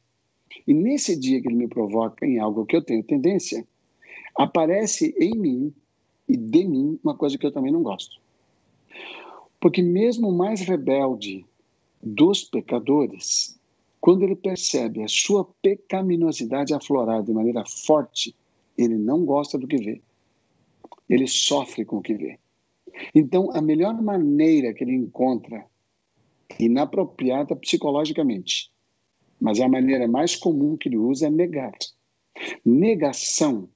E 0.68 0.74
nesse 0.74 1.18
dia 1.18 1.42
que 1.42 1.48
ele 1.48 1.56
me 1.56 1.68
provoca 1.70 2.26
em 2.26 2.40
algo 2.40 2.66
que 2.66 2.76
eu 2.76 2.82
tenho 2.82 3.02
tendência, 3.02 3.66
aparece 4.36 5.16
em 5.18 5.34
mim 5.34 5.74
e 6.28 6.36
de 6.36 6.66
mim 6.66 7.00
uma 7.02 7.16
coisa 7.16 7.38
que 7.38 7.46
eu 7.46 7.54
também 7.54 7.72
não 7.72 7.82
gosto. 7.82 8.20
Porque 9.62 9.82
mesmo 9.82 10.28
o 10.28 10.38
mais 10.38 10.60
rebelde 10.60 11.46
dos 12.04 12.44
pecadores, 12.44 13.58
quando 14.02 14.24
ele 14.24 14.36
percebe 14.36 15.04
a 15.04 15.08
sua 15.08 15.46
pecaminosidade 15.62 16.74
aflorar 16.74 17.24
de 17.24 17.32
maneira 17.32 17.64
forte, 17.66 18.36
ele 18.78 18.98
não 18.98 19.24
gosta 19.24 19.58
do 19.58 19.68
que 19.68 19.78
vê. 19.78 20.02
Ele 21.10 21.28
sofre 21.28 21.86
com 21.86 22.00
o 22.00 22.02
que 22.02 22.14
vê. 22.14 22.38
Então, 23.16 23.50
a 23.54 23.62
melhor 23.62 24.02
maneira 24.02 24.74
que 24.74 24.84
ele 24.84 24.96
encontra 24.96 25.71
inapropriada 26.60 27.56
psicologicamente. 27.56 28.72
Mas 29.40 29.60
a 29.60 29.68
maneira 29.68 30.08
mais 30.08 30.36
comum 30.36 30.78
que 30.78 30.90
ele 30.90 30.98
usa 30.98 31.28
é 31.28 31.30
negar. 31.30 31.74
Negação 32.64 33.70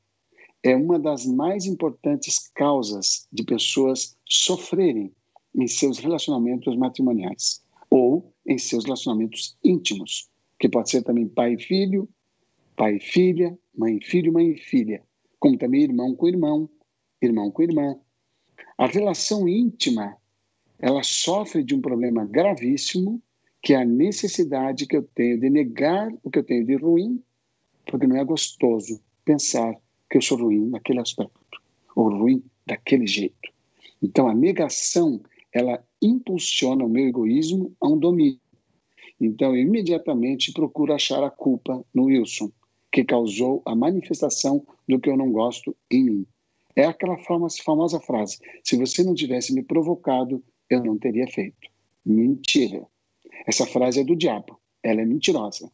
é 0.64 0.76
uma 0.76 0.98
das 0.98 1.26
mais 1.26 1.66
importantes 1.66 2.50
causas 2.54 3.28
de 3.32 3.44
pessoas 3.44 4.18
sofrerem 4.26 5.12
em 5.54 5.68
seus 5.68 6.00
relacionamentos 6.00 6.76
matrimoniais 6.76 7.64
ou 7.90 8.34
em 8.46 8.58
seus 8.58 8.84
relacionamentos 8.84 9.58
íntimos, 9.64 10.30
que 10.60 10.68
pode 10.68 10.90
ser 10.90 11.04
também 11.04 11.28
pai 11.28 11.54
e 11.54 11.62
filho, 11.62 12.10
pai 12.76 12.96
e 12.96 13.00
filha, 13.00 13.58
mãe 13.78 13.98
e 13.98 14.06
filho, 14.06 14.34
mãe 14.34 14.52
e 14.52 14.58
filha, 14.58 15.04
como 15.40 15.58
também 15.58 15.84
irmão 15.84 16.16
com 16.16 16.28
irmão, 16.28 16.70
irmão 17.22 17.52
com 17.52 17.62
irmã. 17.62 17.96
A 18.78 18.88
relação 18.88 19.48
íntima 19.48 20.18
ela 20.80 21.04
sofre 21.04 21.64
de 21.64 21.76
um 21.76 21.82
problema 21.82 22.26
gravíssimo, 22.26 23.22
que 23.62 23.74
é 23.74 23.78
a 23.78 23.86
necessidade 23.86 24.86
que 24.86 24.96
eu 24.96 25.04
tenho 25.04 25.40
de 25.40 25.50
negar 25.50 26.12
o 26.24 26.30
que 26.30 26.40
eu 26.40 26.44
tenho 26.44 26.66
de 26.66 26.76
ruim, 26.76 27.22
porque 27.90 28.08
não 28.08 28.18
é 28.18 28.24
gostoso 28.24 29.02
pensar 29.24 29.76
que 30.10 30.18
eu 30.18 30.22
sou 30.22 30.38
ruim 30.38 30.70
naquele 30.70 31.00
aspecto, 31.00 31.62
ou 31.96 32.10
ruim 32.10 32.44
daquele 32.66 33.08
jeito. 33.08 33.50
Então, 34.02 34.28
a 34.28 34.36
negação, 34.36 35.22
ela 35.52 35.84
impulsiona 36.02 36.86
o 36.86 36.90
meu 36.90 37.08
egoísmo 37.08 37.76
a 37.82 37.88
um 37.88 37.98
domínio. 37.98 38.40
Então, 39.20 39.56
eu 39.56 39.62
imediatamente 39.62 40.52
procuro 40.52 40.94
achar 40.94 41.24
a 41.24 41.32
culpa 41.32 41.84
no 41.94 42.06
Wilson, 42.06 42.52
que 42.92 43.04
causou 43.04 43.62
a 43.66 43.76
manifestação 43.76 44.66
do 44.88 45.00
que 45.00 45.10
eu 45.10 45.18
não 45.18 45.32
gosto 45.32 45.76
em 45.90 46.04
mim. 46.04 46.28
É 46.76 46.86
aquela 46.86 47.18
famosa 47.18 48.00
frase: 48.02 48.38
se 48.64 48.78
você 48.78 49.04
não 49.04 49.16
tivesse 49.16 49.54
me 49.54 49.64
provocado, 49.64 50.44
eu 50.70 50.84
não 50.84 50.98
teria 50.98 51.28
feito. 51.28 51.70
Mentira. 52.06 52.86
Essa 53.48 53.66
frase 53.66 54.00
é 54.00 54.04
do 54.04 54.16
diabo. 54.16 54.60
Ela 54.84 55.02
é 55.02 55.06
mentirosa. 55.06 55.72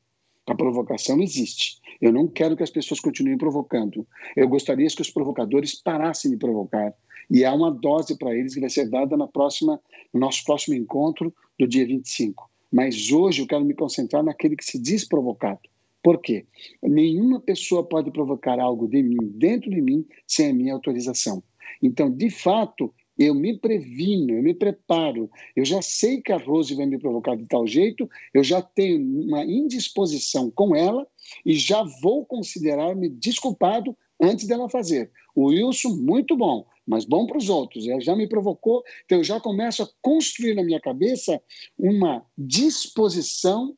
A 0.47 0.55
provocação 0.55 1.21
existe. 1.21 1.79
Eu 2.01 2.11
não 2.11 2.27
quero 2.27 2.57
que 2.57 2.63
as 2.63 2.69
pessoas 2.69 2.99
continuem 2.99 3.37
provocando. 3.37 4.07
Eu 4.35 4.47
gostaria 4.47 4.87
que 4.87 5.01
os 5.01 5.09
provocadores 5.09 5.75
parassem 5.81 6.31
de 6.31 6.37
provocar. 6.37 6.93
E 7.29 7.45
há 7.45 7.53
uma 7.53 7.71
dose 7.71 8.17
para 8.17 8.35
eles 8.35 8.53
que 8.53 8.59
vai 8.59 8.69
ser 8.69 8.89
dada 8.89 9.15
na 9.15 9.27
próxima, 9.27 9.79
no 10.13 10.19
nosso 10.19 10.43
próximo 10.43 10.75
encontro 10.75 11.33
do 11.57 11.67
dia 11.67 11.85
25. 11.85 12.49
Mas 12.71 13.11
hoje 13.11 13.41
eu 13.41 13.47
quero 13.47 13.63
me 13.63 13.73
concentrar 13.73 14.23
naquele 14.23 14.55
que 14.55 14.65
se 14.65 14.79
diz 14.79 15.07
provocado. 15.07 15.61
Por 16.03 16.19
quê? 16.19 16.45
Nenhuma 16.81 17.39
pessoa 17.39 17.87
pode 17.87 18.09
provocar 18.11 18.59
algo 18.59 18.87
de 18.87 19.03
mim, 19.03 19.17
dentro 19.35 19.69
de 19.69 19.81
mim, 19.81 20.05
sem 20.25 20.49
a 20.49 20.53
minha 20.53 20.73
autorização. 20.73 21.43
Então, 21.81 22.09
de 22.09 22.29
fato, 22.29 22.93
eu 23.21 23.35
me 23.35 23.55
previno, 23.57 24.33
eu 24.33 24.41
me 24.41 24.53
preparo, 24.53 25.29
eu 25.55 25.63
já 25.63 25.79
sei 25.81 26.21
que 26.21 26.31
a 26.31 26.37
Rose 26.37 26.73
vai 26.73 26.87
me 26.87 26.97
provocar 26.97 27.35
de 27.35 27.45
tal 27.45 27.67
jeito, 27.67 28.09
eu 28.33 28.43
já 28.43 28.61
tenho 28.61 28.99
uma 28.99 29.45
indisposição 29.45 30.49
com 30.49 30.75
ela 30.75 31.07
e 31.45 31.53
já 31.53 31.83
vou 32.01 32.25
considerar-me 32.25 33.07
desculpado 33.09 33.95
antes 34.19 34.47
dela 34.47 34.67
fazer. 34.69 35.11
O 35.35 35.49
Wilson, 35.49 35.97
muito 35.97 36.35
bom, 36.35 36.65
mas 36.85 37.05
bom 37.05 37.27
para 37.27 37.37
os 37.37 37.47
outros. 37.47 37.87
Ela 37.87 38.01
já 38.01 38.15
me 38.15 38.27
provocou, 38.27 38.83
então 39.05 39.19
eu 39.19 39.23
já 39.23 39.39
começo 39.39 39.83
a 39.83 39.89
construir 40.01 40.55
na 40.55 40.63
minha 40.63 40.79
cabeça 40.79 41.39
uma 41.77 42.25
disposição 42.35 43.75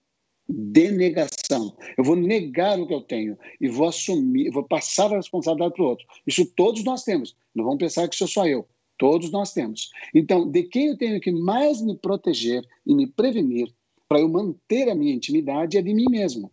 de 0.47 0.89
negação. 0.91 1.75
Eu 1.97 2.03
vou 2.03 2.15
negar 2.15 2.79
o 2.79 2.87
que 2.87 2.93
eu 2.93 3.01
tenho 3.01 3.37
e 3.59 3.67
vou 3.67 3.87
assumir, 3.87 4.51
vou 4.51 4.63
passar 4.63 5.11
a 5.11 5.17
responsabilidade 5.17 5.73
para 5.73 5.83
o 5.83 5.87
outro. 5.87 6.05
Isso 6.25 6.45
todos 6.55 6.83
nós 6.83 7.03
temos. 7.03 7.35
Não 7.53 7.63
vamos 7.63 7.79
pensar 7.79 8.07
que 8.07 8.15
sou 8.15 8.27
só 8.27 8.47
eu. 8.47 8.67
Todos 9.03 9.31
nós 9.31 9.51
temos. 9.51 9.91
Então, 10.15 10.49
de 10.49 10.63
quem 10.63 10.87
eu 10.87 10.97
tenho 10.97 11.19
que 11.19 11.29
mais 11.29 11.81
me 11.81 11.93
proteger 11.93 12.65
e 12.87 12.95
me 12.95 13.05
prevenir 13.05 13.69
para 14.07 14.21
eu 14.21 14.29
manter 14.29 14.89
a 14.89 14.95
minha 14.95 15.13
intimidade 15.13 15.77
é 15.77 15.81
de 15.81 15.93
mim 15.93 16.05
mesmo. 16.09 16.49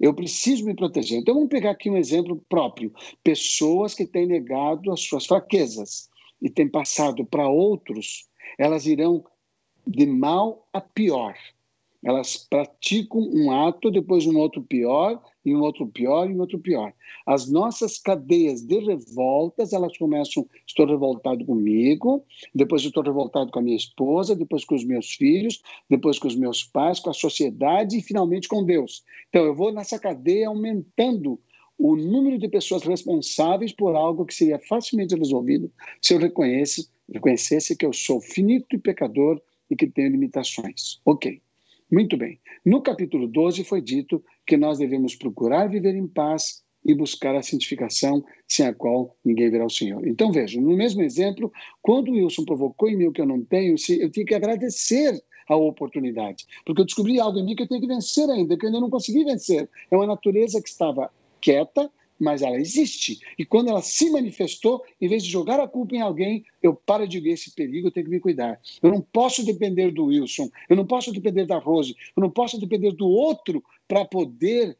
Eu 0.00 0.14
preciso 0.14 0.64
me 0.64 0.74
proteger. 0.74 1.18
Então, 1.18 1.34
vamos 1.34 1.50
pegar 1.50 1.72
aqui 1.72 1.90
um 1.90 1.98
exemplo 1.98 2.42
próprio. 2.48 2.90
Pessoas 3.22 3.94
que 3.94 4.06
têm 4.06 4.26
negado 4.26 4.90
as 4.90 5.02
suas 5.02 5.26
fraquezas 5.26 6.08
e 6.40 6.48
têm 6.48 6.66
passado 6.66 7.26
para 7.26 7.46
outros, 7.46 8.26
elas 8.58 8.86
irão 8.86 9.22
de 9.86 10.06
mal 10.06 10.66
a 10.72 10.80
pior. 10.80 11.36
Elas 12.02 12.36
praticam 12.36 13.20
um 13.20 13.50
ato, 13.50 13.90
depois 13.90 14.26
um 14.26 14.38
outro 14.38 14.62
pior, 14.62 15.22
e 15.44 15.54
um 15.54 15.60
outro 15.60 15.86
pior, 15.86 16.30
e 16.30 16.34
um 16.34 16.40
outro 16.40 16.58
pior. 16.58 16.92
As 17.26 17.50
nossas 17.50 17.98
cadeias 17.98 18.62
de 18.62 18.78
revoltas, 18.78 19.72
elas 19.72 19.96
começam, 19.98 20.46
estou 20.66 20.86
revoltado 20.86 21.44
comigo, 21.44 22.24
depois 22.54 22.82
estou 22.82 23.02
revoltado 23.02 23.50
com 23.50 23.58
a 23.58 23.62
minha 23.62 23.76
esposa, 23.76 24.34
depois 24.34 24.64
com 24.64 24.74
os 24.74 24.84
meus 24.84 25.12
filhos, 25.12 25.60
depois 25.88 26.18
com 26.18 26.28
os 26.28 26.36
meus 26.36 26.64
pais, 26.64 27.00
com 27.00 27.10
a 27.10 27.14
sociedade 27.14 27.98
e 27.98 28.02
finalmente 28.02 28.48
com 28.48 28.64
Deus. 28.64 29.04
Então, 29.28 29.44
eu 29.44 29.54
vou 29.54 29.72
nessa 29.72 29.98
cadeia 29.98 30.48
aumentando 30.48 31.38
o 31.78 31.96
número 31.96 32.38
de 32.38 32.48
pessoas 32.48 32.82
responsáveis 32.82 33.72
por 33.72 33.94
algo 33.94 34.26
que 34.26 34.34
seria 34.34 34.58
facilmente 34.58 35.14
resolvido 35.14 35.72
se 36.00 36.12
eu 36.12 36.18
reconhecesse, 36.18 36.88
reconhecesse 37.10 37.76
que 37.76 37.86
eu 37.86 37.92
sou 37.92 38.20
finito 38.20 38.76
e 38.76 38.78
pecador 38.78 39.40
e 39.70 39.76
que 39.76 39.86
tenho 39.86 40.10
limitações. 40.10 41.00
Ok. 41.06 41.40
Muito 41.90 42.16
bem. 42.16 42.38
No 42.64 42.80
capítulo 42.80 43.26
12 43.26 43.64
foi 43.64 43.80
dito 43.80 44.22
que 44.46 44.56
nós 44.56 44.78
devemos 44.78 45.16
procurar 45.16 45.68
viver 45.68 45.96
em 45.96 46.06
paz 46.06 46.62
e 46.84 46.94
buscar 46.94 47.34
a 47.34 47.42
santificação, 47.42 48.24
sem 48.48 48.66
a 48.66 48.72
qual 48.72 49.16
ninguém 49.24 49.50
verá 49.50 49.66
o 49.66 49.70
Senhor. 49.70 50.06
Então 50.06 50.30
vejam, 50.30 50.62
no 50.62 50.76
mesmo 50.76 51.02
exemplo, 51.02 51.52
quando 51.82 52.12
Wilson 52.12 52.44
provocou 52.44 52.88
em 52.88 52.96
mim 52.96 53.06
o 53.06 53.12
que 53.12 53.20
eu 53.20 53.26
não 53.26 53.44
tenho, 53.44 53.74
eu 53.98 54.10
tinha 54.10 54.24
que 54.24 54.34
agradecer 54.34 55.20
a 55.48 55.56
oportunidade, 55.56 56.46
porque 56.64 56.80
eu 56.80 56.86
descobri 56.86 57.18
algo 57.18 57.38
em 57.38 57.44
mim 57.44 57.56
que 57.56 57.64
eu 57.64 57.68
tenho 57.68 57.80
que 57.80 57.86
vencer 57.88 58.30
ainda, 58.30 58.56
que 58.56 58.64
eu 58.64 58.68
ainda 58.68 58.80
não 58.80 58.88
consegui 58.88 59.24
vencer. 59.24 59.68
É 59.90 59.96
uma 59.96 60.06
natureza 60.06 60.62
que 60.62 60.68
estava 60.68 61.10
quieta, 61.40 61.90
mas 62.20 62.42
ela 62.42 62.60
existe. 62.60 63.18
E 63.38 63.44
quando 63.44 63.70
ela 63.70 63.80
se 63.80 64.10
manifestou, 64.10 64.84
em 65.00 65.08
vez 65.08 65.24
de 65.24 65.30
jogar 65.30 65.58
a 65.58 65.66
culpa 65.66 65.96
em 65.96 66.00
alguém, 66.02 66.44
eu 66.62 66.74
paro 66.74 67.08
de 67.08 67.18
ver 67.18 67.30
esse 67.30 67.54
perigo, 67.54 67.88
eu 67.88 67.90
tenho 67.90 68.06
que 68.06 68.12
me 68.12 68.20
cuidar. 68.20 68.60
Eu 68.82 68.90
não 68.90 69.00
posso 69.00 69.44
depender 69.44 69.90
do 69.90 70.06
Wilson, 70.06 70.50
eu 70.68 70.76
não 70.76 70.86
posso 70.86 71.10
depender 71.12 71.46
da 71.46 71.58
Rose, 71.58 71.96
eu 72.14 72.20
não 72.20 72.30
posso 72.30 72.60
depender 72.60 72.92
do 72.92 73.08
outro 73.08 73.64
para 73.88 74.04
poder 74.04 74.76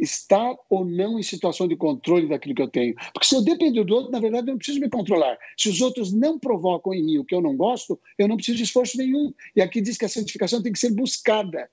estar 0.00 0.56
ou 0.68 0.84
não 0.84 1.18
em 1.18 1.22
situação 1.22 1.68
de 1.68 1.76
controle 1.76 2.26
daquilo 2.26 2.54
que 2.54 2.62
eu 2.62 2.68
tenho. 2.68 2.94
Porque 3.12 3.26
se 3.26 3.36
eu 3.36 3.42
depender 3.42 3.84
do 3.84 3.94
outro, 3.94 4.10
na 4.10 4.18
verdade, 4.18 4.48
eu 4.48 4.52
não 4.52 4.58
preciso 4.58 4.80
me 4.80 4.88
controlar. 4.88 5.38
Se 5.56 5.68
os 5.68 5.80
outros 5.80 6.12
não 6.12 6.38
provocam 6.38 6.94
em 6.94 7.04
mim 7.04 7.18
o 7.18 7.24
que 7.24 7.34
eu 7.34 7.40
não 7.40 7.56
gosto, 7.56 8.00
eu 8.18 8.26
não 8.26 8.36
preciso 8.36 8.58
de 8.58 8.64
esforço 8.64 8.96
nenhum. 8.96 9.32
E 9.54 9.60
aqui 9.60 9.80
diz 9.80 9.98
que 9.98 10.06
a 10.06 10.08
santificação 10.08 10.62
tem 10.62 10.72
que 10.72 10.78
ser 10.78 10.94
buscada 10.94 11.70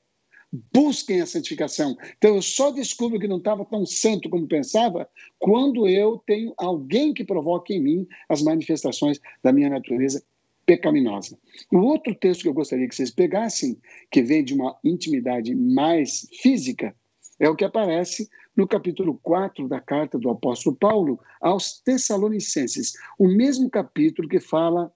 busquem 0.74 1.22
a 1.22 1.26
santificação. 1.26 1.96
Então, 2.18 2.36
eu 2.36 2.42
só 2.42 2.72
descubro 2.72 3.20
que 3.20 3.28
não 3.28 3.38
estava 3.38 3.66
tão 3.66 3.86
santo 3.86 4.30
como 4.30 4.48
pensava 4.48 5.10
quando 5.38 5.88
eu 5.88 6.22
tenho 6.26 6.54
alguém 6.58 7.14
que 7.14 7.24
provoque 7.24 7.74
em 7.74 7.82
mim 7.82 8.08
as 8.30 8.42
manifestações 8.42 9.20
da 9.44 9.52
minha 9.52 9.70
natureza 9.70 10.24
pecaminosa. 10.66 11.38
O 11.72 11.78
outro 11.78 12.14
texto 12.14 12.42
que 12.42 12.50
eu 12.50 12.54
gostaria 12.54 12.88
que 12.88 12.96
vocês 12.96 13.12
pegassem, 13.12 13.78
que 14.12 14.22
vem 14.22 14.44
de 14.44 14.54
uma 14.54 14.78
intimidade 14.84 15.56
mais 15.56 16.28
física, 16.42 16.96
é 17.40 17.50
o 17.50 17.56
que 17.56 17.64
aparece 17.64 18.28
no 18.56 18.68
capítulo 18.68 19.20
4 19.22 19.68
da 19.68 19.80
carta 19.80 20.18
do 20.18 20.30
apóstolo 20.30 20.76
Paulo 20.76 21.20
aos 21.40 21.80
Tessalonicenses, 21.80 22.94
o 23.18 23.28
mesmo 23.28 23.70
capítulo 23.70 24.28
que 24.28 24.40
fala 24.40 24.92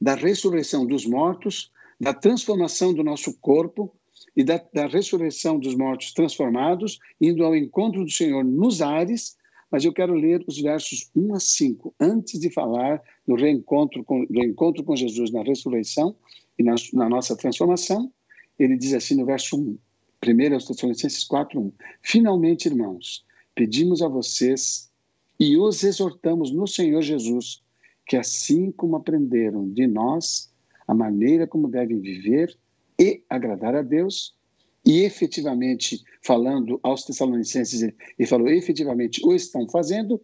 da 0.00 0.14
ressurreição 0.14 0.86
dos 0.86 1.06
mortos, 1.06 1.70
da 2.00 2.14
transformação 2.14 2.94
do 2.94 3.04
nosso 3.04 3.38
corpo, 3.38 3.94
e 4.36 4.44
da, 4.44 4.62
da 4.72 4.86
ressurreição 4.86 5.58
dos 5.58 5.74
mortos 5.74 6.12
transformados, 6.12 6.98
indo 7.20 7.44
ao 7.44 7.56
encontro 7.56 8.04
do 8.04 8.10
Senhor 8.10 8.44
nos 8.44 8.80
ares, 8.80 9.36
mas 9.70 9.84
eu 9.84 9.92
quero 9.92 10.14
ler 10.14 10.42
os 10.46 10.60
versos 10.60 11.10
1 11.14 11.34
a 11.34 11.40
5, 11.40 11.94
antes 12.00 12.40
de 12.40 12.50
falar 12.50 13.02
do 13.26 13.34
reencontro 13.34 14.02
com, 14.04 14.24
do 14.24 14.42
encontro 14.42 14.82
com 14.82 14.96
Jesus 14.96 15.30
na 15.30 15.42
ressurreição 15.42 16.16
e 16.58 16.62
na, 16.62 16.74
na 16.94 17.08
nossa 17.08 17.36
transformação. 17.36 18.10
Ele 18.58 18.76
diz 18.76 18.94
assim 18.94 19.14
no 19.14 19.26
verso 19.26 19.56
1, 19.56 19.78
1 20.26 20.54
aos 20.54 20.64
Tessalonicenses 20.64 21.24
4, 21.24 21.60
1. 21.60 21.72
Finalmente, 22.02 22.66
irmãos, 22.66 23.24
pedimos 23.54 24.02
a 24.02 24.08
vocês 24.08 24.90
e 25.38 25.56
os 25.56 25.84
exortamos 25.84 26.50
no 26.50 26.66
Senhor 26.66 27.02
Jesus 27.02 27.62
que, 28.06 28.16
assim 28.16 28.72
como 28.72 28.96
aprenderam 28.96 29.68
de 29.68 29.86
nós 29.86 30.50
a 30.86 30.94
maneira 30.94 31.46
como 31.46 31.68
devem 31.68 32.00
viver, 32.00 32.56
e 32.98 33.22
agradar 33.28 33.74
a 33.74 33.82
Deus, 33.82 34.34
e 34.84 35.00
efetivamente, 35.00 36.02
falando 36.22 36.80
aos 36.82 37.04
Tessalonicenses, 37.04 37.82
ele 37.82 38.28
falou: 38.28 38.48
efetivamente 38.48 39.20
o 39.24 39.34
estão 39.34 39.68
fazendo, 39.68 40.20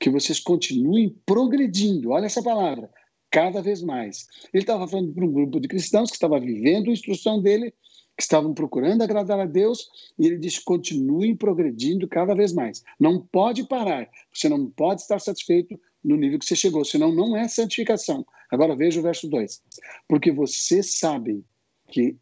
que 0.00 0.10
vocês 0.10 0.40
continuem 0.40 1.14
progredindo. 1.26 2.10
Olha 2.10 2.26
essa 2.26 2.42
palavra, 2.42 2.90
cada 3.30 3.60
vez 3.60 3.82
mais. 3.82 4.26
Ele 4.52 4.62
estava 4.62 4.86
falando 4.88 5.12
para 5.12 5.24
um 5.24 5.32
grupo 5.32 5.60
de 5.60 5.68
cristãos 5.68 6.10
que 6.10 6.16
estava 6.16 6.40
vivendo 6.40 6.90
a 6.90 6.92
instrução 6.92 7.40
dele, 7.40 7.72
que 8.16 8.22
estavam 8.22 8.54
procurando 8.54 9.02
agradar 9.02 9.40
a 9.40 9.46
Deus, 9.46 9.88
e 10.18 10.26
ele 10.26 10.38
diz: 10.38 10.58
continuem 10.58 11.36
progredindo 11.36 12.08
cada 12.08 12.34
vez 12.34 12.52
mais. 12.52 12.82
Não 12.98 13.20
pode 13.20 13.66
parar, 13.68 14.08
você 14.32 14.48
não 14.48 14.70
pode 14.70 15.02
estar 15.02 15.18
satisfeito 15.18 15.78
no 16.02 16.16
nível 16.16 16.38
que 16.38 16.46
você 16.46 16.56
chegou, 16.56 16.84
senão 16.84 17.14
não 17.14 17.36
é 17.36 17.46
santificação. 17.46 18.26
Agora 18.50 18.74
veja 18.74 19.00
o 19.00 19.02
verso 19.02 19.28
2. 19.28 19.62
Porque 20.08 20.32
vocês 20.32 20.98
sabem 20.98 21.44
que 21.92 22.16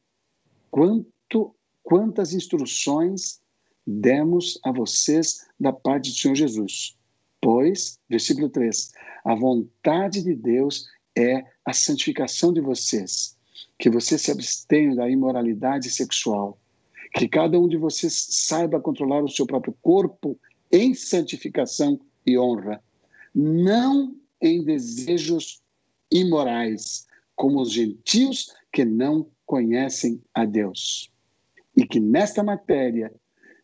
quanto, 0.69 1.55
quantas 1.83 2.35
instruções 2.35 3.41
demos 3.87 4.59
a 4.65 4.73
vocês 4.73 5.47
da 5.59 5.73
parte 5.73 6.11
do 6.11 6.17
Senhor 6.17 6.35
Jesus. 6.35 6.97
Pois, 7.41 7.99
versículo 8.09 8.51
3, 8.51 8.93
a 9.25 9.35
vontade 9.35 10.23
de 10.23 10.35
Deus 10.35 10.87
é 11.17 11.45
a 11.65 11.73
santificação 11.73 12.53
de 12.53 12.61
vocês, 12.61 13.37
que 13.79 13.89
vocês 13.89 14.21
se 14.21 14.33
abstenham 14.33 14.97
da 14.97 15.09
imoralidade 15.09 15.89
sexual, 15.89 16.59
que 17.15 17.29
cada 17.29 17.59
um 17.59 17.69
de 17.69 17.77
vocês 17.77 18.27
saiba 18.31 18.81
controlar 18.81 19.23
o 19.23 19.29
seu 19.29 19.47
próprio 19.47 19.75
corpo 19.81 20.39
em 20.71 20.95
santificação 20.95 21.99
e 22.27 22.37
honra, 22.37 22.83
não 23.35 24.17
em 24.43 24.65
desejos 24.65 25.63
imorais, 26.11 27.07
como 27.37 27.61
os 27.61 27.73
gentios 27.73 28.53
que 28.73 28.85
não 28.85 29.27
conhecem 29.51 30.23
a 30.33 30.45
Deus. 30.45 31.11
E 31.77 31.85
que 31.85 31.99
nesta 31.99 32.41
matéria 32.41 33.13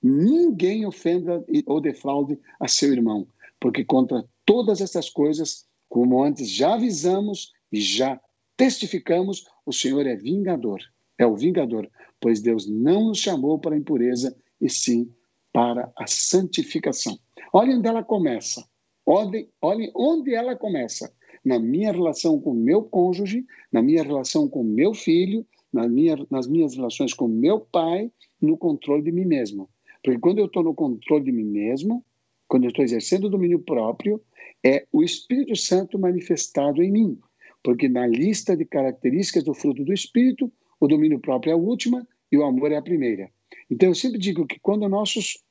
ninguém 0.03 0.85
ofenda 0.85 1.45
ou 1.65 1.81
defraude 1.81 2.37
a 2.59 2.67
seu 2.67 2.93
irmão, 2.93 3.25
porque 3.61 3.85
contra 3.85 4.25
todas 4.45 4.81
essas 4.81 5.09
coisas, 5.09 5.65
como 5.89 6.25
antes 6.25 6.51
já 6.51 6.75
avisamos 6.75 7.53
e 7.71 7.81
já 7.81 8.21
testificamos, 8.57 9.47
o 9.65 9.73
Senhor 9.73 10.05
é 10.09 10.17
vingador, 10.17 10.81
é 11.17 11.25
o 11.25 11.37
vingador, 11.37 11.89
pois 12.21 12.41
Deus 12.41 12.69
não 12.69 13.05
nos 13.05 13.19
chamou 13.19 13.57
para 13.57 13.77
a 13.77 13.79
impureza, 13.79 14.37
e 14.61 14.69
sim 14.69 15.09
para 15.53 15.93
a 15.97 16.07
santificação. 16.09 17.17
Olhem 17.53 17.77
onde 17.77 17.87
ela 17.87 18.03
começa. 18.03 18.67
Olhem, 19.07 19.49
olhem 19.63 19.93
onde 19.95 20.35
ela 20.35 20.57
começa. 20.57 21.15
Na 21.45 21.61
minha 21.61 21.93
relação 21.93 22.41
com 22.41 22.53
meu 22.53 22.83
cônjuge, 22.83 23.47
na 23.71 23.81
minha 23.81 24.03
relação 24.03 24.49
com 24.49 24.65
meu 24.65 24.93
filho, 24.93 25.47
na 25.77 25.87
minha, 25.89 26.17
nas 26.31 26.49
minhas 26.49 26.75
relações 26.75 27.13
com 27.13 27.29
meu 27.29 27.61
pai 27.61 28.11
no 28.41 28.57
controle 28.57 29.03
de 29.03 29.13
mim 29.13 29.27
mesmo. 29.27 29.69
Porque 30.03 30.19
quando 30.19 30.39
eu 30.39 30.47
estou 30.47 30.63
no 30.63 30.75
controle 30.75 31.25
de 31.25 31.33
mim 31.33 31.45
mesmo, 31.45 32.05
quando 32.49 32.65
eu 32.65 32.69
estou 32.69 32.85
exercendo 32.85 33.25
o 33.25 33.31
domínio 33.31 33.59
próprio, 33.61 34.21
é 34.65 34.87
o 34.91 35.03
Espírito 35.03 35.55
Santo 35.55 35.99
manifestado 35.99 36.83
em 36.83 36.91
mim. 36.91 37.19
Porque 37.63 37.89
na 37.89 38.07
lista 38.07 38.57
de 38.57 38.65
características 38.65 39.45
do 39.45 39.53
fruto 39.53 39.85
do 39.85 39.93
Espírito, 39.93 40.51
o 40.81 40.89
domínio 40.89 41.19
próprio 41.19 41.51
é 41.51 41.55
a 41.55 41.59
última 41.59 42.07
e 42.31 42.39
o 42.39 42.45
amor 42.45 42.73
é 42.73 42.77
a 42.77 42.83
primeira. 42.83 43.31
Então 43.71 43.89
eu 43.89 43.95
sempre 43.95 44.19
digo 44.19 44.47
que 44.47 44.59
quando 44.61 44.89
nossos 44.89 45.45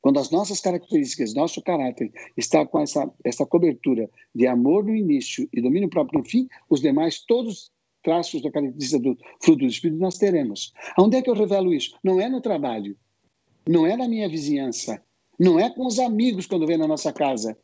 quando 0.00 0.20
as 0.20 0.30
nossas 0.30 0.60
características, 0.60 1.34
nosso 1.34 1.60
caráter 1.60 2.12
está 2.36 2.64
com 2.64 2.78
essa, 2.78 3.12
essa 3.24 3.44
cobertura 3.44 4.08
de 4.32 4.46
amor 4.46 4.84
no 4.84 4.94
início 4.94 5.48
e 5.52 5.60
domínio 5.60 5.88
próprio 5.88 6.20
no 6.20 6.24
fim, 6.24 6.46
os 6.70 6.80
demais, 6.80 7.24
todos 7.26 7.72
traços 8.04 8.42
da 8.42 8.50
característica 8.50 9.00
do 9.00 9.18
fruto 9.40 9.60
do 9.60 9.66
Espírito 9.66 9.98
nós 9.98 10.18
teremos. 10.18 10.72
Onde 10.96 11.16
é 11.16 11.22
que 11.22 11.30
eu 11.30 11.34
revelo 11.34 11.74
isso? 11.74 11.96
Não 12.04 12.20
é 12.20 12.28
no 12.28 12.40
trabalho, 12.40 12.96
não 13.66 13.84
é 13.84 13.96
na 13.96 14.06
minha 14.06 14.28
vizinhança, 14.28 15.02
não 15.40 15.58
é 15.58 15.68
com 15.70 15.86
os 15.86 15.98
amigos 15.98 16.46
quando 16.46 16.66
vem 16.66 16.78
na 16.78 16.86
nossa 16.86 17.12
casa. 17.12 17.58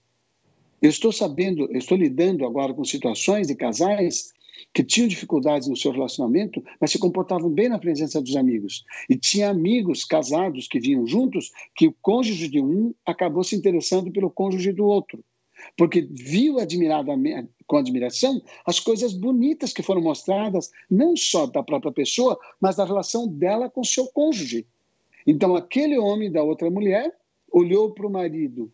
Eu 0.83 0.89
estou 0.89 1.13
sabendo, 1.13 1.71
eu 1.71 1.79
estou 1.79 1.97
lidando 1.97 2.45
agora 2.45 2.73
com 2.73 2.83
situações 2.85 3.47
de 3.47 3.55
casais 3.55 4.33
que 4.73 4.85
tinham 4.85 5.09
dificuldades 5.09 5.69
no 5.69 5.77
seu 5.77 5.93
relacionamento, 5.93 6.63
mas 6.81 6.91
se 6.91 6.99
comportavam 6.99 7.51
bem 7.51 7.69
na 7.69 7.79
presença 7.79 8.21
dos 8.21 8.37
amigos. 8.37 8.85
E 9.09 9.17
tinha 9.17 9.51
amigos 9.51 10.05
casados 10.05 10.69
que 10.69 10.81
vinham 10.81 11.07
juntos, 11.07 11.51
que 11.75 11.89
o 11.89 11.95
cônjuge 12.01 12.49
de 12.49 12.61
um 12.61 12.95
acabou 13.05 13.45
se 13.45 13.57
interessando 13.57 14.11
pelo 14.11 14.31
cônjuge 14.31 14.73
do 14.73 14.85
outro. 14.85 15.23
Porque 15.77 16.09
viu 16.11 16.57
com 17.67 17.77
admiração 17.77 18.43
as 18.67 18.81
coisas 18.81 19.13
bonitas 19.13 19.73
que 19.73 19.83
foram 19.83 20.03
mostradas, 20.03 20.71
não 20.91 21.17
só 21.17 21.47
da 21.47 21.63
própria 21.63 21.93
pessoa, 21.93 22.39
mas 22.61 22.77
da 22.77 22.85
relação 22.85 23.27
dela 23.27 23.71
com 23.71 23.85
seu 23.85 24.07
cônjuge. 24.09 24.67
Então, 25.27 25.55
aquele 25.55 25.99
homem 25.99 26.31
da 26.31 26.43
outra 26.43 26.71
mulher 26.71 27.15
olhou 27.53 27.93
para 27.93 28.07
o 28.07 28.11
marido, 28.11 28.73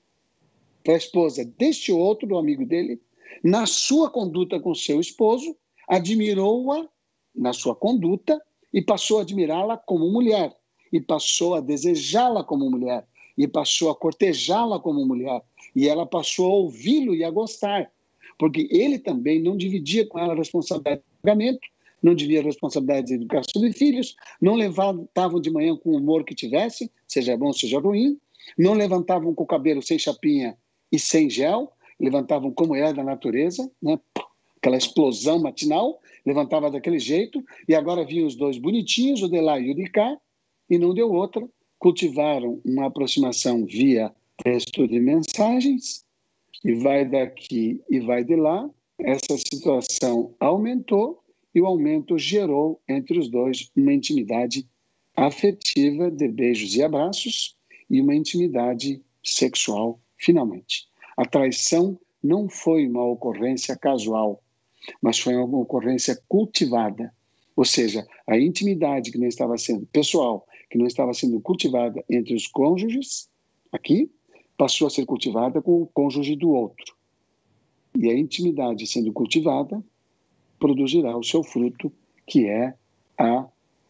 para 0.85 0.95
a 0.95 0.99
esposa 0.99 1.45
deste 1.45 1.93
outro, 1.93 2.29
do 2.29 2.39
amigo 2.39 2.65
dele, 2.65 3.01
na 3.43 3.67
sua 3.67 4.11
conduta 4.11 4.61
com 4.61 4.75
seu 4.75 5.01
esposo, 5.01 5.57
admirou-a 5.89 6.89
na 7.35 7.53
sua 7.53 7.75
conduta 7.75 8.41
e 8.73 8.81
passou 8.81 9.19
a 9.19 9.23
admirá-la 9.23 9.77
como 9.77 10.11
mulher, 10.11 10.57
e 10.93 11.01
passou 11.01 11.55
a 11.55 11.61
desejá-la 11.61 12.45
como 12.45 12.71
mulher, 12.71 13.07
e 13.37 13.47
passou 13.47 13.91
a 13.91 13.95
cortejá-la 13.95 14.79
como 14.79 15.07
mulher, 15.07 15.43
e 15.75 15.89
ela 15.89 16.07
passou 16.07 16.47
a 16.47 16.55
ouvi-lo 16.55 17.15
e 17.15 17.25
a 17.25 17.31
gostar, 17.31 17.91
porque 18.39 18.69
ele 18.71 18.99
também 18.99 19.43
não 19.43 19.57
dividia 19.57 20.07
com 20.07 20.19
ela 20.19 20.33
a 20.33 20.37
responsabilidade 20.37 21.01
do 21.01 21.23
pagamento, 21.23 21.69
não 22.03 22.15
dividia 22.15 22.41
a 22.41 22.45
responsabilidade 22.45 23.09
de 23.09 23.15
educação 23.15 23.63
de 23.63 23.73
filhos, 23.73 24.15
não 24.41 24.55
levantavam 24.55 25.41
de 25.41 25.51
manhã 25.51 25.77
com 25.77 25.91
o 25.91 25.97
humor 25.97 26.25
que 26.25 26.35
tivesse, 26.35 26.91
seja 27.09 27.37
bom, 27.37 27.53
seja 27.53 27.81
ruim, 27.81 28.19
não 28.57 28.75
levantavam 28.75 29.35
com 29.35 29.45
o 29.45 29.47
cabelo 29.47 29.83
sem 29.83 29.99
chapinha 29.99 30.57
e 30.93 30.99
sem 30.99 31.29
gel, 31.29 31.73
levantavam 31.99 32.53
como 32.53 32.77
era 32.77 32.93
da 32.93 33.03
natureza, 33.03 33.71
né? 33.83 33.99
aquela 34.67 34.77
explosão 34.77 35.39
matinal, 35.39 36.01
levantava 36.25 36.71
daquele 36.71 36.99
jeito, 36.99 37.45
e 37.69 37.75
agora 37.75 38.05
vinham 38.05 38.27
os 38.27 38.35
dois 38.35 38.59
bonitinhos, 38.59 39.23
o 39.23 39.29
de 39.29 39.41
lá 39.41 39.59
e 39.59 39.71
o 39.71 39.75
de 39.75 39.89
cá, 39.91 40.19
e 40.69 40.79
não 40.79 40.93
deu 40.93 41.11
outra. 41.13 41.47
Cultivaram 41.87 42.61
uma 42.65 42.87
aproximação 42.87 43.65
via 43.65 44.13
texto 44.43 44.89
de 44.89 44.99
mensagens, 44.99 46.05
e 46.65 46.75
vai 46.75 47.05
daqui 47.05 47.81
e 47.89 48.01
vai 48.01 48.25
de 48.25 48.35
lá. 48.35 48.69
Essa 48.99 49.39
situação 49.39 50.35
aumentou, 50.41 51.23
e 51.55 51.61
o 51.61 51.67
aumento 51.67 52.19
gerou 52.19 52.81
entre 52.89 53.17
os 53.17 53.29
dois 53.29 53.71
uma 53.77 53.93
intimidade 53.93 54.67
afetiva 55.15 56.11
de 56.11 56.27
beijos 56.27 56.75
e 56.75 56.83
abraços 56.83 57.57
e 57.89 58.01
uma 58.01 58.17
intimidade 58.17 59.01
sexual, 59.23 60.01
finalmente. 60.17 60.89
A 61.17 61.25
traição 61.25 61.97
não 62.21 62.49
foi 62.49 62.85
uma 62.89 63.05
ocorrência 63.05 63.77
casual, 63.77 64.43
mas 65.01 65.21
foi 65.21 65.37
uma 65.37 65.59
ocorrência 65.61 66.21
cultivada. 66.27 67.15
Ou 67.55 67.65
seja, 67.65 68.05
a 68.27 68.37
intimidade 68.37 69.13
que 69.13 69.19
não 69.19 69.29
estava 69.29 69.57
sendo 69.57 69.87
pessoal, 69.87 70.45
que 70.71 70.79
não 70.79 70.87
estava 70.87 71.13
sendo 71.15 71.41
cultivada 71.41 72.05
entre 72.11 72.35
os 72.35 72.47
cônjuges, 72.47 73.29
aqui, 73.73 74.11
passou 74.57 74.87
a 74.87 74.91
ser 74.91 75.05
cultivada 75.05 75.61
com 75.61 75.83
o 75.83 75.87
cônjuge 75.87 76.35
do 76.37 76.51
outro. 76.51 76.95
E 77.97 78.09
a 78.11 78.19
intimidade 78.19 78.87
sendo 78.87 79.13
cultivada 79.13 79.83
produzirá 80.59 81.17
o 81.17 81.23
seu 81.23 81.43
fruto, 81.43 81.93
que 82.27 82.47
é 82.47 82.75
a 83.19 83.47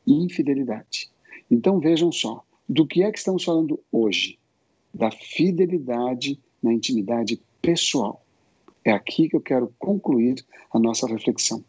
infidelidade. 0.06 1.10
Então 1.50 1.80
vejam 1.80 2.10
só, 2.12 2.44
do 2.68 2.86
que 2.86 3.02
é 3.02 3.10
que 3.10 3.18
estamos 3.18 3.44
falando 3.44 3.80
hoje? 3.90 4.38
Da 4.92 5.10
fidelidade 5.10 6.38
na 6.62 6.72
intimidade 6.72 7.40
pessoal. 7.60 8.24
É 8.84 8.92
aqui 8.92 9.28
que 9.28 9.36
eu 9.36 9.40
quero 9.40 9.72
concluir 9.78 10.44
a 10.72 10.78
nossa 10.78 11.06
reflexão. 11.06 11.64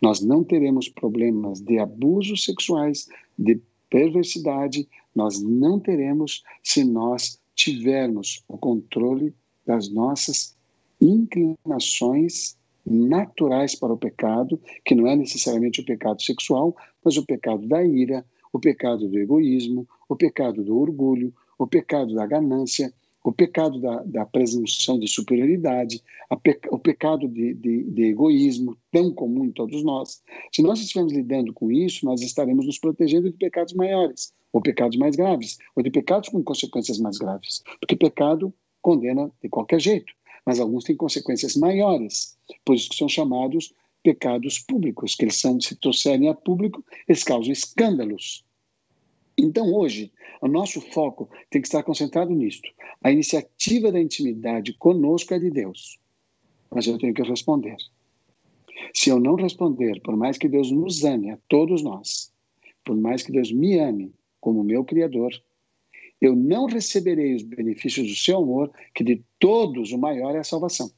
Nós 0.00 0.20
não 0.20 0.44
teremos 0.44 0.88
problemas 0.88 1.60
de 1.60 1.78
abusos 1.78 2.44
sexuais, 2.44 3.08
de 3.36 3.60
perversidade, 3.92 4.88
nós 5.14 5.42
não 5.42 5.78
teremos 5.78 6.42
se 6.64 6.82
nós 6.82 7.38
tivermos 7.54 8.42
o 8.48 8.56
controle 8.56 9.34
das 9.66 9.90
nossas 9.90 10.56
inclinações 10.98 12.56
naturais 12.86 13.74
para 13.74 13.92
o 13.92 13.98
pecado, 13.98 14.58
que 14.82 14.94
não 14.94 15.06
é 15.06 15.14
necessariamente 15.14 15.82
o 15.82 15.84
pecado 15.84 16.22
sexual, 16.22 16.74
mas 17.04 17.18
o 17.18 17.26
pecado 17.26 17.68
da 17.68 17.84
ira, 17.84 18.24
o 18.50 18.58
pecado 18.58 19.06
do 19.06 19.18
egoísmo, 19.18 19.86
o 20.08 20.16
pecado 20.16 20.64
do 20.64 20.78
orgulho, 20.78 21.32
o 21.58 21.66
pecado 21.66 22.14
da 22.14 22.26
ganância, 22.26 22.92
o 23.24 23.32
pecado 23.32 23.80
da, 23.80 24.02
da 24.02 24.26
presunção 24.26 24.98
de 24.98 25.06
superioridade, 25.06 26.02
pe, 26.42 26.58
o 26.70 26.78
pecado 26.78 27.28
de, 27.28 27.54
de, 27.54 27.84
de, 27.84 28.04
egoísmo, 28.04 28.76
tão 28.90 29.12
comum 29.12 29.44
em 29.44 29.52
todos 29.52 29.84
nós. 29.84 30.22
Se 30.52 30.62
nós 30.62 30.80
estivermos 30.80 31.12
lidando 31.12 31.52
com 31.52 31.70
isso, 31.70 32.04
nós 32.04 32.20
estaremos 32.20 32.66
nos 32.66 32.78
protegendo 32.78 33.30
de 33.30 33.36
pecados 33.36 33.74
maiores, 33.74 34.32
ou 34.52 34.60
pecados 34.60 34.98
mais 34.98 35.14
graves, 35.14 35.58
ou 35.76 35.82
de 35.82 35.90
pecados 35.90 36.28
com 36.28 36.42
consequências 36.42 36.98
mais 36.98 37.18
graves. 37.18 37.62
Porque 37.80 37.96
pecado 37.96 38.52
condena 38.80 39.30
de 39.40 39.48
qualquer 39.48 39.80
jeito, 39.80 40.12
mas 40.44 40.58
alguns 40.58 40.84
têm 40.84 40.96
consequências 40.96 41.54
maiores, 41.56 42.36
por 42.64 42.74
isso 42.74 42.90
que 42.90 42.96
são 42.96 43.08
chamados 43.08 43.72
pecados 44.02 44.58
públicos, 44.58 45.14
que 45.14 45.24
eles 45.24 45.40
são, 45.40 45.60
se 45.60 45.76
trouxerem 45.76 46.28
a 46.28 46.34
público, 46.34 46.84
eles 47.08 47.22
causam 47.22 47.52
escândalos. 47.52 48.44
Então, 49.36 49.72
hoje, 49.72 50.12
o 50.40 50.48
nosso 50.48 50.80
foco 50.80 51.28
tem 51.50 51.60
que 51.60 51.68
estar 51.68 51.82
concentrado 51.82 52.32
nisto. 52.32 52.68
A 53.02 53.10
iniciativa 53.10 53.90
da 53.90 54.00
intimidade 54.00 54.72
conosco 54.74 55.34
é 55.34 55.38
de 55.38 55.50
Deus, 55.50 55.98
mas 56.70 56.86
eu 56.86 56.98
tenho 56.98 57.14
que 57.14 57.22
responder. 57.22 57.76
Se 58.94 59.10
eu 59.10 59.18
não 59.18 59.34
responder, 59.34 60.00
por 60.02 60.16
mais 60.16 60.36
que 60.36 60.48
Deus 60.48 60.70
nos 60.70 61.04
ame, 61.04 61.30
a 61.30 61.38
todos 61.48 61.82
nós, 61.82 62.32
por 62.84 62.96
mais 62.96 63.22
que 63.22 63.32
Deus 63.32 63.52
me 63.52 63.78
ame 63.78 64.12
como 64.40 64.64
meu 64.64 64.84
Criador, 64.84 65.32
eu 66.20 66.36
não 66.36 66.66
receberei 66.66 67.34
os 67.34 67.42
benefícios 67.42 68.08
do 68.08 68.14
seu 68.14 68.38
amor, 68.38 68.72
que 68.94 69.02
de 69.02 69.24
todos 69.38 69.92
o 69.92 69.98
maior 69.98 70.34
é 70.34 70.38
a 70.38 70.44
salvação. 70.44 70.90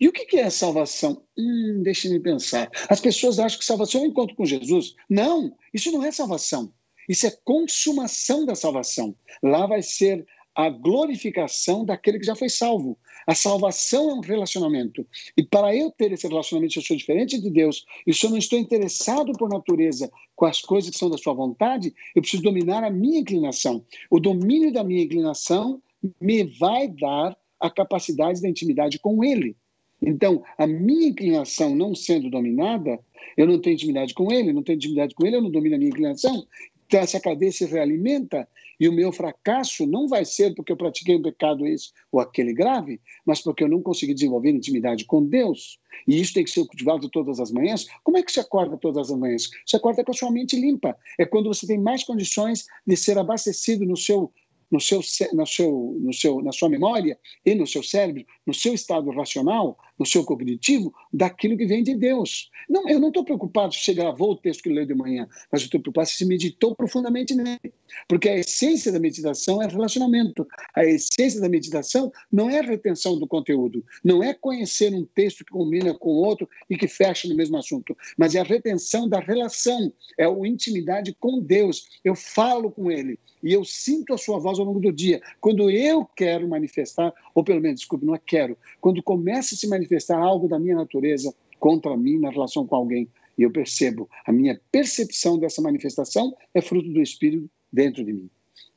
E 0.00 0.06
o 0.06 0.12
que 0.12 0.36
é 0.36 0.44
a 0.44 0.50
salvação? 0.50 1.24
Hum, 1.36 1.82
deixe-me 1.82 2.20
pensar. 2.20 2.70
As 2.88 3.00
pessoas 3.00 3.38
acham 3.38 3.58
que 3.58 3.64
salvação 3.64 4.02
é 4.02 4.04
o 4.04 4.06
encontro 4.06 4.36
com 4.36 4.44
Jesus. 4.44 4.94
Não, 5.08 5.56
isso 5.74 5.90
não 5.90 6.04
é 6.04 6.12
salvação. 6.12 6.72
Isso 7.08 7.26
é 7.26 7.36
consumação 7.44 8.44
da 8.44 8.54
salvação. 8.54 9.14
Lá 9.42 9.66
vai 9.66 9.82
ser 9.82 10.26
a 10.54 10.68
glorificação 10.68 11.84
daquele 11.84 12.18
que 12.18 12.26
já 12.26 12.36
foi 12.36 12.48
salvo. 12.48 12.98
A 13.26 13.34
salvação 13.34 14.10
é 14.10 14.14
um 14.14 14.20
relacionamento. 14.20 15.06
E 15.36 15.42
para 15.42 15.74
eu 15.74 15.90
ter 15.90 16.12
esse 16.12 16.26
relacionamento, 16.26 16.78
eu 16.78 16.82
sou 16.82 16.96
diferente 16.96 17.40
de 17.40 17.50
Deus, 17.50 17.84
e 18.06 18.12
se 18.12 18.26
eu 18.26 18.30
não 18.30 18.38
estou 18.38 18.58
interessado 18.58 19.32
por 19.32 19.48
natureza 19.48 20.10
com 20.34 20.44
as 20.44 20.60
coisas 20.60 20.90
que 20.90 20.98
são 20.98 21.08
da 21.08 21.16
sua 21.16 21.32
vontade, 21.32 21.94
eu 22.14 22.22
preciso 22.22 22.42
dominar 22.42 22.84
a 22.84 22.90
minha 22.90 23.20
inclinação. 23.20 23.84
O 24.10 24.18
domínio 24.18 24.72
da 24.72 24.84
minha 24.84 25.02
inclinação 25.02 25.80
me 26.20 26.44
vai 26.44 26.88
dar 26.88 27.36
a 27.60 27.70
capacidade 27.70 28.42
da 28.42 28.48
intimidade 28.48 28.98
com 28.98 29.22
Ele. 29.22 29.56
Então, 30.04 30.42
a 30.58 30.66
minha 30.66 31.08
inclinação 31.08 31.76
não 31.76 31.94
sendo 31.94 32.28
dominada, 32.28 32.98
eu 33.36 33.46
não 33.46 33.60
tenho 33.60 33.74
intimidade 33.74 34.12
com 34.14 34.32
Ele, 34.32 34.52
não 34.52 34.64
tenho 34.64 34.76
intimidade 34.76 35.14
com 35.14 35.24
Ele, 35.24 35.36
eu 35.36 35.42
não 35.42 35.50
domino 35.50 35.76
a 35.76 35.78
minha 35.78 35.90
inclinação, 35.90 36.44
então, 36.92 37.00
essa 37.00 37.18
cadeia 37.18 37.50
se 37.50 37.64
realimenta 37.64 38.46
e 38.78 38.86
o 38.86 38.92
meu 38.92 39.10
fracasso 39.10 39.86
não 39.86 40.06
vai 40.06 40.26
ser 40.26 40.54
porque 40.54 40.70
eu 40.70 40.76
pratiquei 40.76 41.16
um 41.16 41.22
pecado 41.22 41.66
esse 41.66 41.90
ou 42.12 42.20
aquele 42.20 42.52
grave, 42.52 43.00
mas 43.24 43.40
porque 43.40 43.64
eu 43.64 43.68
não 43.68 43.80
consegui 43.80 44.12
desenvolver 44.12 44.50
intimidade 44.50 45.06
com 45.06 45.24
Deus. 45.24 45.80
E 46.06 46.20
isso 46.20 46.34
tem 46.34 46.44
que 46.44 46.50
ser 46.50 46.66
cultivado 46.66 47.08
todas 47.08 47.40
as 47.40 47.50
manhãs. 47.50 47.86
Como 48.04 48.18
é 48.18 48.22
que 48.22 48.30
você 48.30 48.40
acorda 48.40 48.76
todas 48.76 49.10
as 49.10 49.18
manhãs? 49.18 49.48
Você 49.64 49.76
acorda 49.78 50.04
com 50.04 50.10
a 50.10 50.14
sua 50.14 50.30
mente 50.30 50.54
limpa. 50.54 50.94
É 51.18 51.24
quando 51.24 51.46
você 51.46 51.66
tem 51.66 51.78
mais 51.78 52.04
condições 52.04 52.66
de 52.86 52.94
ser 52.94 53.16
abastecido 53.16 53.86
no 53.86 53.96
seu 53.96 54.30
no 54.72 54.80
seu, 54.80 55.00
no 55.34 55.46
seu, 55.46 55.96
no 56.00 56.12
seu, 56.14 56.42
na 56.42 56.50
sua 56.50 56.70
memória 56.70 57.18
e 57.44 57.54
no 57.54 57.66
seu 57.66 57.82
cérebro, 57.82 58.24
no 58.46 58.54
seu 58.54 58.72
estado 58.72 59.10
racional, 59.10 59.78
no 59.98 60.06
seu 60.06 60.24
cognitivo, 60.24 60.92
daquilo 61.12 61.56
que 61.58 61.66
vem 61.66 61.82
de 61.82 61.94
Deus. 61.94 62.50
Não, 62.68 62.88
eu 62.88 62.98
não 62.98 63.08
estou 63.08 63.24
preocupado 63.24 63.74
se 63.74 63.84
você 63.84 63.94
gravou 63.94 64.32
o 64.32 64.36
texto 64.36 64.62
que 64.62 64.70
leu 64.70 64.86
de 64.86 64.94
manhã, 64.94 65.28
mas 65.52 65.60
eu 65.60 65.66
estou 65.66 65.80
preocupado 65.80 66.08
se 66.08 66.24
meditou 66.24 66.74
profundamente 66.74 67.34
nele. 67.34 67.72
Porque 68.08 68.28
a 68.28 68.38
essência 68.38 68.90
da 68.90 68.98
meditação 68.98 69.62
é 69.62 69.66
relacionamento. 69.66 70.46
A 70.74 70.84
essência 70.84 71.40
da 71.40 71.48
meditação 71.48 72.10
não 72.32 72.48
é 72.48 72.60
retenção 72.62 73.18
do 73.18 73.26
conteúdo, 73.26 73.84
não 74.02 74.22
é 74.22 74.32
conhecer 74.32 74.94
um 74.94 75.04
texto 75.04 75.44
que 75.44 75.52
combina 75.52 75.92
com 75.92 76.10
outro 76.10 76.48
e 76.70 76.76
que 76.76 76.88
fecha 76.88 77.28
no 77.28 77.36
mesmo 77.36 77.58
assunto, 77.58 77.96
mas 78.16 78.34
é 78.34 78.40
a 78.40 78.44
retenção 78.44 79.06
da 79.08 79.20
relação, 79.20 79.92
é 80.18 80.24
a 80.24 80.46
intimidade 80.46 81.14
com 81.20 81.40
Deus. 81.40 81.86
Eu 82.02 82.14
falo 82.14 82.70
com 82.70 82.90
Ele 82.90 83.18
e 83.42 83.52
eu 83.52 83.64
sinto 83.64 84.14
a 84.14 84.18
sua 84.18 84.38
voz 84.38 84.58
ao 84.62 84.66
longo 84.66 84.80
do 84.80 84.92
dia. 84.92 85.20
Quando 85.40 85.70
eu 85.70 86.04
quero 86.16 86.48
manifestar, 86.48 87.12
ou 87.34 87.44
pelo 87.44 87.60
menos, 87.60 87.80
desculpe, 87.80 88.06
não 88.06 88.14
é 88.14 88.20
quero, 88.24 88.56
quando 88.80 89.02
começa 89.02 89.54
a 89.54 89.58
se 89.58 89.68
manifestar 89.68 90.18
algo 90.18 90.48
da 90.48 90.58
minha 90.58 90.76
natureza 90.76 91.34
contra 91.58 91.96
mim 91.96 92.18
na 92.18 92.30
relação 92.30 92.66
com 92.66 92.74
alguém, 92.74 93.08
e 93.36 93.42
eu 93.42 93.50
percebo, 93.50 94.08
a 94.26 94.32
minha 94.32 94.60
percepção 94.70 95.38
dessa 95.38 95.62
manifestação 95.62 96.36
é 96.54 96.60
fruto 96.60 96.88
do 96.88 97.00
Espírito 97.00 97.48
dentro 97.72 98.04
de 98.04 98.12
mim. 98.12 98.30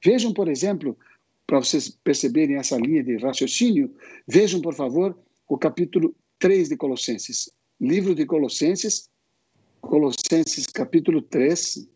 Vejam, 0.04 0.34
por 0.34 0.48
exemplo, 0.48 0.98
para 1.46 1.60
vocês 1.60 1.90
perceberem 2.04 2.56
essa 2.56 2.78
linha 2.78 3.04
de 3.04 3.18
raciocínio, 3.18 3.94
vejam, 4.28 4.62
por 4.62 4.74
favor, 4.74 5.18
o 5.48 5.58
capítulo 5.58 6.16
3 6.40 6.70
de 6.70 6.78
Colossenses. 6.78 7.52
Livro 7.80 8.16
de 8.16 8.26
Colossenses, 8.26 9.10
Colossenses 9.82 10.66
capítulo 10.68 11.22
3, 11.22 11.88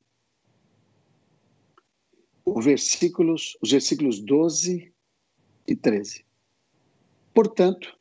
os 2.60 2.66
versículos, 2.66 3.58
os 3.62 3.72
versículos 3.72 4.20
12 4.20 4.94
e 5.66 5.76
13. 5.76 6.26
Portanto, 7.34 7.98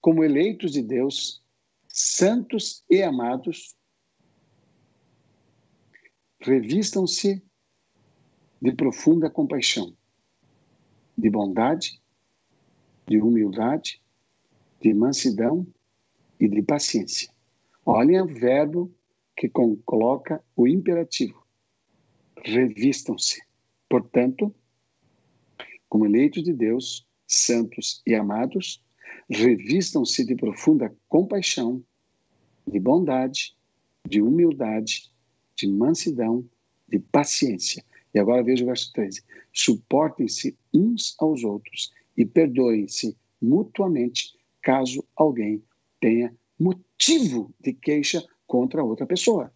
como 0.00 0.22
eleitos 0.22 0.72
de 0.72 0.82
Deus, 0.82 1.42
santos 1.88 2.84
e 2.88 3.02
amados, 3.02 3.74
revistam-se 6.40 7.42
de 8.60 8.72
profunda 8.74 9.28
compaixão, 9.28 9.92
de 11.18 11.28
bondade, 11.28 12.00
de 13.08 13.20
humildade, 13.20 14.00
de 14.80 14.94
mansidão 14.94 15.66
e 16.38 16.48
de 16.48 16.62
paciência. 16.62 17.28
Olhem 17.84 18.20
o 18.20 18.26
verbo 18.26 18.94
que 19.36 19.48
coloca 19.48 20.44
o 20.54 20.68
imperativo. 20.68 21.41
Revistam-se. 22.44 23.42
Portanto, 23.88 24.54
como 25.88 26.06
eleitos 26.06 26.42
de 26.42 26.52
Deus, 26.52 27.06
santos 27.26 28.02
e 28.06 28.14
amados, 28.14 28.82
revistam-se 29.28 30.24
de 30.24 30.34
profunda 30.34 30.94
compaixão, 31.08 31.82
de 32.66 32.80
bondade, 32.80 33.54
de 34.08 34.20
humildade, 34.20 35.10
de 35.54 35.68
mansidão, 35.68 36.44
de 36.88 36.98
paciência. 36.98 37.84
E 38.14 38.18
agora 38.18 38.42
veja 38.42 38.64
o 38.64 38.66
verso 38.66 38.92
13. 38.92 39.22
Suportem-se 39.52 40.56
uns 40.72 41.14
aos 41.18 41.44
outros 41.44 41.92
e 42.16 42.24
perdoem-se 42.24 43.16
mutuamente 43.40 44.36
caso 44.60 45.04
alguém 45.16 45.62
tenha 46.00 46.34
motivo 46.58 47.54
de 47.60 47.72
queixa 47.72 48.24
contra 48.46 48.84
outra 48.84 49.06
pessoa. 49.06 49.52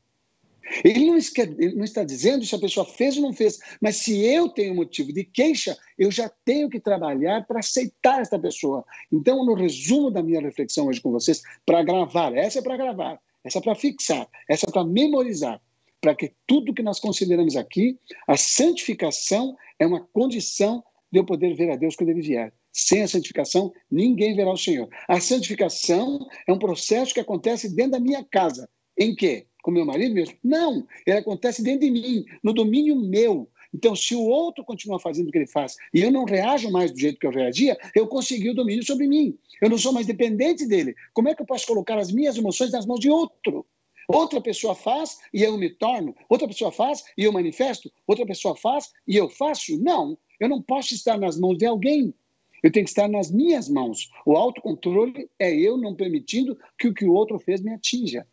Ele 0.85 1.07
não, 1.07 1.17
está, 1.17 1.43
ele 1.43 1.75
não, 1.75 1.85
está 1.85 2.05
dizendo 2.05 2.45
se 2.45 2.55
a 2.55 2.59
pessoa 2.59 2.85
fez 2.85 3.17
ou 3.17 3.23
não 3.23 3.33
fez, 3.33 3.59
mas 3.81 3.97
se 3.97 4.25
eu 4.25 4.49
tenho 4.49 4.75
motivo 4.75 5.13
de 5.13 5.25
queixa, 5.25 5.77
eu 5.99 6.11
já 6.11 6.29
tenho 6.45 6.69
que 6.69 6.81
trabalhar 6.81 7.47
para 7.47 7.61
aceitar 7.61 8.21
esta 8.21 8.39
pessoa. 8.39 8.85
Então, 9.13 9.45
no 9.45 9.55
resumo 9.55 10.11
da 10.11 10.23
minha 10.23 10.41
reflexão 10.41 10.87
hoje 10.87 11.01
com 11.01 11.11
vocês, 11.11 11.43
para 11.65 11.83
gravar, 11.83 12.35
essa 12.35 12.59
é 12.59 12.63
para 12.63 12.77
gravar, 12.77 13.21
essa 13.45 13.59
é 13.59 13.63
para 13.63 13.75
fixar, 13.75 14.27
essa 14.49 14.67
é 14.69 14.73
para 14.73 14.85
memorizar, 14.85 15.61
para 16.01 16.15
que 16.15 16.33
tudo 16.47 16.75
que 16.75 16.83
nós 16.83 17.01
consideramos 17.01 17.57
aqui, 17.57 17.99
a 18.27 18.37
santificação 18.37 19.57
é 19.79 19.87
uma 19.87 20.01
condição 20.13 20.83
de 21.13 21.19
eu 21.19 21.25
poder 21.25 21.55
ver 21.55 21.71
a 21.71 21.77
Deus 21.77 21.97
quando 21.97 22.11
ele 22.11 22.23
vier. 22.23 22.53
Sem 22.73 23.03
a 23.03 23.09
santificação, 23.09 23.73
ninguém 23.91 24.37
verá 24.37 24.53
o 24.53 24.57
Senhor. 24.57 24.89
A 25.09 25.19
santificação 25.19 26.27
é 26.47 26.53
um 26.53 26.59
processo 26.59 27.15
que 27.15 27.21
acontece 27.21 27.75
dentro 27.75 27.93
da 27.93 28.01
minha 28.01 28.23
casa. 28.23 28.69
Em 28.99 29.15
quê? 29.15 29.47
Com 29.67 29.73
meu 29.73 29.85
marido 29.85 30.15
mesmo? 30.15 30.37
Não, 30.45 30.87
ele 31.05 31.19
acontece 31.19 31.61
dentro 31.61 31.81
de 31.81 31.91
mim, 31.91 32.25
no 32.41 32.53
domínio 32.53 32.95
meu. 32.95 33.51
Então, 33.75 33.97
se 33.97 34.15
o 34.15 34.23
outro 34.23 34.65
continua 34.65 35.01
fazendo 35.01 35.27
o 35.27 35.33
que 35.33 35.39
ele 35.39 35.47
faz 35.49 35.75
e 35.93 36.03
eu 36.03 36.13
não 36.13 36.25
reajo 36.25 36.71
mais 36.71 36.93
do 36.93 37.01
jeito 37.01 37.19
que 37.19 37.27
eu 37.27 37.33
reagia, 37.33 37.77
eu 37.93 38.07
consegui 38.07 38.51
o 38.51 38.55
domínio 38.55 38.87
sobre 38.87 39.09
mim. 39.09 39.37
Eu 39.61 39.69
não 39.69 39.77
sou 39.77 39.93
mais 39.93 40.07
dependente 40.07 40.69
dele. 40.69 40.95
Como 41.13 41.29
é 41.29 41.35
que 41.35 41.43
eu 41.43 41.47
posso 41.47 41.67
colocar 41.67 41.99
as 41.99 42.13
minhas 42.13 42.37
emoções 42.37 42.71
nas 42.71 42.87
mãos 42.87 43.01
de 43.01 43.11
outro? 43.11 43.67
Outra 44.07 44.41
pessoa 44.41 44.73
faz 44.73 45.19
e 45.35 45.43
eu 45.43 45.59
me 45.59 45.69
torno, 45.69 46.15
outra 46.29 46.47
pessoa 46.47 46.71
faz 46.71 47.03
e 47.19 47.25
eu 47.25 47.33
manifesto, 47.33 47.91
outra 48.07 48.25
pessoa 48.25 48.55
faz 48.55 48.93
e 49.05 49.17
eu 49.17 49.29
faço. 49.29 49.77
Não, 49.83 50.17
eu 50.39 50.49
não 50.49 50.63
posso 50.63 50.95
estar 50.95 51.19
nas 51.19 51.37
mãos 51.37 51.59
de 51.59 51.67
alguém. 51.67 52.15
Eu 52.63 52.71
tenho 52.71 52.85
que 52.85 52.91
estar 52.91 53.09
nas 53.09 53.33
minhas 53.33 53.69
mãos. 53.69 54.09
O 54.25 54.37
autocontrole 54.37 55.29
é 55.41 55.53
eu 55.53 55.77
não 55.77 55.97
permitindo 55.97 56.57
que 56.79 56.87
o 56.87 56.95
que 56.95 57.05
o 57.05 57.13
outro 57.13 57.37
fez 57.41 57.61
me 57.61 57.75
atinja. 57.75 58.25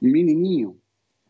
Um 0.00 0.10
menininho, 0.10 0.78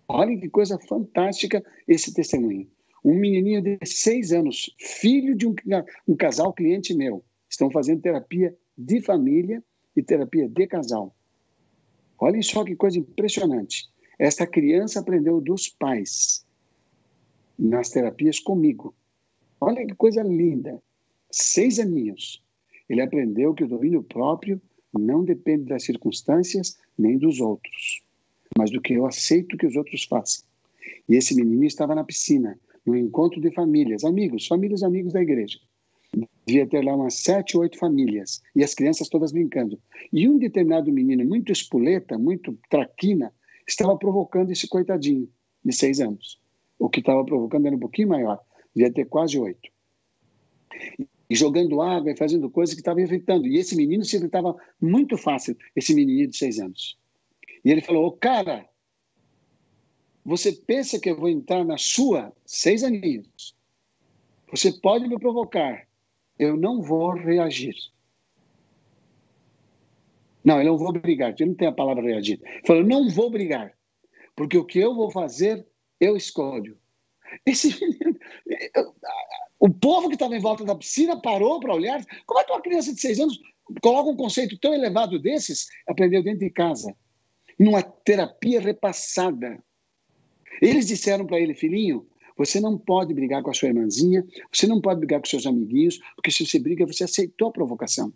olha 0.07 0.39
que 0.39 0.49
coisa 0.49 0.79
fantástica 0.79 1.65
esse 1.87 2.13
testemunho. 2.13 2.69
Um 3.05 3.15
menininho 3.15 3.63
de 3.63 3.79
seis 3.85 4.33
anos, 4.33 4.75
filho 4.79 5.35
de 5.35 5.47
um, 5.47 5.55
um 6.07 6.17
casal 6.17 6.53
cliente 6.53 6.95
meu, 6.95 7.25
estão 7.49 7.71
fazendo 7.71 8.03
terapia 8.03 8.55
de 8.77 9.01
família 9.01 9.63
e 9.97 10.03
terapia 10.03 10.49
de 10.49 10.67
casal. 10.67 11.15
Olhem 12.19 12.43
só 12.43 12.65
que 12.65 12.77
coisa 12.77 12.99
impressionante. 12.99 13.89
Esta 14.19 14.47
criança 14.47 15.01
aprendeu 15.01 15.41
dos 15.41 15.69
pais 15.69 16.45
nas 17.59 17.91
terapias 17.91 18.39
comigo. 18.41 18.95
Olha 19.61 19.87
que 19.87 19.95
coisa 19.95 20.23
linda. 20.23 20.83
Seis 21.31 21.79
aninhos. 21.79 22.43
Ele 22.89 23.01
aprendeu 23.01 23.55
que 23.55 23.65
o 23.65 23.69
domínio 23.69 24.03
próprio 24.03 24.61
não 24.93 25.25
depende 25.25 25.65
das 25.65 25.85
circunstâncias 25.85 26.79
nem 26.97 27.19
dos 27.19 27.41
outros, 27.41 28.03
mas 28.59 28.73
do 28.73 28.81
que 28.81 28.95
eu 28.95 29.07
aceito 29.07 29.57
que 29.57 29.67
os 29.67 29.77
outros 29.77 30.03
façam. 30.03 30.45
E 31.09 31.15
esse 31.15 31.33
menino 31.33 31.63
estava 31.63 31.95
na 31.95 32.03
piscina, 32.03 32.59
no 32.85 32.97
encontro 32.97 33.41
de 33.41 33.53
famílias, 33.53 34.03
amigos, 34.03 34.49
famílias 34.49 34.83
amigos 34.83 35.13
da 35.13 35.23
igreja. 35.23 35.61
Devia 36.45 36.67
ter 36.67 36.85
lá 36.85 36.97
umas 36.97 37.15
sete, 37.15 37.57
oito 37.57 37.79
famílias, 37.79 38.43
e 38.57 38.65
as 38.65 38.75
crianças 38.75 39.09
todas 39.09 39.31
brincando. 39.31 39.79
E 40.13 40.29
um 40.29 40.39
determinado 40.39 40.91
menino, 40.93 41.25
muito 41.25 41.53
espoleta, 41.53 42.19
muito 42.19 42.59
traquina, 42.69 43.33
estava 43.65 43.97
provocando 43.97 44.51
esse 44.51 44.67
coitadinho, 44.67 45.29
de 45.65 45.73
seis 45.73 46.01
anos. 46.01 46.41
O 46.81 46.89
que 46.89 46.99
estava 46.99 47.25
provocando 47.25 47.67
era 47.67 47.77
um 47.77 47.81
pouquinho 47.81 48.09
maior 48.09 48.41
devia 48.75 48.93
ter 48.93 49.05
quase 49.05 49.39
oito. 49.39 49.71
E 51.31 51.37
jogando 51.37 51.81
água 51.81 52.11
e 52.11 52.17
fazendo 52.17 52.51
coisas 52.51 52.75
que 52.75 52.81
estavam 52.81 53.03
irritando. 53.03 53.47
E 53.47 53.57
esse 53.57 53.77
menino 53.77 54.05
se 54.05 54.17
irritava 54.17 54.57
muito 54.81 55.17
fácil, 55.17 55.57
esse 55.77 55.95
menininho 55.95 56.29
de 56.29 56.37
seis 56.37 56.59
anos. 56.59 56.99
E 57.65 57.71
ele 57.71 57.81
falou: 57.81 58.13
Cara, 58.13 58.69
você 60.25 60.53
pensa 60.53 61.01
que 61.01 61.11
eu 61.11 61.17
vou 61.17 61.29
entrar 61.29 61.65
na 61.65 61.79
sua, 61.79 62.33
seis 62.45 62.85
aninhos? 62.85 63.57
Você 64.51 64.73
pode 64.73 65.07
me 65.09 65.19
provocar, 65.19 65.87
eu 66.39 66.57
não 66.57 66.83
vou 66.83 67.13
reagir. 67.13 67.75
Não, 70.45 70.59
eu 70.59 70.65
não 70.65 70.79
vou 70.79 70.93
brigar, 70.93 71.35
ele 71.39 71.51
não 71.51 71.55
tem 71.55 71.69
a 71.69 71.73
palavra 71.73 72.03
reagir. 72.03 72.41
Ele 72.43 72.67
falou: 72.67 72.85
Não 72.85 73.09
vou 73.11 73.31
brigar, 73.31 73.77
porque 74.37 74.57
o 74.57 74.65
que 74.65 74.79
eu 74.79 74.95
vou 74.95 75.11
fazer, 75.11 75.67
eu 76.01 76.17
escolho. 76.17 76.79
Esse 77.45 77.69
menino, 77.81 78.19
o 79.59 79.69
povo 79.69 80.09
que 80.09 80.15
estava 80.15 80.37
em 80.37 80.41
volta 80.41 80.65
da 80.65 80.75
piscina 80.75 81.21
parou 81.21 81.61
para 81.61 81.75
olhar. 81.75 82.05
Como 82.27 82.41
é 82.41 82.45
que 82.45 82.53
uma 82.53 82.63
criança 82.63 82.95
de 82.95 83.01
seis 83.01 83.19
anos 83.19 83.39
coloca 83.83 84.11
um 84.11 84.17
conceito 84.17 84.59
tão 84.59 84.73
elevado 84.73 85.19
desses? 85.19 85.67
Aprendeu 85.87 86.23
dentro 86.23 86.41
de 86.41 86.51
casa, 86.51 86.95
numa 87.59 87.83
terapia 87.83 88.61
repassada. 88.61 89.59
Eles 90.61 90.87
disseram 90.87 91.27
para 91.27 91.41
ele, 91.41 91.55
filhinho, 91.55 92.07
você 92.37 92.61
não 92.61 92.79
pode 92.79 93.13
brigar 93.13 93.43
com 93.43 93.51
a 93.51 93.55
sua 93.55 93.69
irmãzinha, 93.69 94.25
você 94.53 94.67
não 94.67 94.81
pode 94.81 95.01
brigar 95.01 95.21
com 95.21 95.27
seus 95.27 95.47
amiguinhos, 95.47 95.99
porque 96.15 96.31
se 96.31 96.47
você 96.47 96.59
briga, 96.59 96.87
você 96.87 97.05
aceitou 97.05 97.49
a 97.49 97.53
provocação. 97.53 98.13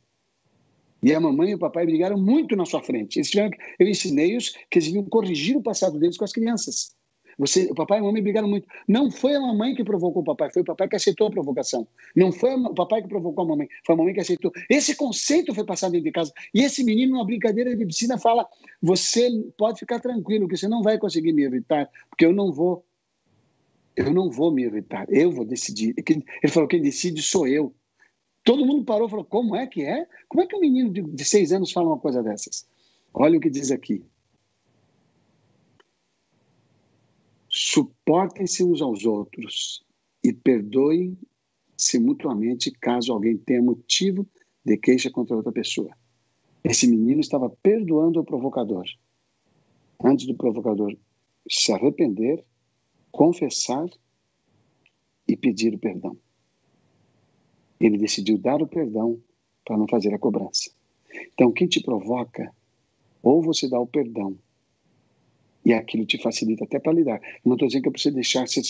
E 1.02 1.12
a 1.12 1.18
mamãe 1.18 1.50
e 1.50 1.54
o 1.54 1.58
papai 1.58 1.84
brigaram 1.84 2.16
muito 2.16 2.54
na 2.54 2.64
sua 2.64 2.80
frente. 2.80 3.18
Eles 3.18 3.30
tiveram, 3.30 3.50
eu 3.78 3.88
ensinei-os 3.88 4.50
que 4.70 4.78
eles 4.78 4.86
deviam 4.86 5.04
corrigir 5.04 5.56
o 5.56 5.62
passado 5.62 5.98
deles 5.98 6.16
com 6.16 6.24
as 6.24 6.32
crianças. 6.32 6.94
Você, 7.38 7.66
o 7.70 7.74
papai 7.74 7.98
e 7.98 8.00
a 8.00 8.04
mamãe 8.04 8.22
brigaram 8.22 8.48
muito. 8.48 8.68
Não 8.86 9.10
foi 9.10 9.34
a 9.34 9.40
mamãe 9.40 9.74
que 9.74 9.84
provocou 9.84 10.22
o 10.22 10.24
papai, 10.24 10.50
foi 10.52 10.62
o 10.62 10.64
papai 10.64 10.88
que 10.88 10.96
aceitou 10.96 11.26
a 11.26 11.30
provocação. 11.30 11.86
Não 12.14 12.32
foi 12.32 12.54
o 12.54 12.74
papai 12.74 13.02
que 13.02 13.08
provocou 13.08 13.44
a 13.44 13.48
mamãe, 13.48 13.68
foi 13.84 13.94
a 13.94 13.98
mamãe 13.98 14.14
que 14.14 14.20
aceitou. 14.20 14.52
Esse 14.68 14.94
conceito 14.96 15.54
foi 15.54 15.64
passado 15.64 15.92
dentro 15.92 16.04
de 16.04 16.12
casa. 16.12 16.32
E 16.54 16.62
esse 16.62 16.84
menino, 16.84 17.12
numa 17.12 17.24
brincadeira 17.24 17.74
de 17.74 17.86
piscina, 17.86 18.18
fala: 18.18 18.46
Você 18.80 19.30
pode 19.56 19.78
ficar 19.78 20.00
tranquilo, 20.00 20.48
que 20.48 20.56
você 20.56 20.68
não 20.68 20.82
vai 20.82 20.98
conseguir 20.98 21.32
me 21.32 21.44
evitar, 21.44 21.88
porque 22.10 22.24
eu 22.26 22.32
não 22.32 22.52
vou 22.52 22.84
Eu 23.96 24.12
não 24.12 24.30
vou 24.30 24.50
me 24.50 24.64
irritar, 24.64 25.06
eu 25.10 25.30
vou 25.30 25.44
decidir. 25.44 25.94
Ele 25.96 26.52
falou: 26.52 26.68
quem 26.68 26.80
decide 26.80 27.22
sou 27.22 27.46
eu. 27.46 27.74
Todo 28.44 28.66
mundo 28.66 28.84
parou 28.84 29.06
e 29.06 29.10
falou: 29.10 29.24
como 29.24 29.54
é 29.54 29.66
que 29.66 29.82
é? 29.84 30.06
Como 30.28 30.42
é 30.42 30.46
que 30.46 30.56
um 30.56 30.60
menino 30.60 30.90
de 30.90 31.24
seis 31.24 31.52
anos 31.52 31.72
fala 31.72 31.88
uma 31.88 31.98
coisa 31.98 32.22
dessas? 32.22 32.66
Olha 33.14 33.38
o 33.38 33.40
que 33.40 33.50
diz 33.50 33.70
aqui. 33.70 34.04
Suportem-se 37.64 38.64
uns 38.64 38.82
aos 38.82 39.04
outros 39.04 39.84
e 40.22 40.32
perdoem-se 40.32 41.98
mutuamente 42.00 42.72
caso 42.72 43.12
alguém 43.12 43.36
tenha 43.36 43.62
motivo 43.62 44.26
de 44.64 44.76
queixa 44.76 45.08
contra 45.12 45.36
outra 45.36 45.52
pessoa. 45.52 45.96
Esse 46.64 46.88
menino 46.88 47.20
estava 47.20 47.48
perdoando 47.48 48.18
o 48.18 48.24
provocador. 48.24 48.84
Antes 50.02 50.26
do 50.26 50.34
provocador 50.34 50.96
se 51.48 51.72
arrepender, 51.72 52.44
confessar 53.12 53.88
e 55.28 55.36
pedir 55.36 55.72
o 55.72 55.78
perdão. 55.78 56.16
Ele 57.78 57.96
decidiu 57.96 58.38
dar 58.38 58.60
o 58.60 58.66
perdão 58.66 59.22
para 59.64 59.78
não 59.78 59.86
fazer 59.86 60.12
a 60.12 60.18
cobrança. 60.18 60.68
Então, 61.32 61.52
quem 61.52 61.68
te 61.68 61.80
provoca, 61.80 62.52
ou 63.22 63.40
você 63.40 63.68
dá 63.68 63.78
o 63.78 63.86
perdão, 63.86 64.36
e 65.64 65.72
aquilo 65.72 66.04
te 66.04 66.18
facilita 66.18 66.64
até 66.64 66.78
para 66.78 66.92
lidar. 66.92 67.20
Não 67.44 67.54
estou 67.54 67.68
dizendo 67.68 67.84
que 67.84 67.90
preciso 67.90 68.14
deixar 68.14 68.46
ser, 68.48 68.62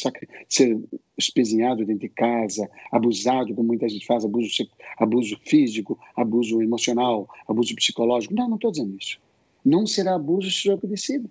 ser 0.49 0.79
espezinhado 1.17 1.85
dentro 1.85 2.01
de 2.01 2.09
casa, 2.09 2.71
abusado, 2.91 3.55
como 3.55 3.69
muita 3.69 3.89
gente 3.89 4.07
faz, 4.07 4.25
abuso, 4.25 4.51
abuso 4.99 5.39
físico, 5.45 5.99
abuso 6.15 6.63
emocional, 6.63 7.29
abuso 7.49 7.75
psicológico. 7.75 8.35
Não, 8.35 8.49
não 8.49 8.57
estou 8.57 8.71
dizendo 8.71 8.97
isso. 8.99 9.19
Não 9.65 9.87
será 9.87 10.15
abuso 10.15 10.51
se 10.51 10.69
eu 10.69 10.79
que 10.79 10.87
decido. 10.87 11.31